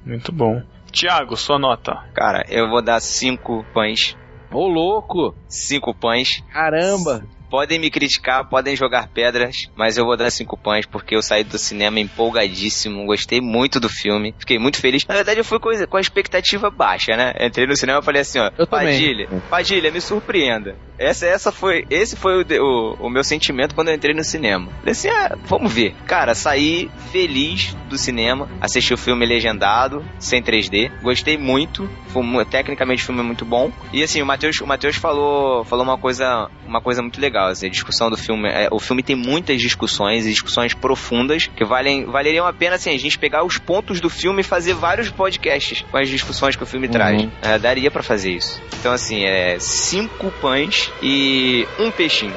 Muito 0.05 0.31
bom. 0.31 0.61
Tiago, 0.95 1.35
sua 1.35 1.59
nota. 1.59 2.01
Cara, 2.13 2.45
eu 2.47 2.69
vou 2.69 2.81
dar 2.81 3.01
cinco 3.01 3.65
pães. 3.73 4.15
Ô, 4.49 4.65
louco! 4.65 5.35
Cinco 5.49 5.93
pães. 5.93 6.41
Caramba! 6.53 7.21
Podem 7.49 7.79
me 7.79 7.89
criticar, 7.89 8.47
podem 8.47 8.75
jogar 8.75 9.07
pedras, 9.07 9.69
mas 9.75 9.97
eu 9.97 10.05
vou 10.05 10.17
dar 10.17 10.29
cinco 10.31 10.57
pães 10.57 10.85
porque 10.85 11.15
eu 11.15 11.21
saí 11.21 11.43
do 11.43 11.57
cinema 11.57 11.99
empolgadíssimo, 11.99 13.05
gostei 13.05 13.39
muito 13.41 13.79
do 13.79 13.89
filme, 13.89 14.33
fiquei 14.37 14.57
muito 14.57 14.79
feliz. 14.79 15.05
Na 15.07 15.15
verdade, 15.15 15.39
eu 15.39 15.45
fui 15.45 15.59
com, 15.59 15.69
a 15.69 16.01
expectativa 16.01 16.69
baixa, 16.69 17.15
né? 17.15 17.33
Entrei 17.39 17.67
no 17.67 17.75
cinema 17.75 17.99
e 17.99 18.03
falei 18.03 18.21
assim, 18.21 18.39
ó, 18.39 18.51
eu 18.57 18.67
Padilha, 18.67 19.25
também. 19.25 19.41
Padilha, 19.49 19.91
me 19.91 20.01
surpreenda. 20.01 20.75
Essa, 20.97 21.25
essa 21.25 21.51
foi, 21.51 21.85
esse 21.89 22.15
foi 22.15 22.41
o, 22.41 22.45
o, 22.61 23.07
o, 23.07 23.09
meu 23.09 23.23
sentimento 23.23 23.75
quando 23.75 23.89
eu 23.89 23.95
entrei 23.95 24.15
no 24.15 24.23
cinema. 24.23 24.71
Falei 24.79 24.91
assim, 24.91 25.09
ah, 25.09 25.35
vamos 25.43 25.73
ver. 25.73 25.93
Cara, 26.05 26.33
saí 26.33 26.89
feliz 27.11 27.75
do 27.89 27.97
cinema, 27.97 28.49
assisti 28.61 28.93
o 28.93 28.97
filme 28.97 29.25
legendado, 29.25 30.03
sem 30.17 30.41
3D, 30.41 30.91
gostei 31.01 31.37
muito, 31.37 31.89
foi, 32.07 32.45
tecnicamente 32.45 33.03
o 33.03 33.05
filme 33.05 33.21
é 33.21 33.23
muito 33.23 33.43
bom. 33.43 33.71
E 33.91 34.01
assim, 34.03 34.21
o 34.21 34.25
Matheus 34.25 34.59
o 34.61 34.67
Mateus 34.67 34.95
falou, 34.95 35.65
falou 35.65 35.83
uma 35.83 35.97
coisa, 35.97 36.49
uma 36.65 36.81
coisa 36.81 37.01
muito 37.01 37.19
legal 37.19 37.34
legal. 37.35 37.47
Assim, 37.49 37.67
a 37.67 37.69
discussão 37.69 38.09
do 38.09 38.17
filme. 38.17 38.49
É, 38.49 38.69
o 38.71 38.79
filme 38.79 39.03
tem 39.03 39.15
muitas 39.15 39.59
discussões 39.59 40.25
e 40.25 40.29
discussões 40.29 40.73
profundas 40.73 41.47
que 41.47 41.65
valem, 41.65 42.05
valeriam 42.05 42.47
a 42.47 42.53
pena 42.53 42.75
assim, 42.75 42.91
a 42.91 42.97
gente 42.97 43.19
pegar 43.19 43.43
os 43.43 43.57
pontos 43.57 43.99
do 43.99 44.09
filme 44.09 44.41
e 44.41 44.43
fazer 44.43 44.73
vários 44.73 45.09
podcasts 45.09 45.83
com 45.91 45.97
as 45.97 46.07
discussões 46.07 46.55
que 46.55 46.63
o 46.63 46.65
filme 46.65 46.87
uhum. 46.87 46.93
traz. 46.93 47.27
É, 47.41 47.59
daria 47.59 47.91
para 47.91 48.01
fazer 48.01 48.31
isso. 48.31 48.61
Então, 48.79 48.91
assim, 48.91 49.25
é 49.25 49.57
cinco 49.59 50.31
pães 50.41 50.91
e 51.01 51.67
um 51.79 51.91
peixinho. 51.91 52.33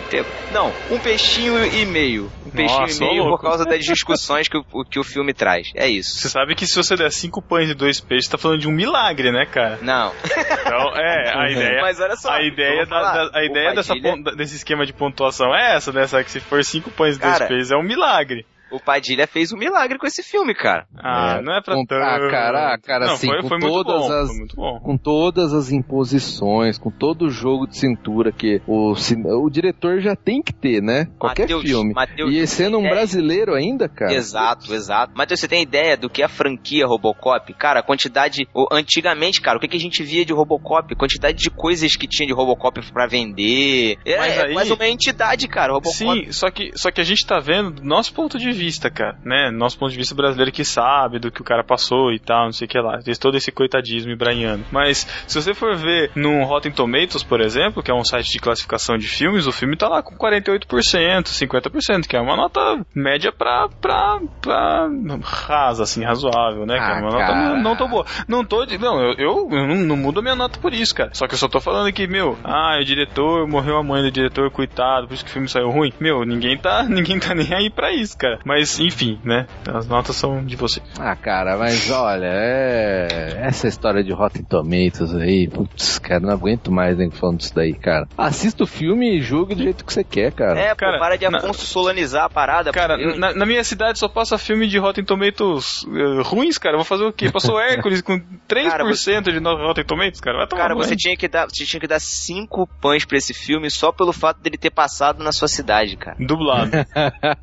Não, 0.53 0.73
um 0.91 0.99
peixinho 0.99 1.65
e 1.65 1.85
meio. 1.85 2.31
Um 2.47 2.51
peixinho 2.51 2.81
Nossa, 2.81 3.05
e 3.05 3.09
meio 3.09 3.25
por 3.25 3.41
causa 3.41 3.65
das 3.65 3.85
discussões 3.85 4.49
que 4.49 4.57
o, 4.57 4.85
que 4.85 4.99
o 4.99 5.05
filme 5.05 5.35
traz. 5.35 5.71
É 5.75 5.87
isso. 5.87 6.19
Você 6.19 6.29
sabe 6.31 6.55
que 6.55 6.67
se 6.67 6.75
você 6.75 6.97
der 6.97 7.13
cinco 7.13 7.43
pães 7.43 7.69
e 7.69 7.75
dois 7.75 8.01
peixes, 8.01 8.29
tá 8.29 8.39
falando 8.39 8.61
de 8.61 8.69
um 8.69 8.73
milagre, 8.73 9.31
né, 9.31 9.45
cara? 9.45 9.79
Não. 9.83 10.13
Então, 10.25 10.97
é, 10.97 11.33
a 11.35 11.51
ideia. 11.53 11.83
Mas 11.83 12.01
olha 12.01 12.17
só. 12.17 12.31
A 12.31 12.43
ideia, 12.43 12.87
da, 12.87 13.01
da, 13.01 13.39
a 13.39 13.45
ideia 13.45 13.75
dessa, 13.75 13.95
desse 14.37 14.57
esquema 14.57 14.87
de 14.87 14.88
pontuação 14.93 15.55
é 15.55 15.77
essa, 15.77 15.93
né? 15.93 16.07
Só 16.07 16.23
que 16.23 16.31
se 16.31 16.41
for 16.41 16.63
cinco 16.65 16.91
pães 16.91 17.17
e 17.17 17.21
dois 17.21 17.39
peixes, 17.39 17.71
é 17.71 17.77
um 17.77 17.83
milagre. 17.83 18.47
O 18.71 18.81
Padilha 18.81 19.27
fez 19.27 19.53
um 19.53 19.57
milagre 19.57 19.99
com 19.99 20.07
esse 20.07 20.23
filme, 20.23 20.55
cara. 20.55 20.87
Ah, 20.97 21.39
é, 21.39 21.43
não 21.43 21.57
é 21.57 21.63
pra 21.63 21.75
com, 21.75 21.85
tanto. 21.85 22.03
Ah, 22.03 22.31
cara, 22.31 22.75
ah, 22.75 22.79
cara, 22.79 23.07
não, 23.07 23.15
assim, 23.15 23.27
foi, 23.27 23.43
com 23.43 23.49
foi 23.49 23.61
todas 23.61 24.09
bom, 24.09 24.13
as, 24.13 24.83
com 24.83 24.97
todas 24.97 25.55
as 25.55 25.73
imposições, 25.73 26.79
com 26.79 26.91
todo 26.91 27.27
o 27.27 27.31
jogo 27.31 27.67
de 27.67 27.79
cintura 27.79 28.33
que 28.33 28.61
o, 28.67 28.93
o 28.93 29.51
diretor 29.51 30.01
já 30.01 30.15
tem 30.15 30.43
que 30.43 30.53
ter, 30.53 30.83
né? 30.83 31.07
Qualquer 31.19 31.43
Mateus, 31.43 31.63
filme. 31.63 31.95
Mateus, 31.95 32.35
e 32.35 32.47
sendo 32.47 32.77
um 32.77 32.81
ideia. 32.81 32.95
brasileiro 32.95 33.55
ainda, 33.55 33.89
cara. 33.89 34.13
Exato, 34.13 34.75
exato. 34.75 35.13
Matheus, 35.17 35.41
você 35.41 35.49
tem 35.49 35.63
ideia 35.63 35.97
do 35.97 36.11
que 36.11 36.23
é 36.23 36.27
a 36.27 36.29
franquia 36.29 36.87
Robocop? 36.87 37.53
Cara, 37.55 37.81
a 37.81 37.83
quantidade, 37.83 38.47
antigamente, 38.71 39.41
cara, 39.41 39.57
o 39.57 39.61
que, 39.61 39.69
que 39.69 39.77
a 39.77 39.81
gente 39.81 40.03
via 40.03 40.25
de 40.25 40.33
Robocop? 40.33 40.95
Quantidade 40.95 41.39
de 41.39 41.51
coisas 41.51 41.97
que 41.97 42.07
tinha 42.07 42.27
de 42.27 42.33
Robocop 42.33 42.81
para 42.93 43.07
vender. 43.07 43.99
É, 44.05 44.19
Mas 44.19 44.39
aí, 44.39 44.51
é 44.51 44.55
mais 44.55 44.71
uma 44.71 44.87
entidade, 44.87 45.49
cara, 45.49 45.73
Robocop. 45.73 45.97
Sim, 45.97 46.33
só 46.33 46.51
que, 46.51 46.71
só 46.75 46.91
que 46.91 47.01
a 47.01 47.05
gente 47.05 47.27
tá 47.27 47.39
vendo 47.39 47.71
do 47.71 47.85
nosso 47.85 48.13
ponto 48.13 48.39
de 48.39 48.58
vista, 48.59 48.91
cara, 48.91 49.17
né? 49.25 49.51
Nosso 49.51 49.79
ponto 49.79 49.91
de 49.91 49.97
vista 49.97 50.15
brasileiro 50.15 50.53
que 50.53 50.65
sabe 50.65 51.19
do 51.19 51.31
que 51.31 51.41
o 51.41 51.45
cara 51.45 51.63
passou 51.65 52.13
e 52.13 52.19
tal, 52.19 52.47
não 52.47 52.53
sei 52.53 52.67
o 52.67 52.69
que 52.69 52.79
lá. 52.79 52.99
Tem 52.99 53.15
todo 53.15 53.37
esse 53.37 53.51
coitadismo 53.53 54.11
ibraniano. 54.11 54.65
Mas 54.71 55.07
se 55.27 55.41
você 55.41 55.55
for 55.55 55.77
ver 55.77 56.11
no 56.15 56.45
Rotten 56.45 56.73
Tomatoes, 56.73 57.23
por 57.23 57.41
exemplo, 57.41 57.83
que 57.83 57.91
é 57.91 57.95
um 57.95 58.05
site 58.05 58.31
de 58.31 58.39
classificação 58.39 58.97
de 58.97 59.09
filmes, 59.09 59.47
o 59.47 59.53
filme 59.53 59.77
tá 59.77 59.89
lá 59.89 60.03
com 60.03 60.17
48%, 60.17 60.67
50%, 60.67 62.07
que 62.07 62.17
é 62.17 62.21
uma 62.21 62.37
nota 62.37 62.61
média 62.95 63.33
pra, 63.33 63.69
pra, 63.81 64.19
pra 64.41 64.89
rasa, 65.23 65.85
assim, 65.85 66.05
razoável, 66.05 66.67
né? 66.67 66.79
Ah, 66.81 66.99
é 66.99 67.03
uma 67.03 67.11
cara. 67.11 67.27
nota 67.27 67.35
não, 67.35 67.63
não 67.63 67.77
tão 67.77 67.89
boa. 67.89 68.05
Não 68.27 68.45
tô 68.45 68.65
de. 68.65 68.79
Não, 68.79 69.01
eu, 69.01 69.15
eu, 69.19 69.49
eu 69.51 69.67
não, 69.67 69.77
não, 69.77 69.97
mudo 69.97 70.21
a 70.21 70.23
minha 70.23 70.37
nota 70.37 70.59
por 70.59 70.73
isso, 70.73 70.95
cara. 70.95 71.11
Só 71.15 71.27
que 71.27 71.35
eu 71.35 71.39
só 71.39 71.49
tô 71.49 71.61
falando 71.61 71.93
que, 71.93 72.07
meu, 72.07 72.39
ah, 72.45 72.79
o 72.81 72.85
diretor, 72.85 73.47
morreu 73.47 73.77
a 73.79 73.83
mãe 73.83 74.03
do 74.03 74.11
diretor, 74.11 74.51
coitado, 74.51 75.07
por 75.07 75.15
isso 75.15 75.25
que 75.25 75.31
o 75.31 75.33
filme 75.33 75.49
saiu 75.49 75.71
ruim. 75.71 75.93
Meu, 76.01 76.25
ninguém 76.25 76.57
tá, 76.57 76.85
ninguém 76.89 77.19
tá 77.19 77.35
nem 77.35 77.53
aí 77.53 77.71
pra 77.71 77.93
isso, 77.93 78.17
cara. 78.17 78.39
Mas, 78.49 78.81
enfim, 78.81 79.21
né? 79.23 79.47
As 79.71 79.87
notas 79.87 80.17
são 80.17 80.43
de 80.43 80.57
você. 80.57 80.81
Ah, 80.99 81.15
cara, 81.15 81.59
mas 81.59 81.91
olha, 81.91 82.25
é. 82.25 83.43
Essa 83.43 83.69
história 83.69 84.03
de 84.03 84.11
Rotten 84.11 84.43
Tomatoes 84.43 85.15
aí, 85.15 85.47
putz, 85.47 85.99
cara, 85.99 86.21
não 86.21 86.31
aguento 86.31 86.73
mais 86.73 86.97
nem 86.97 87.11
falando 87.11 87.37
disso 87.37 87.55
daí, 87.55 87.75
cara. 87.75 88.09
Assista 88.17 88.65
o 88.65 88.67
filme 88.67 89.19
e 89.19 89.21
julgue 89.21 89.55
do 89.55 89.63
jeito 89.63 89.85
que 89.85 89.93
você 89.93 90.03
quer, 90.03 90.33
cara. 90.33 90.59
É, 90.59 90.75
cara, 90.75 90.95
pô, 90.95 90.99
para 90.99 91.19
de 91.19 91.27
Afonso 91.27 91.61
na... 91.61 91.67
solanizar 91.67 92.25
a 92.25 92.31
parada. 92.31 92.73
Cara, 92.73 92.97
na, 93.19 93.35
na, 93.35 93.45
minha 93.45 93.63
cidade 93.63 93.99
só 93.99 94.09
passa 94.09 94.39
filme 94.39 94.67
de 94.67 94.79
Rotten 94.79 95.05
Tomatoes 95.05 95.83
uh, 95.83 96.23
ruins, 96.23 96.57
cara. 96.57 96.77
Eu 96.77 96.79
vou 96.79 96.87
fazer 96.87 97.05
o 97.05 97.13
quê? 97.13 97.31
Passou 97.31 97.61
Hércules 97.61 98.01
com 98.01 98.19
3% 98.19 98.71
cara, 98.71 98.85
você... 98.85 99.21
de 99.21 99.39
Rotten 99.41 99.85
Tomatoes, 99.85 100.23
cara. 100.23 100.39
Vai 100.39 100.47
tomar 100.47 100.63
cara, 100.63 100.75
você 100.75 100.97
tinha, 100.97 101.15
que 101.15 101.29
dar, 101.29 101.45
você 101.45 101.67
tinha 101.67 101.81
que 101.81 101.87
dar 101.87 102.01
5 102.01 102.67
pães 102.81 103.05
pra 103.05 103.19
esse 103.19 103.35
filme 103.35 103.71
só 103.71 103.93
pelo 103.93 104.15
fato 104.15 104.41
dele 104.41 104.57
ter 104.57 104.71
passado 104.71 105.23
na 105.23 105.33
sua 105.33 105.49
cidade, 105.49 105.99
cara. 105.99 106.17
Dublado. 106.19 106.71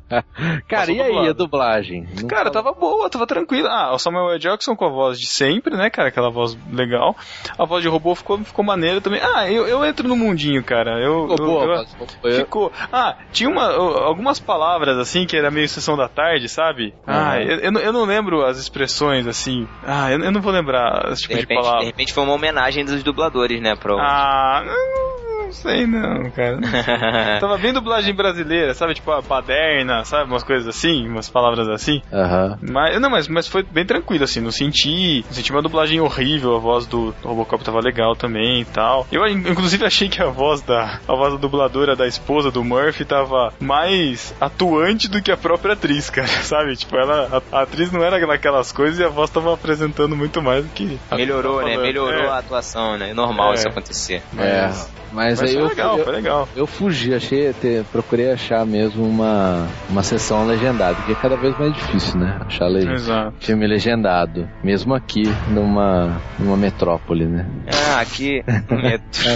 cara, 0.66 0.95
e 0.96 1.02
aí 1.02 1.28
a 1.28 1.32
dublagem? 1.32 2.06
Não 2.20 2.28
cara, 2.28 2.50
tava 2.50 2.72
boa, 2.72 3.08
tava 3.10 3.26
tranquila. 3.26 3.68
Ah, 3.70 3.94
o 3.94 3.98
Samuel 3.98 4.30
L. 4.30 4.38
Jackson 4.38 4.74
com 4.74 4.84
a 4.84 4.88
voz 4.88 5.18
de 5.18 5.26
sempre, 5.26 5.76
né, 5.76 5.90
cara? 5.90 6.08
Aquela 6.08 6.30
voz 6.30 6.56
legal. 6.70 7.16
A 7.58 7.64
voz 7.64 7.82
de 7.82 7.88
robô 7.88 8.14
ficou, 8.14 8.38
ficou 8.38 8.64
maneira 8.64 9.00
também. 9.00 9.20
Ah, 9.22 9.50
eu, 9.50 9.66
eu 9.66 9.84
entro 9.84 10.08
no 10.08 10.16
mundinho, 10.16 10.62
cara. 10.62 11.00
Eu, 11.00 11.28
ficou 11.28 11.38
eu, 11.38 11.46
boa, 11.46 11.86
eu, 12.24 12.32
ficou. 12.32 12.72
Ah, 12.92 13.16
tinha 13.32 13.48
uma, 13.48 13.72
algumas 13.72 14.38
palavras 14.38 14.98
assim 14.98 15.26
que 15.26 15.36
era 15.36 15.50
meio 15.50 15.68
sessão 15.68 15.96
da 15.96 16.08
tarde, 16.08 16.48
sabe? 16.48 16.94
Ah, 17.06 17.40
eu, 17.40 17.58
eu, 17.58 17.72
eu, 17.72 17.92
não 17.92 18.04
lembro 18.04 18.44
as 18.44 18.58
expressões 18.58 19.26
assim. 19.26 19.66
Ah, 19.84 20.10
eu, 20.10 20.20
eu 20.20 20.32
não 20.32 20.40
vou 20.40 20.52
lembrar 20.52 21.10
esse 21.12 21.22
tipo 21.22 21.34
de, 21.34 21.40
repente, 21.40 21.58
de 21.58 21.62
palavra. 21.62 21.80
De 21.80 21.86
repente 21.86 22.12
foi 22.12 22.24
uma 22.24 22.32
homenagem 22.32 22.84
dos 22.84 23.02
dubladores, 23.02 23.60
né, 23.60 23.74
pro. 23.76 23.98
Ah, 23.98 24.62
não 24.64 25.25
não 25.46 25.52
sei 25.52 25.86
não, 25.86 26.30
cara. 26.30 26.58
Tava 27.40 27.56
bem 27.58 27.72
dublagem 27.72 28.14
brasileira, 28.14 28.74
sabe? 28.74 28.94
Tipo 28.94 29.12
a 29.12 29.22
paderna, 29.22 30.04
sabe? 30.04 30.30
Umas 30.30 30.42
coisas 30.42 30.66
assim, 30.66 31.06
umas 31.06 31.28
palavras 31.28 31.68
assim. 31.68 32.02
Aham. 32.12 32.58
Mas, 32.60 33.00
não, 33.00 33.10
mas, 33.10 33.28
mas 33.28 33.46
foi 33.46 33.62
bem 33.62 33.86
tranquilo, 33.86 34.24
assim. 34.24 34.40
Não 34.40 34.50
senti, 34.50 35.24
não 35.26 35.32
senti 35.32 35.52
uma 35.52 35.62
dublagem 35.62 36.00
horrível. 36.00 36.56
A 36.56 36.58
voz 36.58 36.86
do 36.86 37.14
Robocop 37.22 37.64
tava 37.64 37.80
legal 37.80 38.16
também 38.16 38.60
e 38.60 38.64
tal. 38.64 39.06
Eu, 39.10 39.26
inclusive, 39.26 39.84
achei 39.84 40.08
que 40.08 40.20
a 40.20 40.26
voz 40.26 40.60
da, 40.62 41.00
a 41.06 41.14
voz 41.14 41.34
da 41.34 41.38
dubladora 41.38 41.94
da 41.94 42.06
esposa 42.06 42.50
do 42.50 42.64
Murphy 42.64 43.04
tava 43.04 43.52
mais 43.60 44.34
atuante 44.40 45.08
do 45.08 45.22
que 45.22 45.30
a 45.30 45.36
própria 45.36 45.74
atriz, 45.74 46.10
cara, 46.10 46.26
sabe? 46.42 46.74
Tipo, 46.76 46.96
ela, 46.96 47.42
a, 47.52 47.58
a 47.58 47.62
atriz 47.62 47.92
não 47.92 48.02
era 48.02 48.24
naquelas 48.26 48.72
coisas 48.72 48.98
e 48.98 49.04
a 49.04 49.08
voz 49.08 49.30
tava 49.30 49.54
apresentando 49.54 50.16
muito 50.16 50.42
mais 50.42 50.64
do 50.64 50.70
que. 50.72 50.98
Melhorou, 51.12 51.62
né? 51.62 51.76
Melhorou 51.76 52.12
é. 52.12 52.28
a 52.28 52.38
atuação, 52.38 52.98
né? 52.98 53.14
Normal 53.14 53.52
é. 53.52 53.54
isso 53.54 53.68
acontecer. 53.68 54.22
É. 54.38 54.96
Mas, 55.12 55.35
aí 55.42 55.54
eu, 55.54 55.68
legal, 55.68 55.98
eu, 55.98 56.04
foi 56.04 56.12
legal. 56.12 56.48
Eu 56.56 56.66
fugi, 56.66 57.14
achei, 57.14 57.52
ter, 57.52 57.84
procurei 57.84 58.30
achar 58.30 58.64
mesmo 58.66 59.04
uma, 59.04 59.66
uma 59.88 60.02
sessão 60.02 60.46
legendada, 60.46 60.94
porque 60.96 61.12
é 61.12 61.14
cada 61.14 61.36
vez 61.36 61.56
mais 61.56 61.72
difícil, 61.72 62.18
né? 62.18 62.38
Achar 62.46 62.68
le 62.68 62.92
Exato. 62.92 63.34
filme 63.40 63.66
legendado, 63.66 64.48
mesmo 64.62 64.94
aqui 64.94 65.24
numa, 65.48 66.20
numa 66.38 66.56
metrópole, 66.56 67.26
né? 67.26 67.46
Ah, 67.66 68.00
aqui. 68.00 68.42
Metro... 68.70 69.28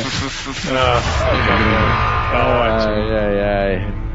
ah, 0.73 1.01
tá 2.31 2.47
ótimo. 2.47 2.93
Ai, 2.93 3.17
ai, 3.17 3.41
ai. 3.41 4.10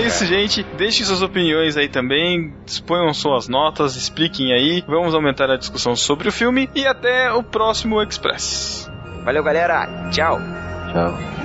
Isso, 0.00 0.24
gente. 0.26 0.62
Deixem 0.76 1.04
suas 1.04 1.22
opiniões 1.22 1.76
aí 1.76 1.88
também. 1.88 2.52
Exponham 2.66 3.12
suas 3.14 3.48
notas, 3.48 3.96
expliquem 3.96 4.52
aí. 4.52 4.84
Vamos 4.86 5.14
aumentar 5.14 5.50
a 5.50 5.56
discussão 5.56 5.94
sobre 5.96 6.28
o 6.28 6.32
filme. 6.32 6.68
E 6.74 6.86
até 6.86 7.32
o 7.32 7.42
próximo 7.42 8.02
Express. 8.02 8.90
Valeu, 9.24 9.42
galera. 9.42 10.08
Tchau. 10.10 10.40
Tchau. 10.92 11.35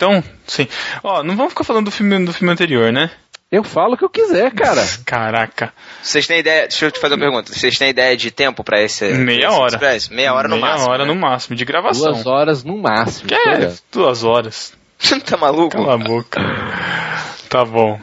Então? 0.00 0.24
Sim. 0.46 0.66
Ó, 1.04 1.22
não 1.22 1.36
vamos 1.36 1.52
ficar 1.52 1.64
falando 1.64 1.84
do 1.84 1.90
filme, 1.90 2.24
do 2.24 2.32
filme 2.32 2.50
anterior, 2.50 2.90
né? 2.90 3.10
Eu 3.52 3.62
falo 3.62 3.94
o 3.94 3.96
que 3.98 4.04
eu 4.04 4.08
quiser, 4.08 4.50
cara. 4.52 4.82
Caraca. 5.04 5.74
Vocês 6.02 6.26
têm 6.26 6.38
ideia, 6.38 6.62
deixa 6.62 6.86
eu 6.86 6.90
te 6.90 6.98
fazer 6.98 7.14
uma 7.14 7.20
pergunta. 7.20 7.52
Vocês 7.52 7.76
têm 7.76 7.90
ideia 7.90 8.16
de 8.16 8.30
tempo 8.30 8.64
pra 8.64 8.80
esse. 8.80 9.12
Meia 9.12 9.48
esse 9.48 9.56
hora. 9.58 9.74
Express? 9.74 10.08
Meia 10.08 10.32
hora 10.32 10.48
no 10.48 10.56
Meia 10.56 10.66
máximo. 10.68 10.84
Meia 10.84 10.94
hora 10.94 11.04
né? 11.04 11.12
no 11.12 11.20
máximo, 11.20 11.56
de 11.56 11.64
gravação. 11.66 12.12
Duas 12.12 12.26
horas 12.26 12.64
no 12.64 12.78
máximo. 12.78 13.28
Que 13.28 13.34
é, 13.34 13.74
duas 13.92 14.24
horas. 14.24 14.72
tá 15.26 15.36
maluco? 15.36 15.76
Cala 15.76 15.94
a 15.94 15.98
boca. 15.98 16.40
tá 17.50 17.64
bom. 17.64 18.00